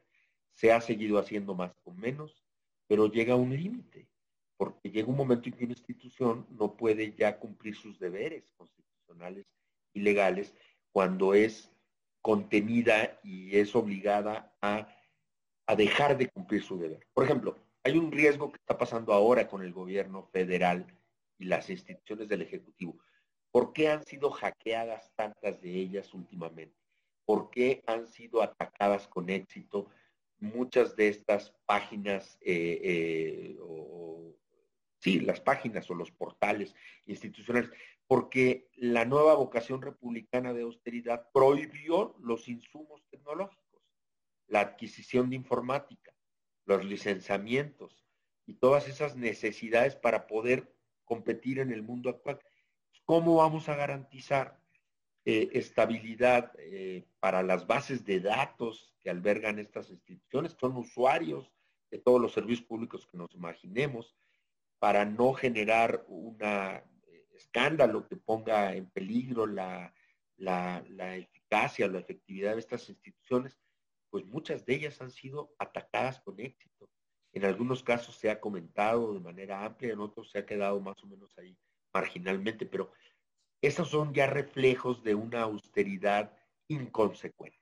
Se 0.53 0.71
ha 0.71 0.79
seguido 0.79 1.19
haciendo 1.19 1.53
más 1.53 1.75
con 1.83 1.97
menos, 1.97 2.45
pero 2.87 3.11
llega 3.11 3.35
un 3.35 3.53
límite, 3.53 4.07
porque 4.55 4.89
llega 4.89 5.09
un 5.09 5.17
momento 5.17 5.49
en 5.49 5.55
que 5.55 5.65
una 5.65 5.73
institución 5.73 6.47
no 6.49 6.77
puede 6.77 7.13
ya 7.13 7.39
cumplir 7.39 7.75
sus 7.75 7.99
deberes 7.99 8.45
constitucionales 8.55 9.45
y 9.91 9.99
legales 9.99 10.55
cuando 10.93 11.33
es 11.33 11.69
contenida 12.21 13.19
y 13.21 13.57
es 13.57 13.75
obligada 13.75 14.55
a, 14.61 14.87
a 15.67 15.75
dejar 15.75 16.17
de 16.17 16.29
cumplir 16.29 16.63
su 16.63 16.79
deber. 16.79 17.05
Por 17.13 17.25
ejemplo, 17.25 17.57
hay 17.83 17.97
un 17.97 18.13
riesgo 18.13 18.49
que 18.49 18.59
está 18.59 18.77
pasando 18.77 19.11
ahora 19.11 19.49
con 19.49 19.61
el 19.61 19.73
gobierno 19.73 20.23
federal 20.31 20.87
y 21.37 21.47
las 21.47 21.69
instituciones 21.69 22.29
del 22.29 22.43
Ejecutivo. 22.43 22.97
¿Por 23.55 23.71
qué 23.71 23.87
han 23.87 24.05
sido 24.05 24.31
hackeadas 24.31 25.13
tantas 25.15 25.61
de 25.61 25.69
ellas 25.69 26.13
últimamente? 26.13 26.75
¿Por 27.23 27.49
qué 27.49 27.85
han 27.87 28.05
sido 28.05 28.41
atacadas 28.41 29.07
con 29.07 29.29
éxito 29.29 29.87
muchas 30.39 30.97
de 30.97 31.07
estas 31.07 31.53
páginas 31.65 32.37
eh, 32.41 32.81
eh, 32.83 33.57
o 33.61 34.35
sí, 34.99 35.21
las 35.21 35.39
páginas 35.39 35.89
o 35.89 35.93
los 35.93 36.11
portales 36.11 36.75
institucionales, 37.05 37.71
porque 38.07 38.67
la 38.75 39.05
nueva 39.05 39.35
vocación 39.35 39.81
republicana 39.81 40.51
de 40.51 40.63
austeridad 40.63 41.29
prohibió 41.33 42.17
los 42.19 42.49
insumos 42.49 43.05
tecnológicos, 43.09 43.81
la 44.47 44.59
adquisición 44.59 45.29
de 45.29 45.37
informática, 45.37 46.13
los 46.65 46.83
licenciamientos 46.83 48.03
y 48.45 48.55
todas 48.55 48.89
esas 48.89 49.15
necesidades 49.15 49.95
para 49.95 50.27
poder 50.27 50.75
competir 51.05 51.59
en 51.59 51.71
el 51.71 51.83
mundo 51.83 52.09
actual. 52.09 52.41
¿Cómo 53.05 53.35
vamos 53.35 53.69
a 53.69 53.75
garantizar 53.75 54.59
eh, 55.25 55.49
estabilidad 55.53 56.51
eh, 56.57 57.05
para 57.19 57.43
las 57.43 57.67
bases 57.67 58.03
de 58.03 58.19
datos 58.19 58.95
que 58.99 59.11
albergan 59.11 59.59
estas 59.59 59.91
instituciones? 59.91 60.55
Son 60.59 60.75
usuarios 60.75 61.51
de 61.91 61.99
todos 61.99 62.19
los 62.19 62.33
servicios 62.33 62.65
públicos 62.65 63.05
que 63.05 63.17
nos 63.17 63.33
imaginemos, 63.35 64.15
para 64.79 65.05
no 65.05 65.33
generar 65.33 66.03
un 66.07 66.37
eh, 66.41 66.83
escándalo 67.35 68.07
que 68.07 68.17
ponga 68.17 68.75
en 68.75 68.89
peligro 68.89 69.45
la, 69.45 69.93
la, 70.37 70.83
la 70.89 71.15
eficacia, 71.15 71.87
la 71.87 71.99
efectividad 71.99 72.53
de 72.53 72.59
estas 72.59 72.89
instituciones, 72.89 73.59
pues 74.09 74.25
muchas 74.25 74.65
de 74.65 74.75
ellas 74.75 74.99
han 74.99 75.11
sido 75.11 75.53
atacadas 75.59 76.19
con 76.21 76.39
éxito. 76.39 76.89
En 77.33 77.45
algunos 77.45 77.83
casos 77.83 78.15
se 78.15 78.31
ha 78.31 78.39
comentado 78.39 79.13
de 79.13 79.19
manera 79.19 79.63
amplia, 79.63 79.93
en 79.93 79.99
otros 79.99 80.31
se 80.31 80.39
ha 80.39 80.45
quedado 80.45 80.79
más 80.79 81.03
o 81.03 81.07
menos 81.07 81.37
ahí 81.37 81.55
marginalmente, 81.95 82.65
pero 82.65 82.91
esos 83.61 83.89
son 83.89 84.13
ya 84.13 84.27
reflejos 84.27 85.01
de 85.01 85.15
una 85.15 85.43
austeridad 85.43 86.29
inconsecuente. 86.67 87.57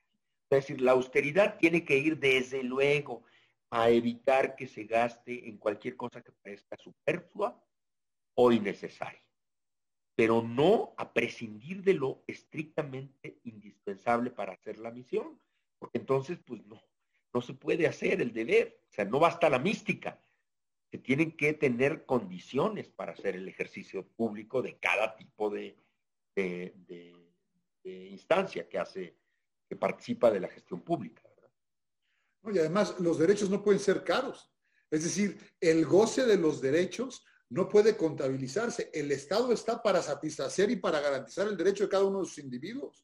Es 0.50 0.62
decir, 0.62 0.82
la 0.82 0.94
austeridad 0.94 1.58
tiene 1.60 1.86
que 1.86 2.00
ir 2.00 2.18
desde 2.18 2.64
luego 2.64 3.24
a 3.70 3.92
evitar 3.92 4.56
que 4.56 4.66
se 4.68 4.86
gaste 4.86 5.48
en 5.48 5.58
cualquier 5.58 5.96
cosa 5.96 6.22
que 6.24 6.32
parezca 6.32 6.76
superflua 6.78 7.64
o 8.34 8.52
innecesaria, 8.52 9.24
pero 10.16 10.42
no 10.42 10.96
a 10.98 11.14
prescindir 11.14 11.84
de 11.84 11.94
lo 11.94 12.24
estrictamente 12.26 13.40
indispensable 13.44 14.32
para 14.32 14.54
hacer 14.54 14.80
la 14.80 14.90
misión, 14.90 15.40
porque 15.78 16.00
entonces 16.00 16.40
pues 16.44 16.66
no, 16.66 16.82
no 17.34 17.42
se 17.42 17.54
puede 17.54 17.86
hacer 17.86 18.20
el 18.20 18.34
deber, 18.34 18.82
o 18.90 18.94
sea, 18.94 19.06
no 19.06 19.20
basta 19.20 19.48
la 19.48 19.60
mística, 19.60 20.20
se 20.94 21.00
tienen 21.00 21.36
que 21.36 21.54
tener 21.54 22.06
condiciones 22.06 22.88
para 22.88 23.14
hacer 23.14 23.36
el 23.36 23.48
ejercicio 23.48 24.06
público 24.10 24.62
de 24.62 24.78
cada 24.78 25.16
tipo 25.16 25.50
de, 25.50 25.76
instancia 27.84 28.70
que 28.70 28.78
hace, 28.78 29.18
que 29.68 29.76
participa 29.76 30.30
de 30.30 30.40
la 30.40 30.50
gestión 30.50 30.82
pública. 30.82 31.24
Y 32.44 32.60
además 32.60 33.00
los 33.00 33.18
derechos 33.18 33.50
no 33.50 33.64
pueden 33.64 33.80
ser 33.80 34.04
caros. 34.04 34.52
Es 34.92 35.04
decir, 35.04 35.36
el 35.60 35.84
goce 35.84 36.28
de 36.28 36.38
los 36.38 36.62
derechos 36.62 37.26
no 37.50 37.68
puede 37.68 37.98
contabilizarse. 37.98 38.92
El 38.94 39.12
Estado 39.12 39.52
está 39.52 39.82
para 39.82 40.00
satisfacer 40.00 40.70
y 40.70 40.76
para 40.76 41.00
garantizar 41.00 41.48
el 41.48 41.58
derecho 41.58 41.86
de 41.86 41.90
cada 41.90 42.04
uno 42.04 42.20
de 42.20 42.28
sus 42.28 42.38
individuos. 42.38 43.04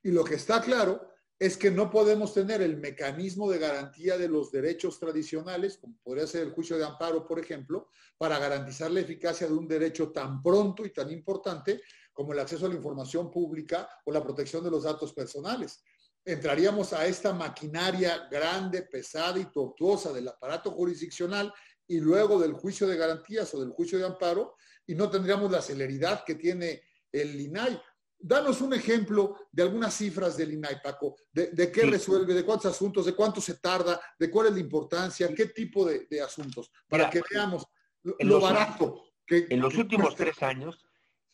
Y 0.00 0.12
lo 0.12 0.22
que 0.22 0.36
está 0.36 0.62
claro 0.62 1.10
es 1.40 1.56
que 1.56 1.70
no 1.70 1.90
podemos 1.90 2.34
tener 2.34 2.60
el 2.60 2.76
mecanismo 2.76 3.50
de 3.50 3.58
garantía 3.58 4.18
de 4.18 4.28
los 4.28 4.52
derechos 4.52 5.00
tradicionales, 5.00 5.78
como 5.78 5.96
podría 6.02 6.26
ser 6.26 6.42
el 6.42 6.52
juicio 6.52 6.76
de 6.76 6.84
amparo, 6.84 7.26
por 7.26 7.40
ejemplo, 7.40 7.88
para 8.18 8.38
garantizar 8.38 8.90
la 8.90 9.00
eficacia 9.00 9.46
de 9.46 9.54
un 9.54 9.66
derecho 9.66 10.12
tan 10.12 10.42
pronto 10.42 10.84
y 10.84 10.90
tan 10.90 11.10
importante 11.10 11.80
como 12.12 12.34
el 12.34 12.40
acceso 12.40 12.66
a 12.66 12.68
la 12.68 12.74
información 12.74 13.30
pública 13.30 13.88
o 14.04 14.12
la 14.12 14.22
protección 14.22 14.62
de 14.62 14.70
los 14.70 14.82
datos 14.82 15.14
personales. 15.14 15.82
Entraríamos 16.22 16.92
a 16.92 17.06
esta 17.06 17.32
maquinaria 17.32 18.28
grande, 18.30 18.82
pesada 18.82 19.38
y 19.38 19.46
tortuosa 19.46 20.12
del 20.12 20.28
aparato 20.28 20.72
jurisdiccional 20.72 21.50
y 21.86 22.00
luego 22.00 22.38
del 22.38 22.52
juicio 22.52 22.86
de 22.86 22.98
garantías 22.98 23.54
o 23.54 23.60
del 23.60 23.70
juicio 23.70 23.98
de 23.98 24.04
amparo 24.04 24.56
y 24.86 24.94
no 24.94 25.08
tendríamos 25.08 25.50
la 25.50 25.62
celeridad 25.62 26.22
que 26.22 26.34
tiene 26.34 26.82
el 27.10 27.40
INAI. 27.40 27.80
Danos 28.22 28.60
un 28.60 28.74
ejemplo 28.74 29.36
de 29.50 29.62
algunas 29.62 29.94
cifras 29.94 30.36
del 30.36 30.52
INAI, 30.52 30.82
Paco, 30.82 31.16
de, 31.32 31.72
qué 31.72 31.82
resuelve, 31.82 32.34
de 32.34 32.44
cuántos 32.44 32.72
asuntos, 32.72 33.06
de 33.06 33.14
cuánto 33.14 33.40
se 33.40 33.54
tarda, 33.58 34.00
de 34.18 34.30
cuál 34.30 34.48
es 34.48 34.52
la 34.54 34.60
importancia, 34.60 35.34
qué 35.34 35.46
tipo 35.46 35.86
de, 35.86 36.20
asuntos, 36.20 36.70
para 36.88 37.08
que 37.08 37.22
veamos 37.30 37.66
lo, 38.02 38.40
barato. 38.40 39.04
Que, 39.26 39.46
en 39.48 39.60
los 39.60 39.74
últimos 39.76 40.14
tres 40.16 40.42
años, 40.42 40.84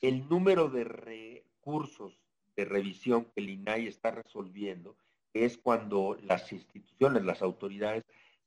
el 0.00 0.28
número 0.28 0.68
de 0.68 0.84
recursos 0.84 2.20
de 2.54 2.64
revisión 2.64 3.24
que 3.26 3.40
el 3.40 3.50
INAI 3.50 3.86
está 3.86 4.10
resolviendo 4.10 4.96
es 5.34 5.58
cuando 5.58 6.16
las 6.22 6.52
instituciones, 6.52 7.24
las 7.24 7.42
autoridades 7.42 8.04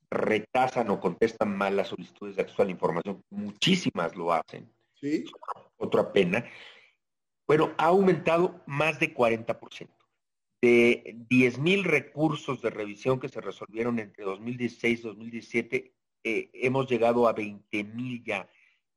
retrasan 0.10 0.90
o 0.90 1.00
contestan 1.00 1.56
mal 1.56 1.76
las 1.76 1.90
solicitudes 1.90 2.36
de 2.36 2.42
acceso 2.42 2.62
a 2.62 2.66
la 2.66 2.72
información. 2.72 3.24
Muchísimas 3.30 4.16
lo 4.16 4.34
hacen. 4.34 4.72
Sí. 4.96 5.24
Otra 5.78 6.12
pena. 6.12 6.46
Bueno, 7.50 7.74
ha 7.80 7.88
aumentado 7.88 8.62
más 8.68 9.00
de 9.00 9.12
40%. 9.12 9.90
De 10.62 11.16
10 11.32 11.58
mil 11.58 11.84
recursos 11.84 12.62
de 12.62 12.70
revisión 12.70 13.20
que 13.20 13.28
se 13.28 13.42
resolvieron 13.42 13.98
entre 13.98 14.24
2016 14.24 15.00
y 15.00 15.02
2017, 15.02 15.96
eh, 16.26 16.52
hemos 16.54 16.88
llegado 16.88 17.28
a 17.28 17.34
20 17.34 17.84
mil 17.86 18.24
ya 18.24 18.48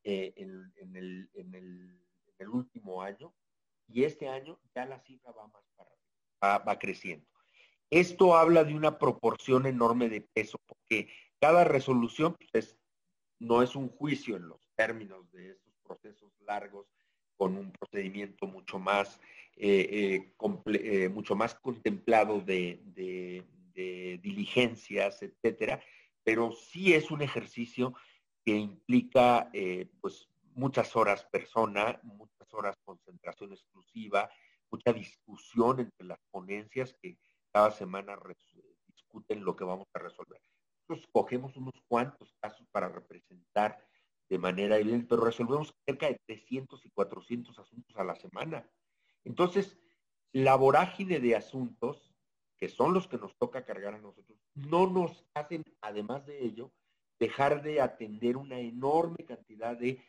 eh, 0.04 0.34
en, 0.36 0.74
el, 0.94 2.48
último 2.52 3.00
año 3.00 3.32
y 3.88 4.04
este 4.04 4.28
año 4.28 4.60
ya 4.74 4.84
la 4.84 5.00
cifra 5.00 5.32
va 5.32 5.48
más 5.48 5.64
para 5.74 6.58
va, 6.58 6.78
creciendo. 6.78 7.26
Esto 7.88 8.36
habla 8.36 8.64
de 8.64 8.74
una 8.74 8.98
proporción 8.98 9.64
enorme 9.64 10.10
de 10.10 10.20
peso, 10.20 10.58
porque 10.66 11.08
cada 11.40 11.64
resolución 11.64 12.36
pues, 12.52 12.76
no 13.38 13.62
es 13.62 13.74
un 13.76 13.88
juicio 13.88 14.36
en 14.36 14.46
los 14.46 14.68
términos 14.76 15.32
de 15.32 15.52
estos 15.52 15.72
procesos 15.82 16.30
largos 16.40 16.86
con 17.42 17.56
un 17.56 17.72
procedimiento 17.72 18.46
mucho 18.46 18.78
más, 18.78 19.18
eh, 19.56 20.22
eh, 20.22 20.34
eh, 20.74 21.08
mucho 21.08 21.34
más 21.34 21.56
contemplado 21.56 22.40
de, 22.40 22.78
diligencias, 24.22 25.20
etcétera, 25.22 25.82
pero 26.22 26.52
sí 26.52 26.94
es 26.94 27.10
un 27.10 27.20
ejercicio 27.20 27.94
que 28.44 28.54
implica 28.54 29.50
pues 30.00 30.28
muchas 30.54 30.94
horas 30.94 31.24
persona, 31.32 31.98
muchas 32.04 32.54
horas 32.54 32.76
concentración 32.84 33.52
exclusiva, 33.52 34.30
mucha 34.70 34.92
discusión 34.92 35.80
entre 35.80 36.06
las 36.06 36.20
ponencias 36.30 36.94
que 37.02 37.18
cada 37.50 37.72
semana 37.72 38.16
discuten 38.86 39.42
lo 39.42 39.56
que 39.56 39.64
vamos 39.64 39.88
a 39.94 39.98
resolver. 39.98 40.40
Nosotros 40.86 41.10
cogemos 41.12 41.56
unos 41.56 41.74
cuantos 41.88 42.32
casos 42.40 42.68
para 42.70 42.88
representar 42.88 43.84
de 44.32 44.38
manera 44.38 44.78
evidente, 44.78 45.08
pero 45.10 45.26
resolvemos 45.26 45.74
cerca 45.84 46.06
de 46.06 46.18
300 46.24 46.86
y 46.86 46.88
400 46.88 47.58
asuntos 47.58 47.94
a 47.98 48.02
la 48.02 48.14
semana. 48.14 48.66
Entonces, 49.24 49.78
la 50.32 50.54
vorágine 50.54 51.20
de 51.20 51.36
asuntos, 51.36 52.14
que 52.56 52.70
son 52.70 52.94
los 52.94 53.06
que 53.06 53.18
nos 53.18 53.36
toca 53.36 53.66
cargar 53.66 53.92
a 53.92 53.98
nosotros, 53.98 54.38
no 54.54 54.86
nos 54.86 55.26
hacen, 55.34 55.66
además 55.82 56.24
de 56.24 56.46
ello, 56.46 56.72
dejar 57.20 57.62
de 57.62 57.82
atender 57.82 58.38
una 58.38 58.58
enorme 58.58 59.22
cantidad 59.26 59.76
de 59.76 60.02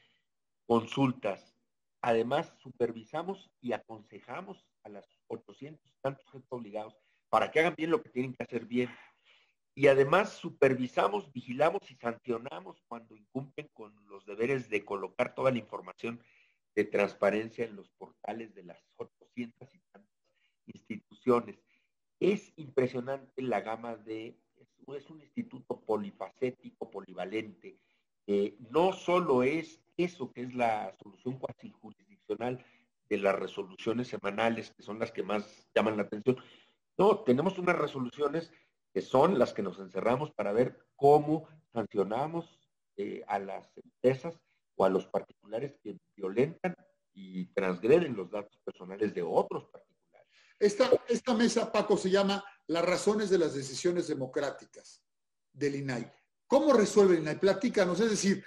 consultas. 0.65 1.57
Además, 2.01 2.55
supervisamos 2.59 3.51
y 3.59 3.73
aconsejamos 3.73 4.65
a 4.85 4.89
las 4.89 5.05
800 5.27 5.97
tantos 5.99 6.25
obligados 6.47 6.95
para 7.27 7.51
que 7.51 7.59
hagan 7.59 7.75
bien 7.75 7.91
lo 7.91 8.01
que 8.01 8.09
tienen 8.09 8.33
que 8.33 8.43
hacer 8.43 8.67
bien 8.67 8.89
y 9.75 9.87
además 9.87 10.33
supervisamos, 10.33 11.31
vigilamos 11.31 11.89
y 11.89 11.95
sancionamos 11.95 12.83
cuando 12.87 13.15
incumplen 13.15 13.69
con 13.73 13.93
los 14.07 14.25
deberes 14.25 14.69
de 14.69 14.85
colocar 14.85 15.33
toda 15.33 15.51
la 15.51 15.57
información 15.57 16.21
de 16.75 16.85
transparencia 16.85 17.65
en 17.65 17.75
los 17.75 17.89
portales 17.91 18.53
de 18.53 18.63
las 18.63 18.79
800 18.97 19.73
y 19.73 19.79
tantas 19.91 20.11
instituciones. 20.67 21.59
Es 22.19 22.53
impresionante 22.55 23.41
la 23.41 23.61
gama 23.61 23.95
de, 23.95 24.37
es, 24.95 25.09
un 25.09 25.21
instituto 25.21 25.81
polifacético, 25.81 26.89
polivalente. 26.89 27.79
no 28.71 28.93
solo 28.93 29.43
es 29.43 29.81
eso 29.97 30.31
que 30.31 30.41
es 30.41 30.53
la 30.53 30.95
solución 31.01 31.37
cuasi 31.39 31.71
jurisdiccional 31.71 32.63
de 33.09 33.17
las 33.17 33.37
resoluciones 33.37 34.07
semanales, 34.07 34.71
que 34.71 34.83
son 34.83 34.99
las 34.99 35.11
que 35.11 35.23
más 35.23 35.67
llaman 35.75 35.97
la 35.97 36.03
atención. 36.03 36.37
No, 36.97 37.19
tenemos 37.19 37.57
unas 37.57 37.77
resoluciones 37.77 38.51
que 38.93 39.01
son 39.01 39.39
las 39.39 39.53
que 39.53 39.63
nos 39.63 39.79
encerramos 39.79 40.31
para 40.31 40.53
ver 40.53 40.77
cómo 40.95 41.47
sancionamos 41.73 42.59
eh, 42.95 43.23
a 43.27 43.39
las 43.39 43.75
empresas 43.75 44.39
o 44.75 44.85
a 44.85 44.89
los 44.89 45.07
particulares 45.07 45.75
que 45.81 45.97
violentan 46.15 46.75
y 47.13 47.47
transgreden 47.53 48.15
los 48.15 48.29
datos 48.29 48.59
personales 48.63 49.13
de 49.13 49.23
otros 49.23 49.65
particulares. 49.65 50.27
Esta, 50.59 50.89
esta 51.07 51.33
mesa, 51.33 51.71
Paco, 51.71 51.97
se 51.97 52.09
llama 52.09 52.43
Las 52.67 52.85
razones 52.85 53.29
de 53.29 53.39
las 53.39 53.55
decisiones 53.55 54.07
democráticas 54.07 55.03
del 55.51 55.75
INAI. 55.75 56.11
¿Cómo 56.47 56.73
resuelve 56.73 57.15
el 57.15 57.21
INAI? 57.21 57.39
Platícanos, 57.39 57.99
es 57.99 58.11
decir, 58.11 58.43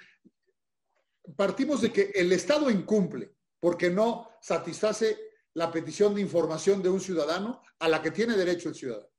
partimos 1.35 1.81
de 1.81 1.91
que 1.91 2.11
el 2.15 2.31
Estado 2.31 2.69
incumple 2.69 3.35
porque 3.59 3.89
no 3.89 4.29
satisface 4.41 5.17
la 5.53 5.71
petición 5.71 6.15
de 6.15 6.21
información 6.21 6.81
de 6.81 6.89
un 6.89 7.01
ciudadano 7.01 7.61
a 7.79 7.89
la 7.89 8.01
que 8.01 8.11
tiene 8.11 8.37
derecho 8.37 8.69
el 8.69 8.75
ciudadano. 8.75 9.09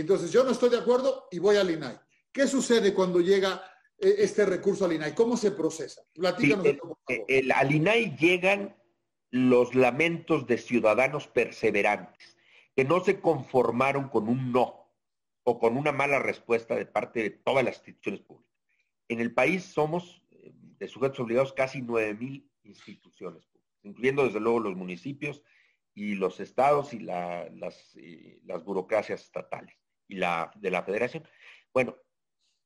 Entonces 0.00 0.32
yo 0.32 0.42
no 0.42 0.50
estoy 0.50 0.70
de 0.70 0.78
acuerdo 0.78 1.28
y 1.30 1.38
voy 1.38 1.56
al 1.56 1.70
INAI. 1.70 1.96
¿Qué 2.32 2.48
sucede 2.48 2.92
cuando 2.92 3.20
llega 3.20 3.62
e, 3.96 4.16
este 4.18 4.44
recurso 4.44 4.84
al 4.84 4.92
INAI? 4.92 5.14
¿Cómo 5.14 5.36
se 5.36 5.52
procesa? 5.52 6.02
Platícanos. 6.12 6.66
el, 7.28 7.52
al 7.52 7.72
INAI 7.72 8.16
llegan 8.16 8.76
los 9.30 9.74
lamentos 9.76 10.48
de 10.48 10.58
ciudadanos 10.58 11.28
perseverantes 11.28 12.36
que 12.74 12.84
no 12.84 13.04
se 13.04 13.20
conformaron 13.20 14.08
con 14.08 14.28
un 14.28 14.50
no 14.50 14.90
o 15.44 15.60
con 15.60 15.76
una 15.76 15.92
mala 15.92 16.18
respuesta 16.18 16.74
de 16.74 16.86
parte 16.86 17.22
de 17.22 17.30
todas 17.30 17.64
las 17.64 17.76
instituciones 17.76 18.20
públicas. 18.22 18.52
En 19.06 19.20
el 19.20 19.32
país 19.32 19.62
somos 19.62 20.22
eh, 20.32 20.52
de 20.54 20.88
sujetos 20.88 21.20
obligados 21.20 21.52
casi 21.52 21.82
9.000 21.82 22.44
instituciones 22.64 23.46
públicas, 23.46 23.78
incluyendo 23.84 24.24
desde 24.24 24.40
luego 24.40 24.58
los 24.58 24.74
municipios 24.74 25.42
y 25.94 26.16
los 26.16 26.40
estados 26.40 26.92
y 26.94 26.98
las, 26.98 27.48
las 28.44 28.64
burocracias 28.64 29.22
estatales 29.22 29.83
y 30.08 30.16
la 30.16 30.50
de 30.56 30.70
la 30.70 30.82
federación. 30.82 31.26
Bueno, 31.72 31.96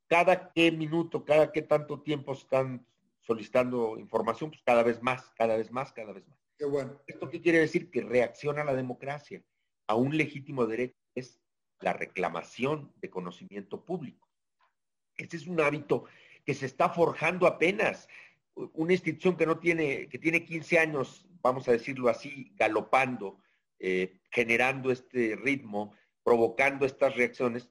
cada 0.06 0.52
qué 0.52 0.72
minuto, 0.72 1.24
cada 1.24 1.52
qué 1.52 1.62
tanto 1.62 2.00
tiempo 2.02 2.32
están 2.32 2.86
solicitando 3.20 3.98
información, 3.98 4.50
pues 4.50 4.62
cada 4.64 4.82
vez 4.82 5.02
más, 5.02 5.30
cada 5.36 5.56
vez 5.56 5.70
más, 5.70 5.92
cada 5.92 6.12
vez 6.12 6.26
más. 6.26 6.38
Qué 6.56 6.64
bueno. 6.64 7.00
¿Esto 7.06 7.28
qué 7.28 7.40
quiere 7.40 7.60
decir? 7.60 7.90
Que 7.90 8.02
reacciona 8.02 8.64
la 8.64 8.74
democracia, 8.74 9.42
a 9.86 9.94
un 9.94 10.16
legítimo 10.16 10.66
derecho, 10.66 10.96
es 11.14 11.40
la 11.80 11.92
reclamación 11.92 12.92
de 12.96 13.10
conocimiento 13.10 13.84
público. 13.84 14.28
Este 15.16 15.36
es 15.36 15.46
un 15.46 15.60
hábito 15.60 16.04
que 16.44 16.54
se 16.54 16.66
está 16.66 16.88
forjando 16.88 17.46
apenas. 17.46 18.08
Una 18.54 18.92
institución 18.92 19.36
que 19.36 19.46
no 19.46 19.58
tiene, 19.58 20.08
que 20.08 20.18
tiene 20.18 20.44
15 20.44 20.78
años, 20.78 21.26
vamos 21.42 21.68
a 21.68 21.72
decirlo 21.72 22.08
así, 22.08 22.52
galopando, 22.56 23.38
eh, 23.78 24.20
generando 24.30 24.90
este 24.90 25.36
ritmo, 25.36 25.92
provocando 26.28 26.84
estas 26.84 27.16
reacciones, 27.16 27.70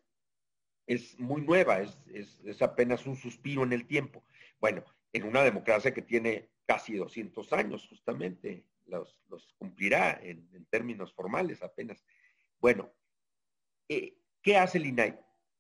es 0.88 1.20
muy 1.20 1.43
nueva, 1.43 1.80
es, 1.80 2.41
apenas 2.60 3.05
un 3.05 3.16
suspiro 3.16 3.62
en 3.62 3.72
el 3.72 3.86
tiempo. 3.86 4.26
Bueno, 4.60 4.84
en 5.14 5.26
una 5.26 5.43
democracia 5.43 5.93
que 5.93 6.01
tiene 6.01 6.49
casi 6.66 6.95
200 6.95 7.53
años, 7.53 7.88
justamente, 7.88 8.66
los, 8.88 9.22
cumplirá 9.60 10.20
en, 10.24 10.66
términos 10.72 11.14
formales 11.14 11.62
apenas. 11.62 12.03
Bueno, 12.60 12.91
eh, 13.89 14.18
¿qué 14.41 14.58
hace 14.58 14.80
el 14.80 14.88
INAI? 14.88 15.20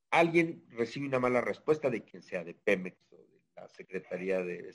Alguien 0.09 0.65
recibe 0.69 1.05
una 1.05 1.19
mala 1.19 1.41
respuesta 1.41 1.91
de 1.91 2.03
quien 2.03 2.23
sea, 2.23 2.43
de 2.43 2.55
Pemex 2.55 2.97
o 3.11 3.17
de 3.17 3.41
la 3.57 3.67
Secretaría 3.67 4.39
de, 4.39 4.73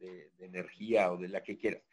de, 0.00 0.30
de 0.36 0.44
Energía 0.44 1.12
o 1.12 1.18
de 1.18 1.28
la 1.28 1.44
que 1.44 1.56
quieras. 1.56 1.84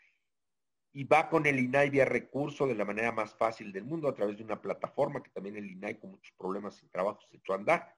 Y 0.94 1.04
va 1.04 1.30
con 1.30 1.46
el 1.46 1.60
INAI 1.60 1.90
vía 1.90 2.06
recurso 2.06 2.66
de 2.66 2.76
la 2.76 2.86
manera 2.86 3.12
más 3.12 3.36
fácil 3.36 3.72
del 3.72 3.84
mundo 3.84 4.08
a 4.08 4.16
través 4.16 4.38
de 4.38 4.44
una 4.44 4.62
plataforma 4.62 5.22
que 5.22 5.30
también 5.30 5.56
el 5.56 5.70
INAI 5.70 6.00
con 6.00 6.12
muchos 6.12 6.34
problemas 6.38 6.76
sin 6.76 6.90
trabajo 6.90 7.22
se 7.30 7.38
echó 7.38 7.54
a 7.54 7.58
andar. 7.58 7.96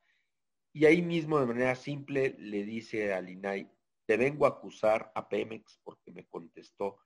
Y 0.74 0.86
ahí 0.86 1.02
mismo 1.02 1.40
de 1.40 1.46
manera 1.46 1.76
simple 1.76 2.36
le 2.38 2.64
dice 2.64 3.14
al 3.14 3.30
INAI, 3.30 3.72
te 4.06 4.18
vengo 4.18 4.46
a 4.46 4.50
acusar 4.50 5.12
a 5.16 5.30
Pemex 5.30 5.80
porque 5.84 6.12
me 6.12 6.26
contestó 6.28 7.00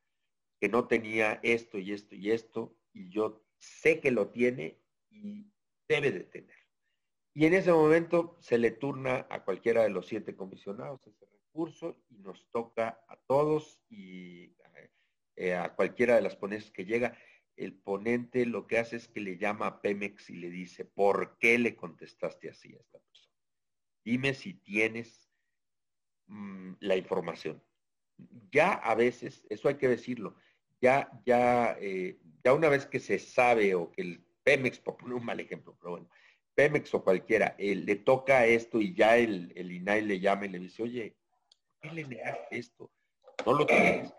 que 0.60 0.70
no 0.70 0.88
tenía 0.88 1.40
esto 1.44 1.78
y 1.78 1.92
esto 1.92 2.16
y 2.16 2.32
esto, 2.32 2.78
y 2.94 3.10
yo 3.10 3.46
sé 3.58 4.00
que 4.00 4.12
lo 4.12 4.30
tiene 4.30 4.80
y 5.10 5.52
debe 5.88 6.12
de 6.12 6.24
tener. 6.24 6.56
Y 7.34 7.46
en 7.46 7.54
ese 7.56 7.74
momento 7.74 8.38
se 8.40 8.58
le 8.58 8.72
turna 8.72 9.28
a 9.30 9.44
cualquiera 9.44 9.84
de 9.84 9.90
los 9.90 10.08
siete 10.08 10.36
comisionados 10.36 11.06
ese 11.08 11.26
recurso 11.26 11.98
y 12.10 12.20
nos 12.20 12.50
toca 12.52 13.04
a 13.08 13.18
todos 13.28 13.82
y 13.90 14.56
eh, 15.36 15.56
a 15.56 15.74
cualquiera 15.76 16.16
de 16.16 16.22
las 16.22 16.36
ponencias 16.36 16.72
que 16.72 16.86
llega. 16.86 17.18
El 17.56 17.74
ponente 17.74 18.46
lo 18.46 18.68
que 18.68 18.80
hace 18.80 18.96
es 18.96 19.08
que 19.08 19.20
le 19.20 19.38
llama 19.38 19.68
a 19.68 19.82
Pemex 19.82 20.30
y 20.30 20.36
le 20.36 20.50
dice, 20.50 20.86
¿por 20.86 21.38
qué 21.38 21.60
le 21.60 21.76
contestaste 21.76 22.50
así 22.50 22.74
a 22.74 22.80
esta 22.80 23.00
persona? 23.00 23.34
Dime 24.04 24.34
si 24.34 24.54
tienes 24.54 25.30
mm, 26.28 26.74
la 26.80 26.96
información. 26.96 27.64
Ya 28.52 28.74
a 28.74 28.96
veces, 28.96 29.46
eso 29.50 29.68
hay 29.68 29.76
que 29.76 29.88
decirlo, 29.88 30.36
ya, 30.82 31.10
ya, 31.26 31.78
eh, 31.80 32.20
ya 32.44 32.54
una 32.54 32.70
vez 32.70 32.86
que 32.86 33.00
se 33.00 33.20
sabe 33.20 33.76
o 33.76 33.92
que 33.92 34.02
el 34.02 34.26
Pemex, 34.44 34.80
por 34.80 34.98
poner 34.98 35.16
un 35.16 35.26
mal 35.26 35.40
ejemplo, 35.40 35.76
pero 35.80 35.92
bueno, 35.92 36.10
Pemex 36.56 36.94
o 36.94 37.04
cualquiera, 37.04 37.56
eh, 37.58 37.76
le 37.76 37.96
toca 37.96 38.46
esto 38.46 38.80
y 38.80 38.94
ya 38.94 39.18
el, 39.18 39.52
el, 39.56 39.72
INAI 39.72 40.02
le 40.04 40.20
llama 40.20 40.46
y 40.46 40.50
le 40.50 40.60
dice, 40.60 40.84
oye, 40.84 41.16
¿qué 41.82 41.90
le 41.92 42.06
esto? 42.52 42.92
No 43.46 43.54
lo 43.54 43.66
tienes. 43.66 44.14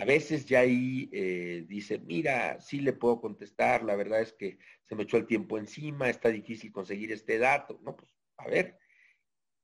A 0.00 0.04
veces 0.04 0.46
ya 0.46 0.60
ahí 0.60 1.08
eh, 1.12 1.64
dice, 1.68 1.98
mira, 1.98 2.60
sí 2.60 2.80
le 2.80 2.92
puedo 2.92 3.20
contestar, 3.20 3.84
la 3.84 3.96
verdad 3.96 4.20
es 4.20 4.32
que 4.32 4.58
se 4.84 4.94
me 4.94 5.02
echó 5.02 5.16
el 5.16 5.26
tiempo 5.26 5.58
encima, 5.58 6.08
está 6.08 6.30
difícil 6.30 6.72
conseguir 6.72 7.12
este 7.12 7.38
dato. 7.38 7.78
No, 7.82 7.96
pues, 7.96 8.10
a 8.38 8.48
ver. 8.48 8.78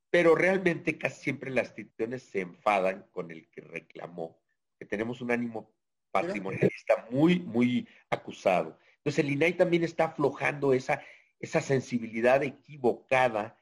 Pero 0.09 0.35
realmente 0.35 0.97
casi 0.97 1.21
siempre 1.21 1.51
las 1.51 1.69
instituciones 1.69 2.23
se 2.23 2.41
enfadan 2.41 3.07
con 3.11 3.31
el 3.31 3.49
que 3.49 3.61
reclamó, 3.61 4.39
que 4.79 4.85
tenemos 4.85 5.21
un 5.21 5.31
ánimo 5.31 5.73
patrimonialista 6.11 7.07
muy, 7.09 7.39
muy 7.39 7.87
acusado. 8.09 8.77
Entonces 8.97 9.25
el 9.25 9.31
INAI 9.31 9.53
también 9.53 9.83
está 9.83 10.05
aflojando 10.05 10.73
esa, 10.73 11.01
esa 11.39 11.61
sensibilidad 11.61 12.43
equivocada 12.43 13.57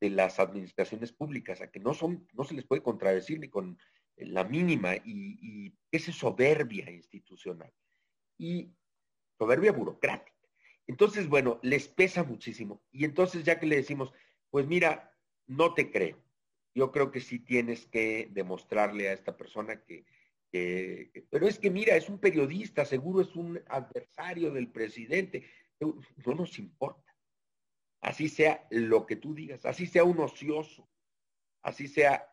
de 0.00 0.10
las 0.10 0.40
administraciones 0.40 1.12
públicas, 1.12 1.60
a 1.60 1.70
que 1.70 1.80
no 1.80 1.92
son, 1.92 2.26
no 2.32 2.44
se 2.44 2.54
les 2.54 2.64
puede 2.64 2.82
contradecir 2.82 3.38
ni 3.38 3.48
con 3.48 3.78
la 4.26 4.44
mínima, 4.44 4.96
y, 4.96 5.38
y 5.40 5.72
esa 5.90 6.12
soberbia 6.12 6.90
institucional 6.90 7.72
y 8.38 8.70
soberbia 9.38 9.72
burocrática. 9.72 10.48
Entonces, 10.86 11.28
bueno, 11.28 11.60
les 11.62 11.88
pesa 11.88 12.24
muchísimo. 12.24 12.82
Y 12.90 13.04
entonces 13.04 13.44
ya 13.44 13.58
que 13.58 13.66
le 13.66 13.76
decimos, 13.76 14.12
pues 14.50 14.66
mira, 14.66 15.16
no 15.46 15.74
te 15.74 15.90
creo. 15.90 16.18
Yo 16.74 16.90
creo 16.92 17.10
que 17.10 17.20
sí 17.20 17.38
tienes 17.38 17.86
que 17.86 18.28
demostrarle 18.32 19.08
a 19.08 19.12
esta 19.12 19.36
persona 19.36 19.82
que, 19.84 20.04
pero 21.30 21.46
es 21.46 21.58
que 21.58 21.70
mira, 21.70 21.96
es 21.96 22.08
un 22.08 22.18
periodista, 22.18 22.84
seguro 22.84 23.20
es 23.20 23.34
un 23.36 23.60
adversario 23.68 24.52
del 24.52 24.68
presidente. 24.68 25.44
No 25.78 26.34
nos 26.34 26.58
importa. 26.58 27.14
Así 28.00 28.28
sea 28.28 28.66
lo 28.70 29.06
que 29.06 29.16
tú 29.16 29.34
digas, 29.34 29.64
así 29.66 29.86
sea 29.86 30.04
un 30.04 30.20
ocioso, 30.20 30.88
así 31.62 31.86
sea, 31.86 32.26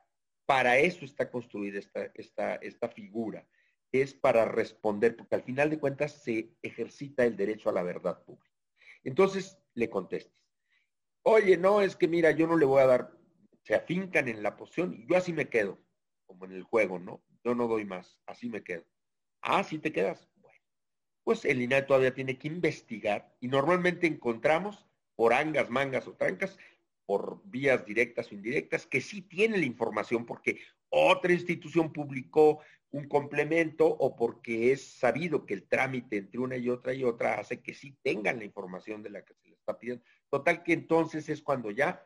para 0.47 0.79
eso 0.79 1.05
está 1.05 1.29
construida 1.29 1.77
esta, 1.77 2.11
esta, 2.15 2.55
esta 2.55 2.89
figura, 2.89 3.47
es 3.91 4.15
para 4.15 4.45
responder, 4.45 5.15
porque 5.15 5.35
al 5.35 5.43
final 5.43 5.69
de 5.69 5.79
cuentas 5.79 6.23
se 6.23 6.55
ejercita 6.63 7.23
el 7.25 7.37
derecho 7.37 7.69
a 7.69 7.73
la 7.73 7.83
verdad 7.83 8.23
pública. 8.23 8.55
Entonces 9.03 9.59
le 9.75 9.89
contestas, 9.89 10.41
oye, 11.21 11.57
no, 11.57 11.81
es 11.81 11.95
que 11.95 12.07
mira, 12.07 12.31
yo 12.31 12.47
no 12.47 12.57
le 12.57 12.65
voy 12.65 12.81
a 12.81 12.87
dar, 12.87 13.11
se 13.61 13.75
afincan 13.75 14.27
en 14.27 14.41
la 14.41 14.57
posición 14.57 14.95
y 14.95 15.05
yo 15.07 15.15
así 15.15 15.33
me 15.33 15.49
quedo, 15.49 15.79
como 16.25 16.45
en 16.45 16.53
el 16.53 16.63
juego, 16.63 16.97
¿no? 16.97 17.23
yo 17.43 17.55
no 17.55 17.67
doy 17.67 17.85
más, 17.85 18.19
así 18.25 18.49
me 18.49 18.63
quedo. 18.63 18.85
Ah, 19.41 19.63
sí 19.63 19.79
te 19.79 19.93
quedas. 19.93 20.27
Bueno, 20.35 20.59
pues 21.23 21.45
el 21.45 21.61
INAE 21.61 21.83
todavía 21.83 22.13
tiene 22.13 22.37
que 22.37 22.49
investigar 22.49 23.35
y 23.39 23.47
normalmente 23.47 24.05
encontramos 24.07 24.85
por 25.15 25.33
angas, 25.33 25.69
mangas 25.69 26.07
o 26.07 26.13
trancas, 26.13 26.57
por 27.07 27.41
vías 27.45 27.85
directas 27.85 28.31
o 28.31 28.35
indirectas, 28.35 28.85
que 28.85 28.99
sí 29.01 29.21
tiene 29.21 29.57
la 29.57 29.65
información 29.65 30.25
porque 30.25 30.59
otra 30.89 31.31
institución 31.31 31.91
publicó 31.91 32.59
un 32.91 33.07
complemento 33.07 33.87
o 33.87 34.15
porque 34.15 34.73
es 34.73 34.83
sabido 34.83 35.45
que 35.45 35.53
el 35.53 35.67
trámite 35.67 36.17
entre 36.17 36.39
una 36.39 36.57
y 36.57 36.69
otra 36.69 36.93
y 36.93 37.05
otra 37.05 37.39
hace 37.39 37.61
que 37.61 37.73
sí 37.73 37.97
tengan 38.03 38.39
la 38.39 38.45
información 38.45 39.01
de 39.01 39.09
la 39.09 39.23
que 39.23 39.33
se 39.35 39.47
le 39.47 39.55
está 39.55 39.79
pidiendo. 39.79 40.03
Total 40.29 40.63
que 40.63 40.73
entonces 40.73 41.29
es 41.29 41.41
cuando 41.41 41.71
ya 41.71 42.05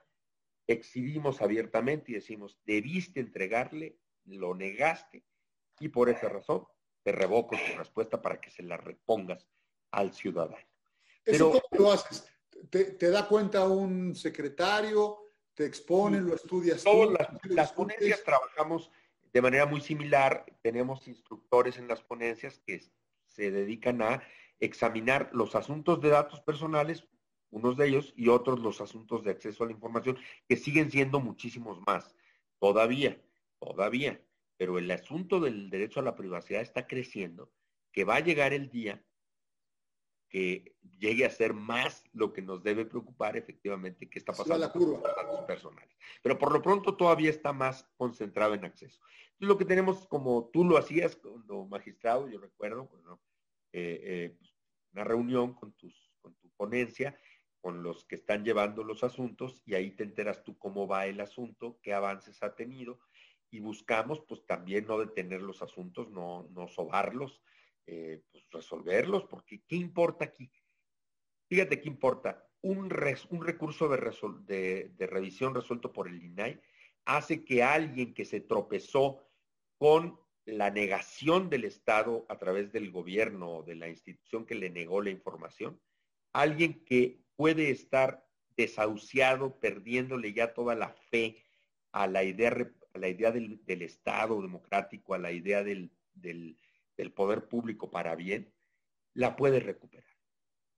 exhibimos 0.67 1.41
abiertamente 1.41 2.11
y 2.11 2.15
decimos, 2.15 2.59
debiste 2.63 3.19
entregarle, 3.19 3.97
lo 4.25 4.53
negaste, 4.53 5.23
y 5.79 5.89
por 5.89 6.09
esa 6.09 6.29
razón 6.29 6.67
te 7.03 7.11
revoco 7.11 7.55
tu 7.55 7.77
respuesta 7.77 8.21
para 8.21 8.39
que 8.39 8.51
se 8.51 8.61
la 8.61 8.77
repongas 8.77 9.47
al 9.89 10.13
ciudadano. 10.13 10.67
¿Eso 11.25 11.49
cómo 11.49 11.63
lo 11.71 11.91
haces? 11.91 12.31
¿Te, 12.69 13.09
da 13.09 13.27
cuenta 13.27 13.67
un 13.67 14.15
secretario? 14.15 15.17
¿Te 15.53 15.65
expone? 15.65 16.21
¿Lo 16.21 16.35
estudias? 16.35 16.83
Todas 16.83 17.27
las, 17.45 17.73
ponencias 17.73 18.23
trabajamos 18.23 18.91
de 19.33 19.41
manera 19.41 19.65
muy 19.65 19.81
similar. 19.81 20.45
Tenemos 20.61 21.07
instructores 21.07 21.77
en 21.77 21.87
las 21.87 22.01
ponencias 22.01 22.59
que 22.65 22.81
se 23.25 23.51
dedican 23.51 24.01
a 24.01 24.21
examinar 24.59 25.29
los 25.33 25.55
asuntos 25.55 26.01
de 26.01 26.09
datos 26.09 26.41
personales, 26.41 27.07
unos 27.49 27.77
de 27.77 27.87
ellos, 27.87 28.13
y 28.15 28.29
otros 28.29 28.59
los 28.59 28.79
asuntos 28.81 29.23
de 29.23 29.31
acceso 29.31 29.63
a 29.63 29.67
la 29.67 29.73
información, 29.73 30.17
que 30.47 30.55
siguen 30.55 30.91
siendo 30.91 31.19
muchísimos 31.19 31.79
más. 31.85 32.15
Todavía, 32.59 33.21
todavía 33.59 34.21
pero 34.61 34.77
el 34.77 34.91
asunto 34.91 35.39
del 35.39 35.71
derecho 35.71 36.01
a 36.01 36.03
la 36.03 36.13
privacidad 36.13 36.61
está 36.61 36.85
creciendo, 36.85 37.51
que 37.91 38.03
va 38.03 38.17
a 38.17 38.19
llegar 38.19 38.53
el 38.53 38.69
día 38.69 39.03
que 40.31 40.77
llegue 40.97 41.25
a 41.25 41.29
ser 41.29 41.53
más 41.53 42.05
lo 42.13 42.31
que 42.31 42.41
nos 42.41 42.63
debe 42.63 42.85
preocupar 42.85 43.35
efectivamente 43.35 44.09
que 44.09 44.17
está 44.17 44.31
pasando 44.31 44.71
con 44.71 44.93
los 44.93 45.03
datos 45.03 45.41
personales. 45.41 45.93
Pero 46.23 46.39
por 46.39 46.53
lo 46.53 46.61
pronto 46.61 46.95
todavía 46.95 47.29
está 47.29 47.51
más 47.51 47.83
concentrado 47.97 48.53
en 48.53 48.63
acceso. 48.63 49.01
Entonces 49.33 49.47
lo 49.49 49.57
que 49.57 49.65
tenemos, 49.65 50.07
como 50.07 50.49
tú 50.53 50.63
lo 50.63 50.77
hacías 50.77 51.17
cuando 51.17 51.65
magistrado, 51.65 52.29
yo 52.29 52.39
recuerdo, 52.39 52.87
bueno, 52.87 53.21
eh, 53.73 53.99
eh, 54.03 54.35
pues, 54.39 54.55
una 54.93 55.03
reunión 55.03 55.53
con, 55.53 55.73
tus, 55.73 56.13
con 56.21 56.33
tu 56.35 56.49
ponencia, 56.51 57.19
con 57.59 57.83
los 57.83 58.05
que 58.05 58.15
están 58.15 58.45
llevando 58.45 58.83
los 58.83 59.03
asuntos 59.03 59.61
y 59.65 59.75
ahí 59.75 59.91
te 59.91 60.03
enteras 60.03 60.43
tú 60.43 60.57
cómo 60.57 60.87
va 60.87 61.07
el 61.07 61.19
asunto, 61.19 61.77
qué 61.83 61.93
avances 61.93 62.41
ha 62.41 62.55
tenido 62.55 62.99
y 63.49 63.59
buscamos 63.59 64.21
pues 64.21 64.45
también 64.45 64.87
no 64.87 64.97
detener 64.97 65.41
los 65.41 65.61
asuntos, 65.61 66.09
no, 66.09 66.47
no 66.51 66.69
sobarlos, 66.69 67.41
eh, 67.85 68.21
pues 68.31 68.43
resolverlos, 68.51 69.25
porque 69.25 69.63
¿qué 69.67 69.75
importa 69.75 70.25
aquí? 70.25 70.51
Fíjate 71.49 71.81
qué 71.81 71.89
importa. 71.89 72.47
Un, 72.61 72.91
un 73.29 73.45
recurso 73.45 73.89
de, 73.89 74.91
de, 74.95 75.07
revisión 75.07 75.55
resuelto 75.55 75.91
por 75.91 76.07
el 76.07 76.23
INAI 76.23 76.61
hace 77.05 77.43
que 77.43 77.63
alguien 77.63 78.13
que 78.13 78.25
se 78.25 78.39
tropezó 78.39 79.27
con 79.77 80.19
la 80.45 80.69
negación 80.69 81.49
del 81.49 81.65
Estado 81.65 82.25
a 82.29 82.37
través 82.37 82.71
del 82.71 82.91
gobierno 82.91 83.57
o 83.57 83.63
de 83.63 83.75
la 83.75 83.89
institución 83.89 84.45
que 84.45 84.55
le 84.55 84.69
negó 84.69 85.01
la 85.01 85.09
información, 85.09 85.79
alguien 86.33 86.83
que 86.85 87.21
puede 87.35 87.71
estar 87.71 88.25
desahuciado, 88.55 89.59
perdiéndole 89.59 90.33
ya 90.33 90.53
toda 90.53 90.75
la 90.75 90.89
fe 91.09 91.43
a 91.91 92.07
la 92.07 92.23
idea, 92.23 92.55
a 92.93 92.97
la 92.97 93.07
idea 93.07 93.31
del, 93.31 93.59
Estado 93.67 94.41
democrático, 94.41 95.13
a 95.13 95.19
la 95.19 95.31
idea 95.31 95.63
del, 95.63 95.91
del, 96.13 96.57
poder 97.09 97.47
público 97.47 97.89
para 97.89 98.15
bien, 98.15 98.53
la 99.15 99.35
puede 99.35 99.59
recuperar. 99.59 100.05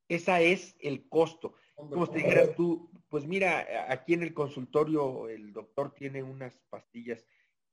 Esa 0.07 0.39
es 0.39 0.75
el 0.79 1.09
costo. 1.09 1.55
Como 1.75 2.07
te 2.07 2.19
dijeras 2.19 2.55
tú, 2.55 2.89
pues 3.09 3.25
mira, 3.25 3.67
aquí 3.89 4.13
en 4.13 4.23
el 4.23 4.33
consultorio 4.33 5.27
el 5.27 5.51
doctor 5.51 5.93
tiene 5.93 6.23
unas 6.23 6.57
pastillas, 6.69 7.25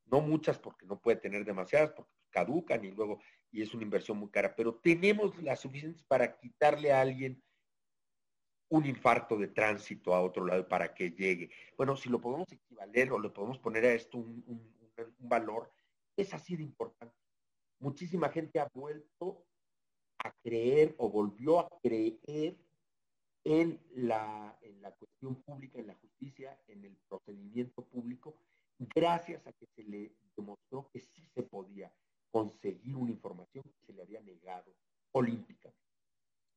no 0.06 0.20
muchas 0.20 0.58
porque 0.58 0.86
no 0.86 1.00
puede 1.00 1.18
tener 1.18 1.44
demasiadas, 1.44 1.92
porque 1.92 2.12
caducan 2.30 2.84
y 2.84 2.90
luego, 2.90 3.20
y 3.52 3.62
es 3.62 3.74
una 3.74 3.84
inversión 3.84 4.18
muy 4.18 4.30
cara, 4.30 4.54
pero 4.56 4.74
tenemos 4.74 5.40
las 5.42 5.60
suficientes 5.60 6.02
para 6.02 6.38
quitarle 6.38 6.92
a 6.92 7.00
alguien 7.00 7.42
un 8.70 8.86
infarto 8.86 9.36
de 9.36 9.48
tránsito 9.48 10.14
a 10.14 10.22
otro 10.22 10.46
lado 10.46 10.66
para 10.66 10.94
que 10.94 11.10
llegue. 11.10 11.50
Bueno, 11.76 11.96
si 11.96 12.08
lo 12.08 12.20
podemos 12.20 12.50
equivaler 12.52 13.12
o 13.12 13.18
le 13.18 13.30
podemos 13.30 13.58
poner 13.58 13.84
a 13.84 13.92
esto 13.92 14.18
un, 14.18 14.80
valor, 15.18 15.72
es 16.16 16.32
así 16.34 16.56
de 16.56 16.62
importante. 16.62 17.14
Muchísima 17.80 18.28
gente 18.28 18.60
ha 18.60 18.68
vuelto 18.72 19.44
a 20.18 20.32
creer 20.42 20.94
o 20.98 21.08
volvió 21.08 21.60
a 21.60 21.68
creer 21.82 22.56
en 23.44 23.80
la, 23.94 24.58
en 24.60 24.82
la 24.82 24.92
cuestión 24.92 25.42
pública, 25.42 25.78
en 25.78 25.86
la 25.86 25.94
justicia, 25.94 26.60
en 26.68 26.84
el 26.84 26.96
procedimiento 27.08 27.82
público, 27.86 28.36
gracias 28.78 29.46
a 29.46 29.52
que 29.52 29.66
se 29.66 29.82
le 29.84 30.14
demostró 30.36 30.90
que 30.92 31.00
sí 31.00 31.26
se 31.34 31.42
podía 31.42 31.92
conseguir 32.30 32.96
una 32.96 33.10
información 33.10 33.64
que 33.64 33.86
se 33.86 33.92
le 33.92 34.02
había 34.02 34.20
negado 34.20 34.74
olímpica. 35.12 35.72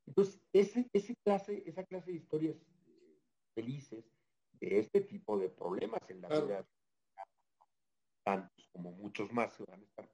Entonces, 0.06 0.42
ese, 0.52 0.90
ese 0.94 1.16
clase, 1.24 1.64
esa 1.66 1.84
clase 1.86 2.12
de 2.12 2.18
historias 2.18 2.56
eh, 2.88 3.20
felices 3.56 4.06
de 4.60 4.80
este 4.80 5.02
tipo 5.02 5.38
de 5.38 5.50
problemas 5.50 6.02
en 6.10 6.22
la 6.22 6.28
vida, 6.28 6.68
tantos 8.24 8.68
como 8.72 8.92
muchos 8.92 9.32
más 9.32 9.58
van 9.68 9.82
a 9.82 9.84
estar, 9.84 10.10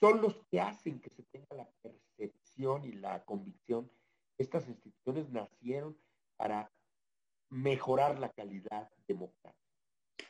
son 0.00 0.20
los 0.20 0.36
que 0.50 0.60
hacen 0.60 1.00
que 1.00 1.10
se 1.10 1.22
tenga 1.24 1.56
la 1.56 1.68
percepción 1.82 2.84
y 2.84 2.92
la 2.92 3.24
convicción 3.24 3.90
que 4.36 4.42
estas 4.42 4.68
instituciones 4.68 5.30
nacieron 5.30 5.98
para 6.36 6.70
mejorar 7.50 8.18
la 8.18 8.30
calidad 8.30 8.90
democrática. 9.06 9.56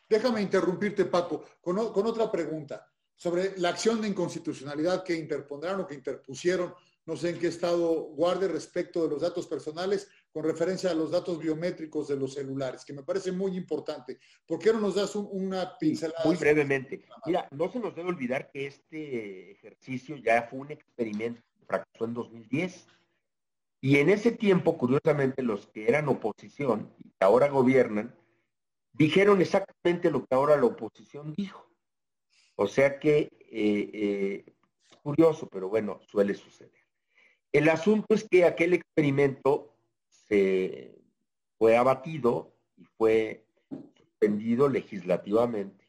Déjame 0.09 0.43
interrumpirte, 0.43 1.05
Paco, 1.07 1.45
con, 1.61 1.79
otra 1.79 2.31
pregunta 2.31 2.87
sobre 3.15 3.59
la 3.59 3.71
acción 3.71 4.01
de 4.01 4.09
inconstitucionalidad 4.09 5.03
que 5.03 5.17
interpondrán 5.17 5.81
o 5.81 5.87
que 5.87 5.95
interpusieron 5.95 6.75
no 7.07 7.17
sé 7.17 7.31
en 7.31 7.39
qué 7.39 7.47
estado 7.49 8.03
guarde 8.15 8.49
respecto 8.49 9.03
de 9.03 9.09
los 9.09 9.23
datos 9.23 9.47
personales 9.47 10.09
con 10.37 10.45
referencia 10.45 10.91
a 10.91 10.95
los 10.95 11.13
datos 11.13 11.39
biométricos 11.39 12.09
de 12.09 12.17
los 12.17 12.35
celulares, 12.35 12.85
que 12.85 12.93
me 12.93 13.03
parece 13.03 13.33
muy 13.33 13.57
importante. 13.57 14.19
¿Por 14.47 14.59
qué 14.59 14.71
no 14.71 14.81
nos 14.81 14.97
das 14.97 15.17
una 15.17 15.79
pincelada? 15.79 16.23
Muy 16.27 16.37
brevemente. 16.37 17.07
Mira, 17.25 17.49
no 17.53 17.73
se 17.73 17.81
nos 17.81 17.95
debe 17.97 18.11
olvidar 18.11 18.51
que 18.51 18.67
este 18.67 19.53
ejercicio 19.53 20.15
ya 20.19 20.43
fue 20.43 20.59
un 20.59 20.73
experimento 20.73 21.41
fracasó 21.67 22.05
en 22.05 22.13
2010. 22.13 22.87
Y 23.81 23.97
en 23.97 24.11
ese 24.11 24.31
tiempo, 24.31 24.77
curiosamente, 24.77 25.41
los 25.41 25.69
que 25.69 25.89
eran 25.89 26.07
oposición 26.07 26.93
y 26.99 27.09
que 27.09 27.25
ahora 27.25 27.49
gobiernan, 27.49 28.15
dijeron 28.93 29.41
exactamente 29.41 30.11
lo 30.11 30.27
que 30.27 30.35
ahora 30.35 30.59
la 30.59 30.67
oposición 30.67 31.33
dijo. 31.33 31.67
O 32.57 32.67
sea 32.67 32.99
que, 33.01 33.31
eh, 33.51 33.91
eh, 33.95 34.55
curioso, 35.03 35.49
pero 35.51 35.71
bueno, 35.71 35.99
suele 36.07 36.35
suceder. 36.35 36.85
El 37.53 37.71
asunto 37.71 38.15
es 38.15 38.29
que 38.29 38.45
aquel 38.45 38.75
experimento 38.75 39.76
se 40.29 40.99
fue 41.59 41.77
abatido 41.77 42.55
y 42.77 42.85
fue 42.85 43.47
suspendido 43.69 44.69
legislativamente, 44.69 45.89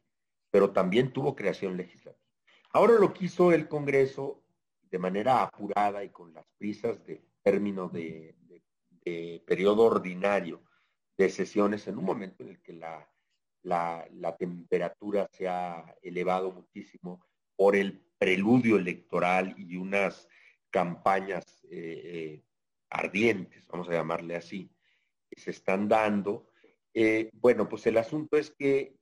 pero 0.51 0.71
también 0.71 1.11
tuvo 1.11 1.35
creación 1.35 1.77
legislativa. 1.77 2.25
Ahora 2.71 2.93
lo 2.99 3.13
quiso 3.13 3.51
el 3.51 3.67
Congreso 3.67 4.43
de 4.89 4.99
manera 4.99 5.43
apurada 5.43 6.03
y 6.03 6.09
con 6.09 6.33
las 6.33 6.45
prisas 6.57 7.03
de 7.05 7.23
término 7.43 7.89
de, 7.89 8.35
periodo 9.45 9.83
ordinario 9.83 10.61
de 11.17 11.29
sesiones 11.29 11.87
en 11.87 11.97
un 11.97 12.03
momento 12.03 12.43
en 12.43 12.49
el 12.49 12.61
que 12.61 12.73
la, 12.73 13.09
la 13.63 14.35
temperatura 14.37 15.29
se 15.31 15.47
ha 15.47 15.95
elevado 16.01 16.51
muchísimo 16.51 17.25
por 17.55 17.77
el 17.77 18.05
preludio 18.17 18.77
electoral 18.77 19.55
y 19.57 19.77
unas 19.77 20.27
campañas 20.69 21.63
eh, 21.69 22.01
eh, 22.03 22.43
ardientes, 22.89 23.67
vamos 23.67 23.89
a 23.89 23.93
llamarle 23.93 24.35
así, 24.35 24.71
que 25.29 25.39
se 25.39 25.51
están 25.51 25.87
dando. 25.87 26.49
Eh, 26.93 27.29
bueno, 27.33 27.67
pues 27.67 27.85
el 27.87 27.97
asunto 27.97 28.37
es 28.37 28.51
que 28.51 28.95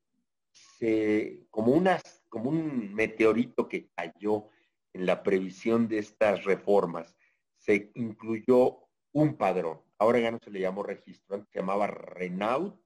se, 0.52 1.46
como, 1.50 1.72
unas, 1.72 2.24
como 2.30 2.50
un 2.50 2.94
meteorito 2.94 3.68
que 3.68 3.90
cayó 3.96 4.50
en 4.94 5.06
la 5.06 5.24
previsión 5.24 5.88
de 5.88 6.00
estas 6.00 6.44
reformas, 6.46 7.16
se 7.58 7.92
incluyó 7.96 8.88
un 9.12 9.36
padrón. 9.38 9.82
Ahora 9.98 10.20
ya 10.20 10.32
no 10.32 10.40
se 10.40 10.52
le 10.52 10.60
llamó 10.60 10.84
registro, 10.84 11.36
antes 11.36 11.50
se 11.52 11.60
llamaba 11.60 11.88
Renault 11.88 12.80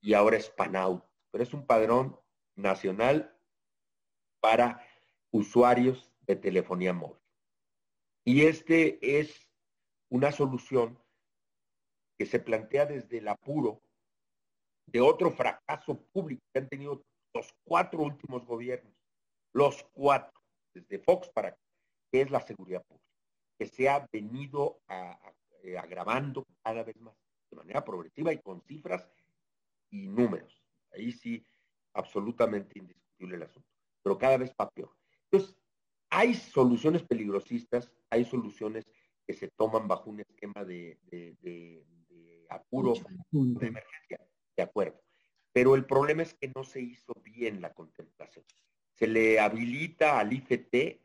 y 0.00 0.14
ahora 0.14 0.36
es 0.36 0.50
Panaut, 0.50 1.04
pero 1.30 1.44
es 1.44 1.54
un 1.54 1.66
padrón 1.66 2.18
nacional 2.56 3.34
para 4.40 4.86
usuarios 5.30 6.12
de 6.22 6.36
telefonía 6.36 6.92
móvil. 6.92 7.21
Y 8.24 8.46
este 8.46 9.20
es 9.20 9.48
una 10.10 10.30
solución 10.30 10.98
que 12.18 12.26
se 12.26 12.38
plantea 12.38 12.86
desde 12.86 13.18
el 13.18 13.28
apuro 13.28 13.82
de 14.86 15.00
otro 15.00 15.30
fracaso 15.30 16.00
público 16.12 16.42
que 16.52 16.60
han 16.60 16.68
tenido 16.68 17.02
los 17.34 17.52
cuatro 17.64 18.02
últimos 18.02 18.44
gobiernos, 18.44 18.94
los 19.52 19.82
cuatro, 19.92 20.32
desde 20.74 20.98
Fox 20.98 21.28
para 21.30 21.56
que 22.10 22.20
es 22.20 22.30
la 22.30 22.40
seguridad 22.40 22.84
pública, 22.84 23.08
que 23.58 23.66
se 23.66 23.88
ha 23.88 24.06
venido 24.12 24.82
eh, 25.62 25.78
agravando 25.78 26.46
cada 26.62 26.82
vez 26.82 26.96
más 27.00 27.16
de 27.50 27.56
manera 27.56 27.84
progresiva 27.84 28.32
y 28.32 28.38
con 28.38 28.60
cifras 28.62 29.08
y 29.90 30.06
números. 30.08 30.62
Ahí 30.92 31.12
sí, 31.12 31.44
absolutamente 31.94 32.78
indiscutible 32.78 33.36
el 33.36 33.42
asunto, 33.44 33.68
pero 34.02 34.18
cada 34.18 34.36
vez 34.36 34.54
va 34.60 34.70
peor. 34.70 34.94
Entonces, 35.30 35.56
hay 36.14 36.34
soluciones 36.34 37.02
peligrosistas, 37.02 37.90
hay 38.10 38.26
soluciones 38.26 38.84
que 39.26 39.32
se 39.32 39.48
toman 39.48 39.88
bajo 39.88 40.10
un 40.10 40.20
esquema 40.20 40.62
de, 40.62 40.98
apuro, 42.50 42.92
de 43.30 43.66
emergencia, 43.66 44.20
de 44.54 44.62
acuerdo. 44.62 45.00
Pero 45.54 45.74
el 45.74 45.86
problema 45.86 46.22
es 46.22 46.34
que 46.34 46.52
no 46.54 46.64
se 46.64 46.82
hizo 46.82 47.14
bien 47.24 47.62
la 47.62 47.72
contemplación. 47.72 48.44
Se 48.92 49.06
le 49.06 49.40
habilita 49.40 50.18
al 50.18 50.34
IFT, 50.34 50.70
que 50.70 51.00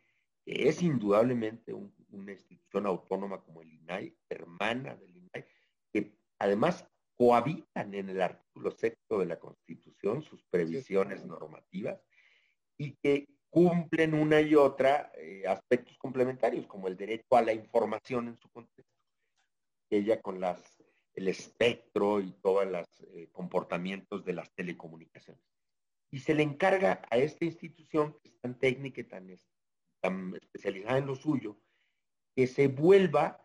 es 0.45 0.81
indudablemente 0.81 1.73
una 1.73 2.33
institución 2.33 2.85
autónoma 2.85 3.41
como 3.41 3.61
el 3.61 3.71
INAI, 3.71 4.13
hermana 4.27 4.97
del 4.97 5.15
INAI, 5.15 5.45
que 5.93 6.17
además 6.37 6.85
cohabitan 7.15 7.93
en 7.93 8.09
el 8.09 8.21
artículo 8.21 8.71
sexto 8.71 9.19
de 9.19 9.25
la 9.27 9.39
Constitución 9.39 10.21
sus 10.21 10.43
previsiones 10.43 11.25
normativas 11.25 12.01
y 12.77 12.91
que 12.97 13.36
cumplen 13.49 14.13
una 14.13 14.41
y 14.41 14.55
otra 14.55 15.11
eh, 15.15 15.43
aspectos 15.47 15.97
complementarios, 15.97 16.67
como 16.67 16.87
el 16.87 16.97
derecho 16.97 17.35
a 17.35 17.41
la 17.41 17.53
información 17.53 18.27
en 18.27 18.37
su 18.37 18.49
contexto. 18.49 18.93
Ella 19.89 20.21
con 20.21 20.39
las, 20.39 20.61
el 21.13 21.27
espectro 21.27 22.19
y 22.19 22.31
todos 22.33 22.67
los 22.67 22.87
eh, 23.13 23.29
comportamientos 23.31 24.25
de 24.25 24.33
las 24.33 24.53
telecomunicaciones. 24.53 25.41
Y 26.11 26.19
se 26.19 26.35
le 26.35 26.43
encarga 26.43 27.01
a 27.09 27.17
esta 27.17 27.45
institución, 27.45 28.17
que 28.21 28.29
es 28.29 28.39
tan 28.39 28.57
técnica 28.59 29.01
y 29.01 29.05
tan, 29.05 29.29
especializada 30.35 30.99
en 30.99 31.07
lo 31.07 31.15
suyo, 31.15 31.57
que 32.35 32.47
se 32.47 32.67
vuelva 32.67 33.43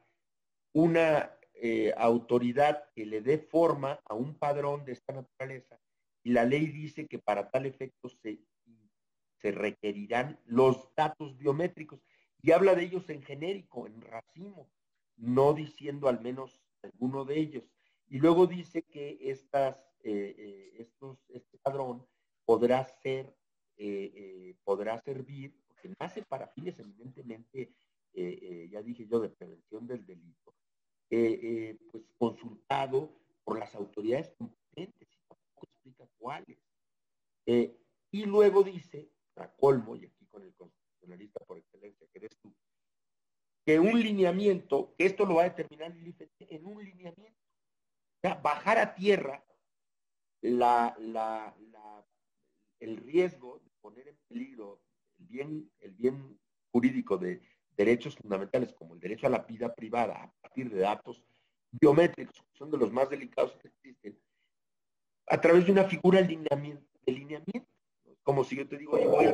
una 0.75 1.37
eh, 1.55 1.93
autoridad 1.97 2.85
que 2.95 3.07
le 3.07 3.21
dé 3.21 3.39
forma 3.39 4.01
a 4.05 4.15
un 4.15 4.39
padrón 4.39 4.85
de 4.85 4.93
esta 4.93 5.13
naturaleza. 5.13 5.81
Y 6.25 6.31
la 6.31 6.45
ley 6.45 6.67
dice 6.67 7.07
que 7.09 7.19
para 7.19 7.51
tal 7.51 7.67
efecto 7.67 8.09
se 8.09 8.39
se 9.43 9.51
requerirán 9.51 10.39
los 10.47 10.95
datos 10.95 11.37
biométricos 11.37 12.01
y 12.41 12.53
habla 12.53 12.75
de 12.75 12.85
ellos 12.85 13.09
en 13.11 13.23
genérico, 13.23 13.89
en 13.89 14.01
racimo, 14.01 14.71
no 15.17 15.53
diciendo 15.53 16.09
al 16.09 16.21
menos 16.21 16.61
alguno 16.83 17.25
de 17.25 17.39
ellos. 17.39 17.65
Y 18.09 18.19
luego 18.19 18.47
dice 18.47 18.83
que 18.83 19.19
estas, 19.21 19.77
eh, 20.05 20.35
eh, 20.39 20.73
estos, 20.79 21.19
este 21.29 21.59
padrón 21.59 22.07
podrá 22.45 22.85
ser, 22.85 23.37
eh, 23.77 24.55
podrá 24.65 24.99
servir, 24.99 25.57
porque 25.67 25.93
nace 25.99 26.23
para 26.23 26.47
fines 26.49 26.79
evidentemente, 26.79 27.75
ya 28.15 28.83
dije 28.83 29.07
yo, 29.07 29.21
de 29.21 29.31
prevención 29.31 29.87
del 29.87 30.05
delito, 30.05 30.55
pues 31.09 32.05
consultado 32.19 33.19
por 33.43 33.59
las 33.59 33.75
autoridades 33.75 34.35
competentes, 34.37 35.09
y 35.11 35.17
tampoco 35.27 35.67
explica 35.67 36.07
cuáles. 36.19 36.59
y 37.47 38.27
luego 38.27 38.63
dice, 38.63 39.11
a 39.37 39.49
colmo, 39.49 39.97
y 39.97 40.07
aquí 40.07 40.27
con 40.27 40.43
el 40.43 40.55
constitucionalista 40.55 41.41
por 41.45 41.59
excelencia 41.59 42.07
que 42.13 42.19
eres 42.19 42.37
tú, 42.41 42.55
que 43.65 43.79
un 43.79 44.01
lineamiento, 44.01 44.95
esto 44.99 45.25
lo 45.25 45.37
va 45.37 45.43
a 45.43 45.51
determinar 45.51 45.93
en 45.93 46.67
un 46.67 46.85
lineamiento. 46.85 47.41
O 48.17 48.21
sea, 48.21 48.35
bajar 48.35 48.79
a 48.79 48.95
tierra 48.95 49.45
el 52.81 52.97
riesgo 52.97 53.61
de 53.61 53.71
poner 53.81 54.09
en 54.09 54.19
peligro 54.29 54.83
el 55.19 55.27
bien, 55.27 55.71
el 55.79 55.93
bien 55.93 56.39
jurídico 56.73 57.17
de 57.17 57.41
derechos 57.77 58.17
fundamentales 58.17 58.73
como 58.75 58.95
el 58.95 59.01
derecho 59.01 59.27
a 59.27 59.31
la 59.31 59.39
vida 59.39 59.73
privada 59.75 60.25
a 60.25 60.33
partir 60.41 60.71
de 60.71 60.81
datos 60.81 61.25
biométricos, 61.71 62.35
que 62.35 62.59
son 62.59 62.71
de 62.71 62.79
los 62.79 62.93
más 62.93 63.09
delicados 63.09 63.57
que 63.57 63.69
existen, 63.69 64.19
a 65.29 65.41
través 65.41 65.65
de 65.67 65.73
una 65.73 65.85
figura 65.85 66.21
de. 66.21 66.27
De 67.05 67.13
lineamiento. 67.13 67.72
Como 68.23 68.45
si 68.45 68.57
yo 68.57 68.69
te 68.69 68.79
digo, 68.79 68.93
voy 68.93 69.27
a, 69.27 69.33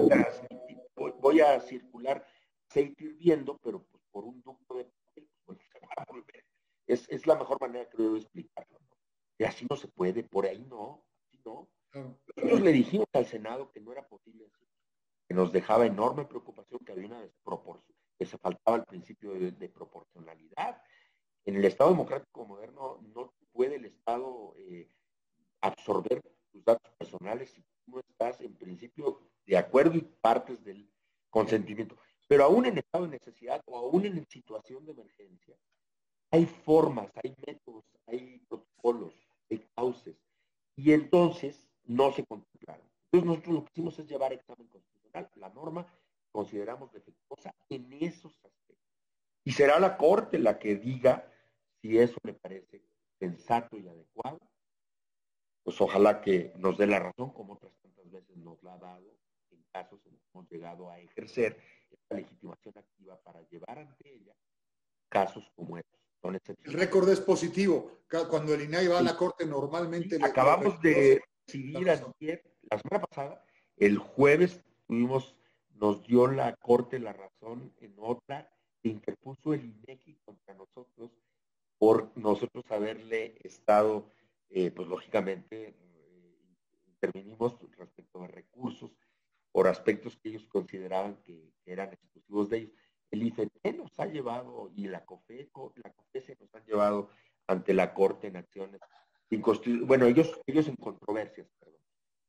voy 1.21 1.41
a 1.41 1.61
circular 1.61 2.25
aceite 2.69 3.05
hirviendo, 3.05 3.59
pero 3.59 3.83
pues 3.85 4.03
por 4.11 4.25
un 4.25 4.43
ducto 4.43 4.77
de 4.77 4.91
pues, 5.45 5.59
Es, 6.87 7.09
es, 7.09 7.27
la 7.27 7.37
mejor 7.37 7.61
manera, 7.61 7.89
creo, 7.89 8.15
de 8.15 8.21
explicarlo. 8.21 8.79
Y 9.39 9.45
así 9.45 9.67
no 9.69 9.77
se 9.77 9.89
puede, 9.89 10.25
por 10.25 10.47
ahí 10.47 10.65
no, 10.65 11.05
así 11.27 11.41
no. 11.45 11.69
Nosotros 11.93 12.61
le 12.61 12.73
dijimos 12.73 13.07
al 13.13 13.27
Senado 13.27 13.71
que 13.71 13.81
no 13.81 13.93
era 13.93 14.07
posible 14.07 14.47
así, 14.47 14.67
que 15.27 15.35
nos 15.35 15.53
dejaba 15.53 15.87
enorme 15.87 16.25
preocupación 16.25 16.81
que 16.85 16.93
había 16.93 17.07
una 17.07 17.21
desproporción, 17.21 17.97
que 18.19 18.27
se 18.27 18.39
faltaba 18.39 18.79
el 18.79 18.85
principio 18.85 19.33
de, 19.33 19.69
proporcionalidad. 19.69 20.83
En 21.45 21.57
el 21.57 21.65
Estado 21.65 21.91
democrático 21.91 22.45
moderno 22.45 23.01
no 23.15 23.33
puede 23.53 23.77
el 23.77 23.87
Estado 23.87 24.55
eh, 24.59 24.91
absorber 25.61 26.21
tus 26.51 26.65
datos 26.65 26.93
personales 26.99 27.55
no 27.89 28.01
estás 28.01 28.41
en 28.41 28.55
principio 28.55 29.21
de 29.47 29.57
acuerdo 29.57 29.97
y 29.97 30.03
partes 30.03 30.63
del 30.65 30.89
consentimiento. 31.31 31.97
Pero 32.27 32.45
aún 32.45 32.67
en 32.67 32.79
estado 32.79 33.05
de 33.05 33.13
necesidad 33.13 33.63
o 33.67 33.79
aún 33.79 34.05
en 34.05 34.27
situación 34.29 34.85
de 34.85 34.93
emergencia, 34.93 35.57
hay 36.31 36.45
formas, 36.45 37.11
hay 37.23 37.35
métodos, 37.47 37.85
hay 38.07 38.39
protocolos, 38.49 39.15
hay 39.51 39.67
cauces. 39.75 40.17
Y 40.77 40.93
entonces 40.93 41.69
no 41.85 42.13
se 42.13 42.25
contemplaron. 42.25 42.87
Entonces 43.05 43.27
nosotros 43.27 43.55
lo 43.55 43.65
que 43.65 43.71
hicimos 43.73 43.99
es 43.99 44.07
llevar 44.07 44.33
examen 44.33 44.69
constitucional. 44.69 45.31
La 45.37 45.49
norma 45.49 45.87
consideramos 46.31 46.93
defectuosa 46.93 47.55
en 47.71 47.91
esos 47.95 48.33
aspectos. 48.45 48.77
Y 49.45 49.53
será 49.53 49.81
la 49.81 49.97
Corte 49.97 50.39
la 50.39 50.59
que 50.59 50.77
diga 50.77 51.27
si 51.81 51.99
eso 51.99 52.19
le 52.23 52.35
parece 52.35 52.83
sensato 53.19 53.79
y 53.79 53.89
adecuado. 53.89 54.39
Pues 55.69 55.83
ojalá 55.83 56.23
que 56.23 56.55
nos 56.57 56.79
dé 56.79 56.87
la 56.87 56.99
razón, 56.99 57.31
como 57.35 57.53
otras 57.53 57.75
tantas 57.83 58.11
veces 58.11 58.35
nos 58.39 58.63
la 58.63 58.73
ha 58.73 58.79
dado 58.79 59.19
en 59.51 59.63
casos 59.71 60.01
en 60.07 60.15
los 60.15 60.23
que 60.23 60.31
hemos 60.33 60.51
llegado 60.51 60.91
a 60.91 60.99
ejercer 60.99 61.59
esta 61.91 62.15
legitimación 62.15 62.79
activa 62.79 63.21
para 63.23 63.43
llevar 63.51 63.81
ante 63.81 64.15
ella 64.15 64.33
casos 65.11 65.45
como 65.55 65.77
estos. 65.77 66.01
El 66.65 66.73
récord 66.73 67.07
es 67.11 67.21
positivo. 67.21 67.99
Cuando 68.31 68.55
el 68.55 68.63
INAI 68.63 68.87
va 68.87 69.01
a 69.01 69.03
la 69.03 69.15
corte 69.15 69.45
normalmente... 69.45 70.19
acabamos 70.25 70.81
de 70.81 71.21
decidir 71.47 71.87
la 71.87 71.97
semana 72.79 73.07
pasada, 73.07 73.45
el 73.77 73.99
jueves 73.99 74.65
tuvimos, 74.87 75.37
nos 75.75 76.03
dio 76.07 76.29
la 76.29 76.57
corte 76.57 76.99
la 76.99 77.13
razón 77.13 77.75
en 77.83 77.95
otra 77.99 78.51
que 78.81 78.89
interpuso 78.89 79.53
el 79.53 79.67
INEGI 79.67 80.15
contra 80.25 80.55
nosotros 80.55 81.11
por 81.77 82.11
nosotros 82.17 82.65
haberle 82.71 83.37
estado, 83.45 84.11
eh, 84.51 84.71
pues 84.71 84.89
lógicamente, 84.89 85.69
eh, 85.69 86.39
intervinimos 86.87 87.59
respecto 87.77 88.23
a 88.23 88.27
recursos 88.27 88.91
por 89.53 89.69
aspectos 89.69 90.17
que 90.17 90.31
ellos 90.31 90.47
consideraban 90.49 91.17
que, 91.23 91.53
eran 91.67 91.93
exclusivos 91.93 92.49
de 92.49 92.59
ellos. 92.59 92.73
El 93.11 93.23
IFT 93.23 93.77
nos 93.77 93.99
ha 93.99 94.07
llevado 94.07 94.71
y 94.75 94.87
la 94.89 95.05
COFECO, 95.05 95.73
la 95.83 95.93
COFESE 95.93 96.37
nos 96.41 96.55
han 96.55 96.65
llevado 96.65 97.11
ante 97.47 97.75
la 97.75 97.95
Corte 97.95 98.29
en 98.29 98.37
acciones, 98.37 98.81
bueno, 99.83 100.07
ellos, 100.07 100.41
ellos 100.47 100.69
en 100.69 100.77
controversias, 100.77 101.47
perdón. 101.59 101.81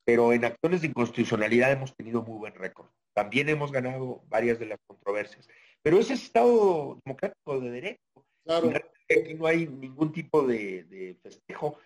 pero 0.03 0.33
en 0.33 0.43
acciones 0.43 0.81
de 0.81 0.87
inconstitucionalidad 0.87 1.71
hemos 1.71 1.95
tenido 1.95 2.21
muy 2.21 2.37
buen 2.37 2.53
récord. 2.55 2.89
También 3.13 3.49
hemos 3.49 3.71
ganado 3.71 4.23
varias 4.27 4.59
de 4.59 4.65
las 4.65 4.79
controversias. 4.85 5.47
Pero 5.81 5.99
ese 5.99 6.13
es 6.13 6.23
Estado 6.23 6.99
democrático 7.05 7.59
de 7.59 7.69
derecho. 7.69 8.25
Claro. 8.43 8.71
Aquí 9.09 9.33
no 9.33 9.45
hay 9.45 9.67
ningún 9.67 10.11
tipo 10.11 10.45
de, 10.45 10.83
de 10.83 11.15
festejo. 11.21 11.77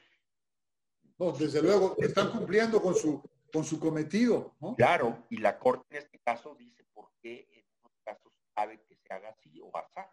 No, 1.19 1.31
desde 1.31 1.61
luego, 1.61 1.95
están 1.99 2.31
cumpliendo 2.31 2.81
con 2.81 2.95
su 2.95 3.21
con 3.53 3.63
su 3.63 3.79
cometido. 3.79 4.55
Claro, 4.75 5.25
y 5.29 5.37
la 5.37 5.59
Corte 5.59 5.85
en 5.91 5.97
este 5.97 6.19
caso 6.19 6.55
dice 6.55 6.83
por 6.91 7.11
qué 7.21 7.47
en 7.51 7.59
estos 7.59 7.91
casos 8.03 8.33
sabe 8.55 8.81
que 8.81 8.95
se 8.95 9.13
haga 9.13 9.29
así 9.29 9.61
o 9.61 9.71
así. 9.77 10.09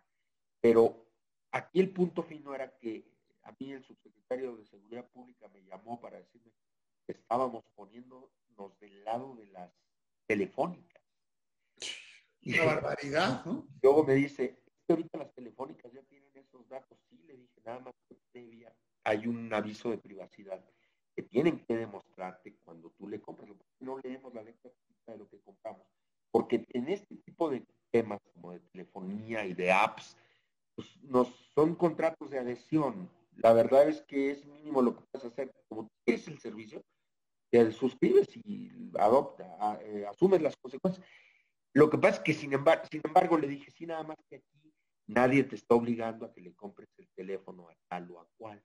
Pero 0.60 1.06
aquí 1.50 1.80
el 1.80 1.90
punto 1.90 2.22
fino 2.22 2.54
era 2.54 2.76
que 2.76 3.10
a 3.44 3.52
mí 3.58 3.72
el 3.72 3.82
subsecretario 3.82 4.56
de 4.56 4.66
Seguridad 4.66 5.08
Pública 5.10 5.48
me 5.48 5.64
llamó 5.64 5.98
para 5.98 6.18
decirme 6.18 6.52
que 7.06 7.12
estábamos 7.12 7.64
poniéndonos 7.74 8.30
del 8.78 9.04
lado 9.04 9.34
de 9.36 9.46
las 9.46 9.72
telefónicas. 10.26 11.02
Una 12.44 12.64
barbaridad, 12.66 13.44
¿no? 13.46 13.66
Luego 13.82 14.04
me 14.04 14.14
dice, 14.14 14.62
ahorita 14.86 15.16
las 15.16 15.32
telefónicas 15.32 15.90
ya 15.92 16.02
tienen 16.02 16.30
esos 16.34 16.68
datos. 16.68 16.98
Sí, 17.08 17.22
le 17.22 17.38
dije, 17.38 17.58
nada 17.64 17.80
más 17.80 17.94
que 18.06 18.16
previa 18.32 18.74
hay 19.04 19.26
un 19.26 19.52
aviso 19.54 19.90
de 19.90 19.96
privacidad 19.96 20.62
tienen 21.22 21.64
que 21.64 21.76
demostrarte 21.76 22.56
cuando 22.64 22.90
tú 22.90 23.08
le 23.08 23.20
compras. 23.20 23.50
No 23.80 23.98
leemos 23.98 24.32
la 24.34 24.42
letra 24.42 24.70
de 25.06 25.18
lo 25.18 25.28
que 25.28 25.40
compramos. 25.40 25.86
Porque 26.30 26.64
en 26.72 26.88
este 26.88 27.16
tipo 27.16 27.50
de 27.50 27.64
temas 27.90 28.20
como 28.34 28.52
de 28.52 28.60
telefonía 28.60 29.44
y 29.44 29.54
de 29.54 29.72
apps, 29.72 30.16
pues 30.74 30.88
nos 31.02 31.28
son 31.54 31.74
contratos 31.74 32.30
de 32.30 32.38
adhesión. 32.38 33.10
La 33.36 33.52
verdad 33.52 33.88
es 33.88 34.02
que 34.02 34.30
es 34.30 34.44
mínimo 34.46 34.82
lo 34.82 34.96
que 34.96 35.04
puedes 35.10 35.26
hacer. 35.26 35.52
Como 35.68 35.88
es 36.06 36.28
el 36.28 36.38
servicio, 36.38 36.82
te 37.50 37.72
suscribes 37.72 38.28
y 38.36 38.70
adopta, 38.98 39.78
eh, 39.82 40.06
asumes 40.08 40.40
las 40.40 40.56
consecuencias. 40.56 41.04
Lo 41.72 41.90
que 41.90 41.98
pasa 41.98 42.18
es 42.18 42.22
que 42.22 42.34
sin 42.34 42.52
embargo, 42.52 42.84
sin 42.90 43.00
embargo 43.04 43.38
le 43.38 43.48
dije, 43.48 43.70
sí, 43.70 43.86
nada 43.86 44.02
más 44.02 44.16
que 44.28 44.36
aquí 44.36 44.72
nadie 45.06 45.44
te 45.44 45.56
está 45.56 45.74
obligando 45.74 46.26
a 46.26 46.32
que 46.32 46.40
le 46.40 46.54
compres 46.54 46.88
el 46.98 47.08
teléfono 47.14 47.68
a 47.68 47.74
tal 47.88 48.10
o 48.10 48.20
a 48.20 48.28
cual. 48.36 48.62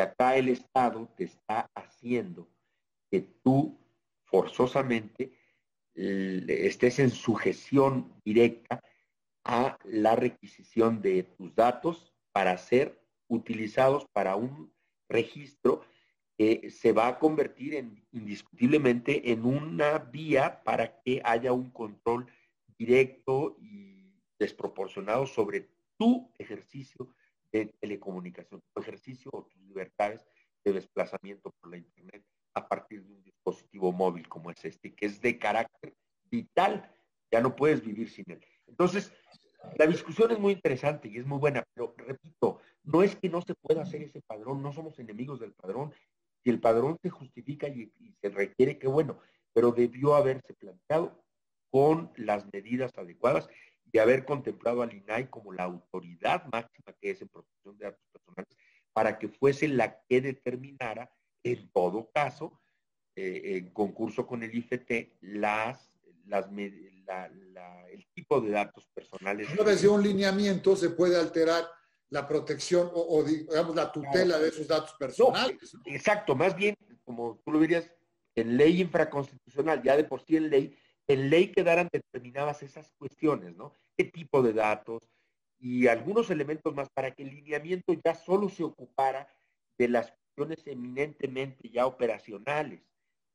Acá 0.00 0.36
el 0.36 0.48
Estado 0.48 1.08
te 1.16 1.24
está 1.24 1.70
haciendo 1.74 2.48
que 3.10 3.20
tú 3.42 3.78
forzosamente 4.24 5.32
estés 5.94 6.98
en 6.98 7.10
sujeción 7.10 8.12
directa 8.24 8.82
a 9.44 9.78
la 9.84 10.14
requisición 10.14 11.00
de 11.02 11.24
tus 11.24 11.54
datos 11.54 12.12
para 12.32 12.56
ser 12.58 13.02
utilizados 13.28 14.06
para 14.12 14.36
un 14.36 14.72
registro 15.08 15.82
que 16.36 16.70
se 16.70 16.92
va 16.92 17.08
a 17.08 17.18
convertir 17.18 17.74
en, 17.74 18.06
indiscutiblemente 18.12 19.32
en 19.32 19.44
una 19.44 19.98
vía 19.98 20.62
para 20.62 21.00
que 21.00 21.20
haya 21.24 21.52
un 21.52 21.70
control 21.70 22.28
directo 22.78 23.56
y 23.60 24.14
desproporcionado 24.38 25.26
sobre 25.26 25.68
tu 25.96 26.30
ejercicio 26.38 27.08
de 27.52 27.66
telecomunicación, 27.80 28.62
tu 28.72 28.80
ejercicio 28.80 29.30
o 29.32 29.44
tus 29.44 29.60
libertades 29.62 30.26
de 30.64 30.72
desplazamiento 30.72 31.52
por 31.60 31.70
la 31.70 31.78
Internet 31.78 32.24
a 32.54 32.68
partir 32.68 33.04
de 33.04 33.12
un 33.12 33.22
dispositivo 33.22 33.92
móvil 33.92 34.28
como 34.28 34.50
es 34.50 34.64
este, 34.64 34.94
que 34.94 35.06
es 35.06 35.20
de 35.20 35.38
carácter 35.38 35.94
vital, 36.24 36.90
ya 37.30 37.40
no 37.40 37.54
puedes 37.54 37.84
vivir 37.84 38.10
sin 38.10 38.24
él. 38.30 38.44
Entonces, 38.66 39.12
la 39.76 39.86
discusión 39.86 40.30
es 40.30 40.38
muy 40.38 40.52
interesante 40.52 41.08
y 41.08 41.18
es 41.18 41.26
muy 41.26 41.38
buena, 41.38 41.64
pero 41.74 41.94
repito, 41.96 42.60
no 42.84 43.02
es 43.02 43.16
que 43.16 43.28
no 43.28 43.42
se 43.42 43.54
pueda 43.54 43.82
hacer 43.82 44.02
ese 44.02 44.20
padrón, 44.22 44.62
no 44.62 44.72
somos 44.72 44.98
enemigos 44.98 45.40
del 45.40 45.52
padrón. 45.52 45.92
Si 46.42 46.50
el 46.50 46.60
padrón 46.60 46.96
se 47.02 47.10
justifica 47.10 47.68
y, 47.68 47.92
y 47.98 48.12
se 48.20 48.28
requiere, 48.28 48.78
qué 48.78 48.86
bueno, 48.86 49.20
pero 49.52 49.72
debió 49.72 50.14
haberse 50.14 50.54
planteado 50.54 51.22
con 51.70 52.12
las 52.16 52.46
medidas 52.52 52.96
adecuadas 52.96 53.48
de 53.92 54.00
haber 54.00 54.24
contemplado 54.24 54.82
al 54.82 54.92
INAI 54.92 55.28
como 55.28 55.52
la 55.52 55.64
autoridad 55.64 56.44
máxima 56.52 56.92
que 57.00 57.10
es 57.10 57.22
en 57.22 57.28
protección 57.28 57.76
de 57.78 57.86
datos 57.86 58.04
personales, 58.12 58.56
para 58.92 59.18
que 59.18 59.28
fuese 59.28 59.68
la 59.68 60.00
que 60.08 60.20
determinara, 60.20 61.10
en 61.42 61.70
todo 61.70 62.10
caso, 62.12 62.60
eh, 63.16 63.56
en 63.56 63.70
concurso 63.70 64.26
con 64.26 64.42
el 64.42 64.54
IFT, 64.54 65.16
las, 65.20 65.90
las 66.26 66.46
el 66.50 68.06
tipo 68.14 68.40
de 68.40 68.50
datos 68.50 68.86
personales. 68.94 69.48
Una 69.52 69.64
vez 69.64 69.82
de 69.82 69.88
un 69.88 70.02
lineamiento 70.02 70.76
se 70.76 70.90
puede 70.90 71.18
alterar 71.18 71.64
la 72.10 72.26
protección 72.26 72.90
o, 72.92 73.22
digamos 73.22 73.74
la 73.74 73.90
tutela 73.90 74.38
de 74.38 74.48
esos 74.48 74.66
datos 74.66 74.94
personales. 74.98 75.76
Exacto, 75.86 76.34
más 76.34 76.54
bien, 76.54 76.74
como 77.04 77.40
tú 77.44 77.52
lo 77.52 77.60
dirías, 77.60 77.90
en 78.34 78.56
ley 78.56 78.80
infraconstitucional, 78.80 79.82
ya 79.82 79.96
de 79.96 80.04
por 80.04 80.24
sí 80.24 80.36
en 80.36 80.50
ley, 80.50 80.76
en 81.08 81.30
ley 81.30 81.48
quedaran 81.52 81.88
determinadas 81.90 82.62
esas 82.62 82.90
cuestiones, 82.98 83.56
¿no? 83.56 83.72
¿Qué 83.96 84.04
tipo 84.04 84.42
de 84.42 84.52
datos? 84.52 85.10
Y 85.58 85.88
algunos 85.88 86.30
elementos 86.30 86.74
más 86.74 86.88
para 86.90 87.12
que 87.12 87.22
el 87.22 87.30
lineamiento 87.30 87.94
ya 88.04 88.14
solo 88.14 88.48
se 88.48 88.62
ocupara 88.62 89.28
de 89.78 89.88
las 89.88 90.12
cuestiones 90.12 90.66
eminentemente 90.66 91.70
ya 91.70 91.86
operacionales, 91.86 92.82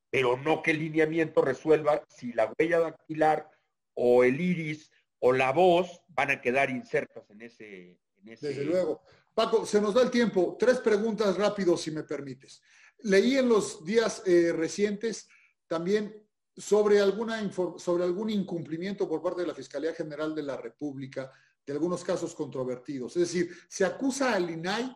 pero 0.09 0.37
no 0.37 0.61
que 0.61 0.71
el 0.71 0.79
lineamiento 0.79 1.41
resuelva 1.41 2.03
si 2.07 2.31
la 2.31 2.53
huella 2.57 2.79
dactilar 2.79 3.49
o 3.95 4.23
el 4.23 4.39
iris 4.39 4.91
o 5.19 5.33
la 5.33 5.51
voz 5.51 6.01
van 6.09 6.31
a 6.31 6.41
quedar 6.41 6.69
insertas 6.69 7.29
en 7.29 7.41
ese, 7.41 7.97
Desde 8.21 8.63
luego. 8.63 9.01
Paco, 9.33 9.65
se 9.65 9.81
nos 9.81 9.93
da 9.93 10.03
el 10.03 10.11
tiempo. 10.11 10.55
Tres 10.59 10.79
preguntas 10.79 11.35
rápido, 11.37 11.75
si 11.75 11.91
me 11.91 12.03
permites. 12.03 12.61
Leí 12.99 13.37
en 13.37 13.49
los 13.49 13.83
días 13.83 14.21
eh, 14.25 14.53
recientes 14.53 15.27
también 15.67 16.22
sobre, 16.55 16.99
alguna 16.99 17.51
sobre 17.77 18.03
algún 18.03 18.29
incumplimiento 18.29 19.07
por 19.07 19.21
parte 19.21 19.41
de 19.41 19.47
la 19.47 19.55
Fiscalía 19.55 19.93
General 19.93 20.33
de 20.35 20.43
la 20.43 20.57
República 20.57 21.31
de 21.65 21.73
algunos 21.73 22.03
casos 22.03 22.35
controvertidos. 22.35 23.15
Es 23.15 23.31
decir, 23.31 23.49
se 23.67 23.85
acusa 23.85 24.33
al 24.33 24.49
INAI 24.49 24.95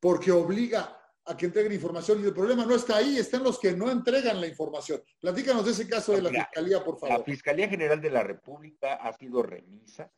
porque 0.00 0.30
obliga 0.30 0.98
a 1.24 1.36
que 1.36 1.46
entreguen 1.46 1.72
información 1.72 2.22
y 2.22 2.26
el 2.26 2.32
problema 2.32 2.64
no 2.64 2.76
está 2.76 2.96
ahí, 2.96 3.18
están 3.18 3.42
los 3.42 3.58
que 3.58 3.72
no 3.72 3.90
entregan 3.90 4.40
la 4.40 4.46
información. 4.46 5.02
Platícanos 5.20 5.64
de 5.64 5.72
ese 5.72 5.88
caso 5.88 6.12
de 6.12 6.22
la 6.22 6.30
Fiscalía, 6.30 6.84
por 6.84 6.98
favor. 6.98 7.18
La 7.18 7.24
Fiscalía 7.24 7.68
General 7.68 8.00
de 8.00 8.10
la 8.10 8.22
República 8.22 8.94
ha 8.94 9.12
sido 9.12 9.42
remisa 9.42 10.12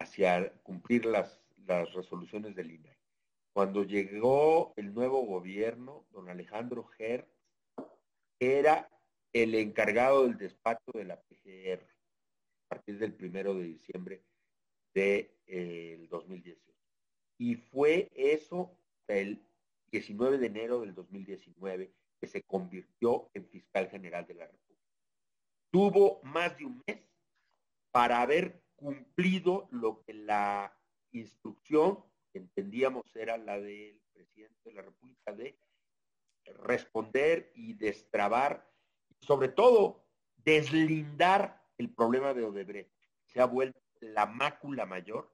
hacia 0.00 0.52
cumplir 0.62 1.06
las, 1.06 1.40
las 1.64 1.92
resoluciones 1.92 2.56
del 2.56 2.72
INAI. 2.72 2.98
Cuando 3.52 3.84
llegó 3.84 4.74
el 4.76 4.92
nuevo 4.92 5.24
gobierno, 5.24 6.06
don 6.10 6.28
Alejandro 6.28 6.90
Hertz 6.98 7.30
era 8.40 8.88
el 9.34 9.54
encargado 9.56 10.22
del 10.22 10.38
despacho 10.38 10.92
de 10.94 11.04
la 11.04 11.20
PGR 11.20 11.82
a 11.82 12.68
partir 12.68 12.98
del 12.98 13.12
primero 13.12 13.54
de 13.54 13.64
diciembre 13.64 14.24
del 14.94 15.28
de, 15.46 16.06
2018. 16.08 16.58
Eh, 16.58 16.74
y 17.38 17.56
fue 17.56 18.10
eso 18.14 18.78
el 19.08 19.44
19 19.90 20.38
de 20.38 20.46
enero 20.46 20.80
del 20.80 20.94
2019 20.94 21.92
que 22.20 22.26
se 22.26 22.42
convirtió 22.42 23.28
en 23.34 23.46
fiscal 23.48 23.90
general 23.90 24.24
de 24.26 24.34
la 24.34 24.46
República. 24.46 24.64
Tuvo 25.70 26.20
más 26.22 26.56
de 26.56 26.66
un 26.66 26.82
mes 26.86 27.00
para 27.90 28.22
haber 28.22 28.62
cumplido 28.76 29.68
lo 29.70 30.02
que 30.04 30.14
la 30.14 30.76
instrucción, 31.12 32.04
entendíamos, 32.32 33.04
era 33.14 33.36
la 33.36 33.60
del 33.60 34.00
presidente 34.12 34.60
de 34.64 34.72
la 34.72 34.82
República 34.82 35.32
de 35.32 35.58
responder 36.44 37.52
y 37.54 37.74
destrabar, 37.74 38.68
sobre 39.24 39.48
todo 39.48 40.04
deslindar 40.44 41.62
el 41.78 41.90
problema 41.90 42.34
de 42.34 42.44
Odebrecht. 42.44 42.92
Se 43.26 43.40
ha 43.40 43.46
vuelto 43.46 43.80
la 44.00 44.26
mácula 44.26 44.86
mayor 44.86 45.30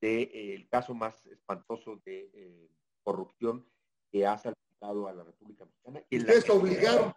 del 0.00 0.28
eh, 0.32 0.66
caso 0.68 0.94
más 0.94 1.24
espantoso 1.26 2.00
de 2.04 2.30
eh, 2.34 2.68
corrupción 3.02 3.64
que 4.10 4.26
ha 4.26 4.36
salpicado 4.36 5.06
a 5.06 5.12
la 5.12 5.24
República 5.24 5.64
Mexicana. 5.64 6.04
Y 6.10 6.18
Ustedes 6.18 6.50
obligaron, 6.50 7.14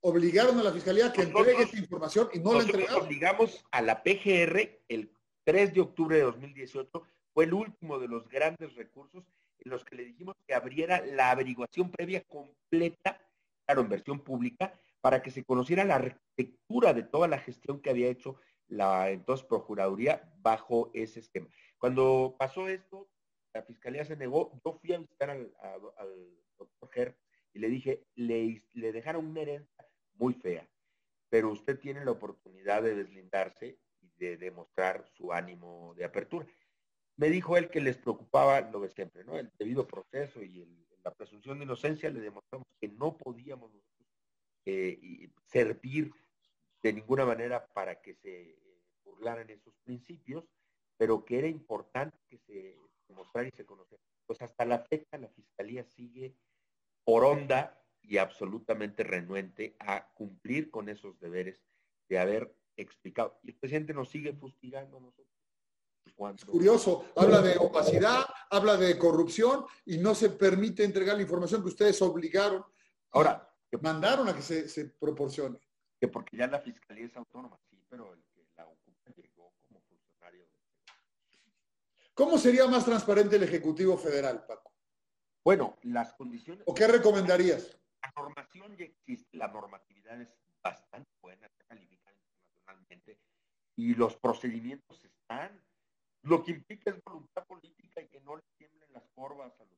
obligaron 0.00 0.58
a 0.58 0.62
la 0.62 0.72
Fiscalía 0.72 1.12
que 1.12 1.22
entregue 1.22 1.62
esta 1.62 1.78
información 1.78 2.28
y 2.32 2.38
no 2.38 2.54
la 2.54 2.62
entregaron. 2.62 3.02
obligamos 3.02 3.64
a 3.72 3.82
la 3.82 4.02
PGR 4.02 4.82
el 4.88 5.12
3 5.44 5.74
de 5.74 5.80
octubre 5.80 6.16
de 6.16 6.22
2018, 6.22 7.02
fue 7.34 7.44
el 7.44 7.54
último 7.54 7.98
de 7.98 8.08
los 8.08 8.28
grandes 8.28 8.74
recursos 8.76 9.24
en 9.58 9.70
los 9.70 9.84
que 9.84 9.96
le 9.96 10.04
dijimos 10.04 10.36
que 10.46 10.54
abriera 10.54 11.04
la 11.04 11.30
averiguación 11.30 11.90
previa 11.90 12.22
completa, 12.24 13.20
claro, 13.66 13.80
en 13.80 13.88
versión 13.88 14.20
pública, 14.20 14.72
para 15.00 15.22
que 15.22 15.30
se 15.30 15.44
conociera 15.44 15.84
la 15.84 15.96
arquitectura 15.96 16.92
de 16.92 17.02
toda 17.02 17.28
la 17.28 17.38
gestión 17.38 17.80
que 17.80 17.90
había 17.90 18.08
hecho 18.08 18.36
la 18.68 19.10
entonces 19.10 19.46
Procuraduría 19.46 20.30
bajo 20.40 20.90
ese 20.94 21.20
esquema. 21.20 21.48
Cuando 21.78 22.36
pasó 22.38 22.68
esto, 22.68 23.08
la 23.54 23.62
Fiscalía 23.62 24.04
se 24.04 24.16
negó, 24.16 24.52
yo 24.64 24.72
fui 24.74 24.92
a 24.92 24.98
visitar 24.98 25.30
al, 25.30 25.52
doctor 26.58 26.90
Ger 26.92 27.18
y 27.54 27.60
le 27.60 27.68
dije, 27.68 28.04
le, 28.14 28.62
dejaron 28.74 29.26
una 29.26 29.40
herencia 29.40 29.86
muy 30.14 30.34
fea, 30.34 30.68
pero 31.30 31.50
usted 31.50 31.78
tiene 31.78 32.04
la 32.04 32.10
oportunidad 32.10 32.82
de 32.82 32.94
deslindarse 32.94 33.78
y 34.00 34.10
de 34.18 34.36
demostrar 34.36 35.06
su 35.16 35.32
ánimo 35.32 35.94
de 35.96 36.04
apertura. 36.04 36.46
Me 37.16 37.30
dijo 37.30 37.56
él 37.56 37.70
que 37.70 37.80
les 37.80 37.96
preocupaba 37.96 38.60
lo 38.60 38.80
de 38.80 38.90
siempre, 38.90 39.24
¿no? 39.24 39.36
El 39.38 39.50
debido 39.58 39.86
proceso 39.86 40.42
y 40.42 40.64
la 41.02 41.12
presunción 41.14 41.58
de 41.58 41.64
inocencia, 41.64 42.10
le 42.10 42.20
demostramos 42.20 42.66
que 42.80 42.88
no 42.88 43.16
podíamos 43.16 43.72
eh, 44.64 45.30
servir 45.46 46.12
de 46.82 46.92
ninguna 46.92 47.24
manera 47.24 47.66
para 47.72 48.00
que 48.00 48.14
se 48.14 48.56
burlaran 49.04 49.50
esos 49.50 49.74
principios, 49.84 50.44
pero 50.96 51.24
que 51.24 51.38
era 51.38 51.48
importante 51.48 52.18
que 52.28 52.38
se 53.06 53.12
mostrara 53.12 53.48
y 53.48 53.52
se 53.52 53.64
conociera. 53.64 54.02
Pues 54.26 54.42
hasta 54.42 54.64
la 54.64 54.80
fecha 54.80 55.18
la 55.18 55.28
Fiscalía 55.28 55.84
sigue 55.84 56.34
por 57.04 57.24
onda 57.24 57.82
y 58.02 58.18
absolutamente 58.18 59.02
renuente 59.02 59.76
a 59.78 60.06
cumplir 60.14 60.70
con 60.70 60.88
esos 60.88 61.18
deberes 61.18 61.62
de 62.08 62.18
haber 62.18 62.54
explicado. 62.76 63.38
Y 63.42 63.50
el 63.50 63.56
presidente 63.56 63.92
nos 63.94 64.08
sigue 64.08 64.32
fustigando 64.32 64.98
a 64.98 65.00
nosotros. 65.00 65.28
Es 66.36 66.44
curioso, 66.44 67.04
habla 67.16 67.42
de 67.42 67.56
opacidad, 67.58 68.24
habla 68.50 68.76
de 68.76 68.98
corrupción 68.98 69.64
y 69.84 69.98
no 69.98 70.14
se 70.14 70.30
permite 70.30 70.82
entregar 70.84 71.16
la 71.16 71.22
información 71.22 71.60
que 71.62 71.68
ustedes 71.68 72.00
obligaron. 72.00 72.64
Ahora, 73.10 73.47
mandaron 73.76 74.28
a 74.28 74.34
que 74.34 74.42
se, 74.42 74.68
se 74.68 74.86
proporcione. 74.86 75.58
Que 76.00 76.08
porque 76.08 76.36
ya 76.36 76.46
la 76.46 76.60
fiscalía 76.60 77.06
es 77.06 77.16
autónoma, 77.16 77.58
sí, 77.68 77.84
pero 77.88 78.14
el 78.14 78.24
que 78.32 78.46
la 78.56 78.66
ocupa 78.66 79.10
llegó 79.16 79.52
como 79.66 79.80
funcionario. 79.82 80.46
¿Cómo 82.14 82.38
sería 82.38 82.66
más 82.66 82.84
transparente 82.84 83.36
el 83.36 83.42
Ejecutivo 83.42 83.98
Federal, 83.98 84.44
Paco? 84.46 84.72
Bueno, 85.44 85.76
las 85.82 86.14
condiciones. 86.14 86.62
¿O 86.66 86.74
qué 86.74 86.86
recomendarías? 86.86 87.78
La 88.02 88.12
normación 88.16 88.76
ya 88.76 88.84
existe, 88.84 89.36
la 89.36 89.48
normatividad 89.48 90.20
es 90.20 90.28
bastante 90.62 91.10
buena, 91.20 91.46
está 91.46 91.64
calificada 91.64 92.16
internacionalmente 92.16 93.18
y 93.76 93.94
los 93.94 94.16
procedimientos 94.16 95.04
están. 95.04 95.62
Lo 96.22 96.42
que 96.42 96.52
implica 96.52 96.90
es 96.90 97.02
voluntad 97.04 97.46
política 97.46 98.02
y 98.02 98.08
que 98.08 98.20
no 98.20 98.36
le 98.36 98.42
tiemblen 98.56 98.92
las 98.92 99.08
corvas 99.14 99.58
a 99.60 99.64
los 99.64 99.77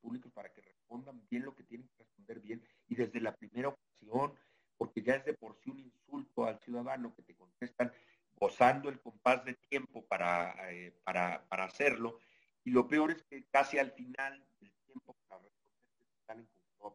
públicos 0.00 0.32
para 0.32 0.52
que 0.52 0.60
respondan 0.60 1.26
bien 1.28 1.44
lo 1.44 1.54
que 1.54 1.64
tienen 1.64 1.88
que 1.88 1.98
responder 1.98 2.40
bien 2.40 2.62
y 2.88 2.94
desde 2.94 3.20
la 3.20 3.34
primera 3.34 3.68
ocasión, 3.68 4.34
porque 4.76 5.02
ya 5.02 5.14
es 5.14 5.24
de 5.24 5.34
por 5.34 5.56
sí 5.56 5.70
un 5.70 5.80
insulto 5.80 6.44
al 6.44 6.58
ciudadano 6.60 7.14
que 7.14 7.22
te 7.22 7.34
contestan 7.34 7.92
gozando 8.34 8.88
el 8.88 9.00
compás 9.00 9.44
de 9.44 9.54
tiempo 9.54 10.04
para, 10.06 10.72
eh, 10.72 10.92
para, 11.04 11.46
hacerlo. 11.50 12.18
Y 12.64 12.70
lo 12.70 12.86
peor 12.86 13.12
es 13.12 13.22
que 13.22 13.46
casi 13.46 13.78
al 13.78 13.92
final 13.92 14.46
del 14.60 14.72
tiempo 14.84 15.16
para 15.28 15.42
responder 15.42 15.86
salen 16.26 16.46
con 16.46 16.94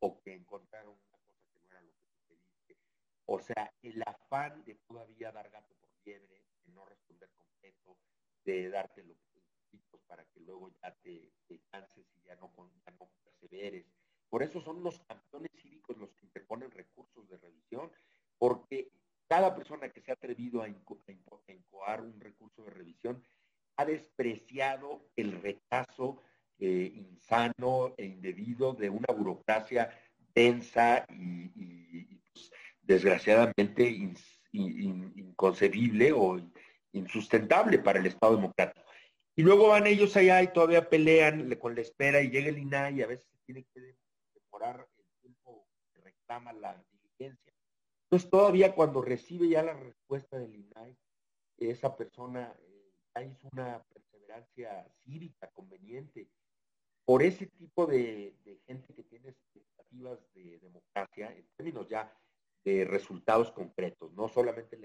o 0.00 0.20
que 0.20 0.34
encontraron 0.34 0.94
una 1.08 1.18
cosa 1.18 1.46
que 1.50 1.58
no 1.60 1.70
era 1.70 1.80
lo 1.80 1.92
que 1.92 2.04
pediste. 2.28 2.76
O 3.24 3.40
sea, 3.40 3.72
el 3.80 4.02
afán 4.02 4.62
de 4.64 4.74
todavía 4.86 5.32
dar 5.32 5.48
gato 5.48 5.74
por 5.80 5.90
liebre, 6.04 6.44
de 6.62 6.72
no 6.72 6.84
responder 6.84 7.30
completo, 7.38 7.96
de 8.44 8.68
darte 8.68 9.02
para 10.06 10.24
que 10.24 10.40
luego 10.40 10.70
ya 10.82 10.94
te, 11.02 11.32
canses 11.70 12.06
y 12.16 12.26
ya 12.26 12.36
no, 12.36 12.52
perseveres. 13.24 13.86
Por 14.28 14.42
eso 14.42 14.60
son 14.60 14.82
los 14.82 15.00
campeones 15.00 15.50
cívicos 15.60 15.96
los 15.96 16.12
que 16.14 16.26
interponen 16.26 16.70
recursos 16.70 17.28
de 17.28 17.36
revisión, 17.38 17.90
porque 18.38 18.90
cada 19.28 19.54
persona 19.54 19.88
que 19.88 20.00
se 20.00 20.10
ha 20.10 20.14
atrevido 20.14 20.62
a, 20.62 20.68
incoar 20.68 22.02
un 22.02 22.20
recurso 22.20 22.62
de 22.64 22.70
revisión 22.70 23.22
ha 23.76 23.84
despreciado 23.84 25.08
el 25.16 25.40
rechazo 25.40 26.22
eh, 26.58 26.92
insano 26.94 27.94
e 27.96 28.04
indebido 28.04 28.72
de 28.74 28.90
una 28.90 29.12
burocracia 29.12 29.90
densa 30.34 31.04
y, 31.10 32.04
pues, 32.32 32.50
desgraciadamente 32.82 34.12
inconcebible 34.52 36.12
o 36.12 36.40
insustentable 36.92 37.78
para 37.78 37.98
el 37.98 38.06
Estado 38.06 38.36
democrático. 38.36 38.83
Y 39.36 39.42
luego 39.42 39.68
van 39.68 39.86
ellos 39.86 40.16
allá 40.16 40.42
y 40.42 40.52
todavía 40.52 40.88
pelean 40.88 41.52
con 41.56 41.74
la 41.74 41.80
espera 41.80 42.20
y 42.22 42.30
llega 42.30 42.48
el 42.48 42.58
INAI 42.58 42.98
y 42.98 43.02
a 43.02 43.08
veces 43.08 43.26
se 43.26 43.38
tiene 43.44 43.64
que 43.74 43.96
demorar 44.32 44.88
el 44.96 45.04
tiempo 45.20 45.66
que 45.92 46.00
reclama 46.00 46.52
la 46.52 46.80
diligencia. 46.92 47.52
Entonces 48.04 48.30
todavía 48.30 48.74
cuando 48.74 49.02
recibe 49.02 49.48
ya 49.48 49.62
la 49.62 49.74
respuesta 49.74 50.38
del 50.38 50.54
INAI, 50.54 50.96
esa 51.58 51.96
persona 51.96 52.54
eh, 52.60 52.92
ya 53.14 53.22
hizo 53.22 53.48
una 53.52 53.82
perseverancia 53.84 54.86
cívica 55.04 55.50
conveniente. 55.52 56.28
Por 57.04 57.22
ese 57.22 57.46
tipo 57.46 57.86
de, 57.86 58.34
gente 58.66 58.94
que 58.94 59.02
tiene 59.02 59.30
expectativas 59.30 60.18
de 60.32 60.58
democracia, 60.60 61.32
en 61.32 61.46
términos 61.56 61.88
ya 61.88 62.16
de 62.64 62.84
resultados 62.84 63.50
concretos, 63.50 64.12
no 64.14 64.28
solamente 64.28 64.78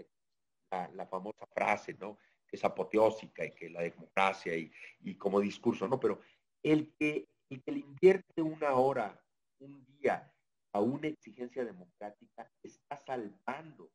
la, 0.72 0.90
la 0.90 1.08
famosa 1.08 1.46
frase, 1.48 1.94
¿no? 1.94 2.18
Es 2.52 2.64
apoteósica 2.64 3.46
y 3.46 3.52
que 3.52 3.70
la 3.70 3.82
democracia 3.82 4.56
y, 4.56 4.72
y 5.02 5.16
como 5.16 5.40
discurso, 5.40 5.88
¿no? 5.88 6.00
Pero 6.00 6.22
el 6.64 6.94
que, 6.98 7.28
el 7.50 7.62
que 7.64 7.72
le 7.72 7.80
invierte 7.80 8.42
una 8.42 8.74
hora, 8.74 9.22
un 9.60 9.86
día 9.86 10.32
a 10.74 10.80
una 10.80 11.08
exigencia 11.08 11.66
democrática, 11.66 12.52
está 12.64 12.98
salvando 12.98 13.92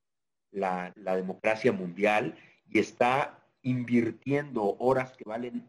la, 0.51 0.93
la 0.97 1.17
democracia 1.17 1.73
mundial 1.73 2.37
y 2.69 2.79
está 2.79 3.45
invirtiendo 3.63 4.77
horas 4.79 5.17
que 5.17 5.25
valen 5.25 5.69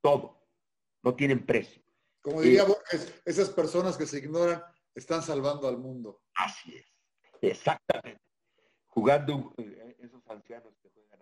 todo, 0.00 0.38
no 1.02 1.14
tienen 1.14 1.44
precio. 1.44 1.82
Como 2.20 2.40
diría 2.40 2.64
Borges, 2.64 3.22
esas 3.24 3.50
personas 3.50 3.96
que 3.96 4.06
se 4.06 4.18
ignoran 4.18 4.62
están 4.94 5.22
salvando 5.22 5.68
al 5.68 5.78
mundo. 5.78 6.22
Así 6.34 6.76
es, 6.76 6.86
exactamente. 7.40 8.22
Jugando 8.86 9.52
eh, 9.58 9.96
esos 10.00 10.26
ancianos 10.28 10.74
que 10.82 10.88
juegan. 10.90 11.15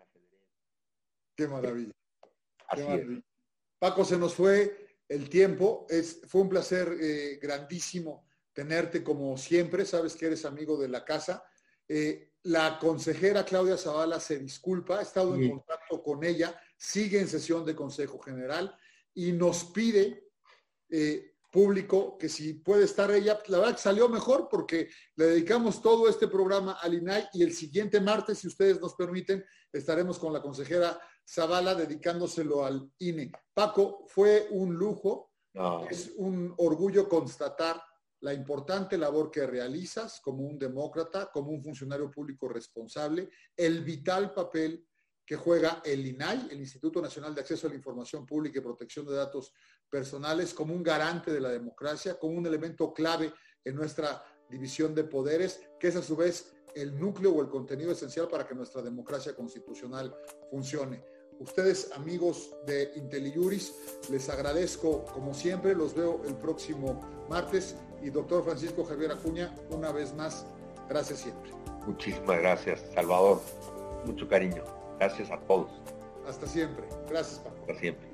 Qué 1.36 1.48
maravilla. 1.48 1.92
Paco, 3.78 4.04
se 4.04 4.16
nos 4.16 4.34
fue 4.34 4.98
el 5.08 5.28
tiempo. 5.28 5.86
Es, 5.88 6.20
fue 6.26 6.42
un 6.42 6.48
placer 6.48 6.96
eh, 7.00 7.38
grandísimo 7.40 8.26
tenerte 8.52 9.02
como 9.02 9.36
siempre. 9.36 9.84
Sabes 9.84 10.14
que 10.14 10.26
eres 10.26 10.44
amigo 10.44 10.78
de 10.78 10.88
la 10.88 11.04
casa. 11.04 11.44
Eh, 11.88 12.32
la 12.44 12.78
consejera 12.78 13.44
Claudia 13.44 13.76
Zavala 13.76 14.20
se 14.20 14.38
disculpa, 14.38 14.98
ha 14.98 15.02
estado 15.02 15.34
en 15.34 15.50
contacto 15.50 16.02
con 16.02 16.24
ella, 16.24 16.58
sigue 16.76 17.18
en 17.18 17.28
sesión 17.28 17.64
de 17.64 17.74
Consejo 17.74 18.18
General 18.18 18.76
y 19.14 19.32
nos 19.32 19.64
pide 19.64 20.28
eh, 20.90 21.34
público 21.50 22.18
que 22.18 22.28
si 22.28 22.54
puede 22.54 22.84
estar 22.84 23.10
ella, 23.10 23.40
la 23.46 23.58
verdad 23.58 23.76
que 23.76 23.80
salió 23.80 24.08
mejor 24.08 24.48
porque 24.50 24.90
le 25.16 25.26
dedicamos 25.26 25.80
todo 25.80 26.08
este 26.08 26.28
programa 26.28 26.72
al 26.82 26.94
INAI 26.94 27.28
y 27.32 27.42
el 27.42 27.54
siguiente 27.54 28.00
martes, 28.00 28.38
si 28.38 28.48
ustedes 28.48 28.80
nos 28.80 28.94
permiten, 28.94 29.42
estaremos 29.72 30.18
con 30.18 30.32
la 30.32 30.42
consejera 30.42 31.00
Zavala 31.26 31.74
dedicándoselo 31.74 32.64
al 32.64 32.90
INE. 32.98 33.32
Paco, 33.52 34.04
fue 34.08 34.48
un 34.50 34.74
lujo, 34.74 35.32
es 35.88 36.12
un 36.16 36.52
orgullo 36.58 37.08
constatar 37.08 37.80
la 38.20 38.32
importante 38.32 38.96
labor 38.96 39.30
que 39.30 39.46
realizas 39.46 40.20
como 40.20 40.44
un 40.44 40.58
demócrata, 40.58 41.30
como 41.30 41.50
un 41.50 41.62
funcionario 41.62 42.10
público 42.10 42.48
responsable, 42.48 43.28
el 43.56 43.84
vital 43.84 44.32
papel 44.32 44.86
que 45.26 45.36
juega 45.36 45.80
el 45.84 46.06
INAI, 46.06 46.48
el 46.50 46.60
Instituto 46.60 47.00
Nacional 47.00 47.34
de 47.34 47.40
Acceso 47.40 47.66
a 47.66 47.70
la 47.70 47.76
Información 47.76 48.26
Pública 48.26 48.58
y 48.58 48.62
Protección 48.62 49.06
de 49.06 49.14
Datos 49.14 49.52
Personales, 49.88 50.52
como 50.52 50.74
un 50.74 50.82
garante 50.82 51.32
de 51.32 51.40
la 51.40 51.50
democracia, 51.50 52.18
como 52.18 52.36
un 52.36 52.46
elemento 52.46 52.92
clave 52.92 53.32
en 53.64 53.74
nuestra 53.74 54.22
división 54.50 54.94
de 54.94 55.04
poderes, 55.04 55.60
que 55.78 55.88
es 55.88 55.96
a 55.96 56.02
su 56.02 56.16
vez 56.16 56.54
el 56.74 56.98
núcleo 56.98 57.32
o 57.32 57.42
el 57.42 57.48
contenido 57.48 57.92
esencial 57.92 58.28
para 58.28 58.46
que 58.46 58.54
nuestra 58.54 58.82
democracia 58.82 59.34
constitucional 59.34 60.14
funcione. 60.50 61.04
Ustedes, 61.40 61.90
amigos 61.94 62.54
de 62.66 62.92
IntelliJuris, 62.96 63.74
les 64.10 64.28
agradezco 64.28 65.04
como 65.06 65.34
siempre, 65.34 65.74
los 65.74 65.94
veo 65.94 66.22
el 66.26 66.34
próximo 66.34 67.00
martes 67.28 67.76
y 68.02 68.10
doctor 68.10 68.44
Francisco 68.44 68.84
Javier 68.84 69.12
Acuña, 69.12 69.54
una 69.70 69.92
vez 69.92 70.14
más, 70.14 70.46
gracias 70.88 71.20
siempre. 71.20 71.50
Muchísimas 71.86 72.38
gracias, 72.38 72.82
Salvador. 72.94 73.40
Mucho 74.06 74.28
cariño. 74.28 74.62
Gracias 74.98 75.30
a 75.30 75.38
todos. 75.40 75.70
Hasta 76.26 76.46
siempre. 76.46 76.84
Gracias, 77.08 77.40
Paco. 77.40 77.56
Hasta 77.60 77.74
siempre. 77.80 78.13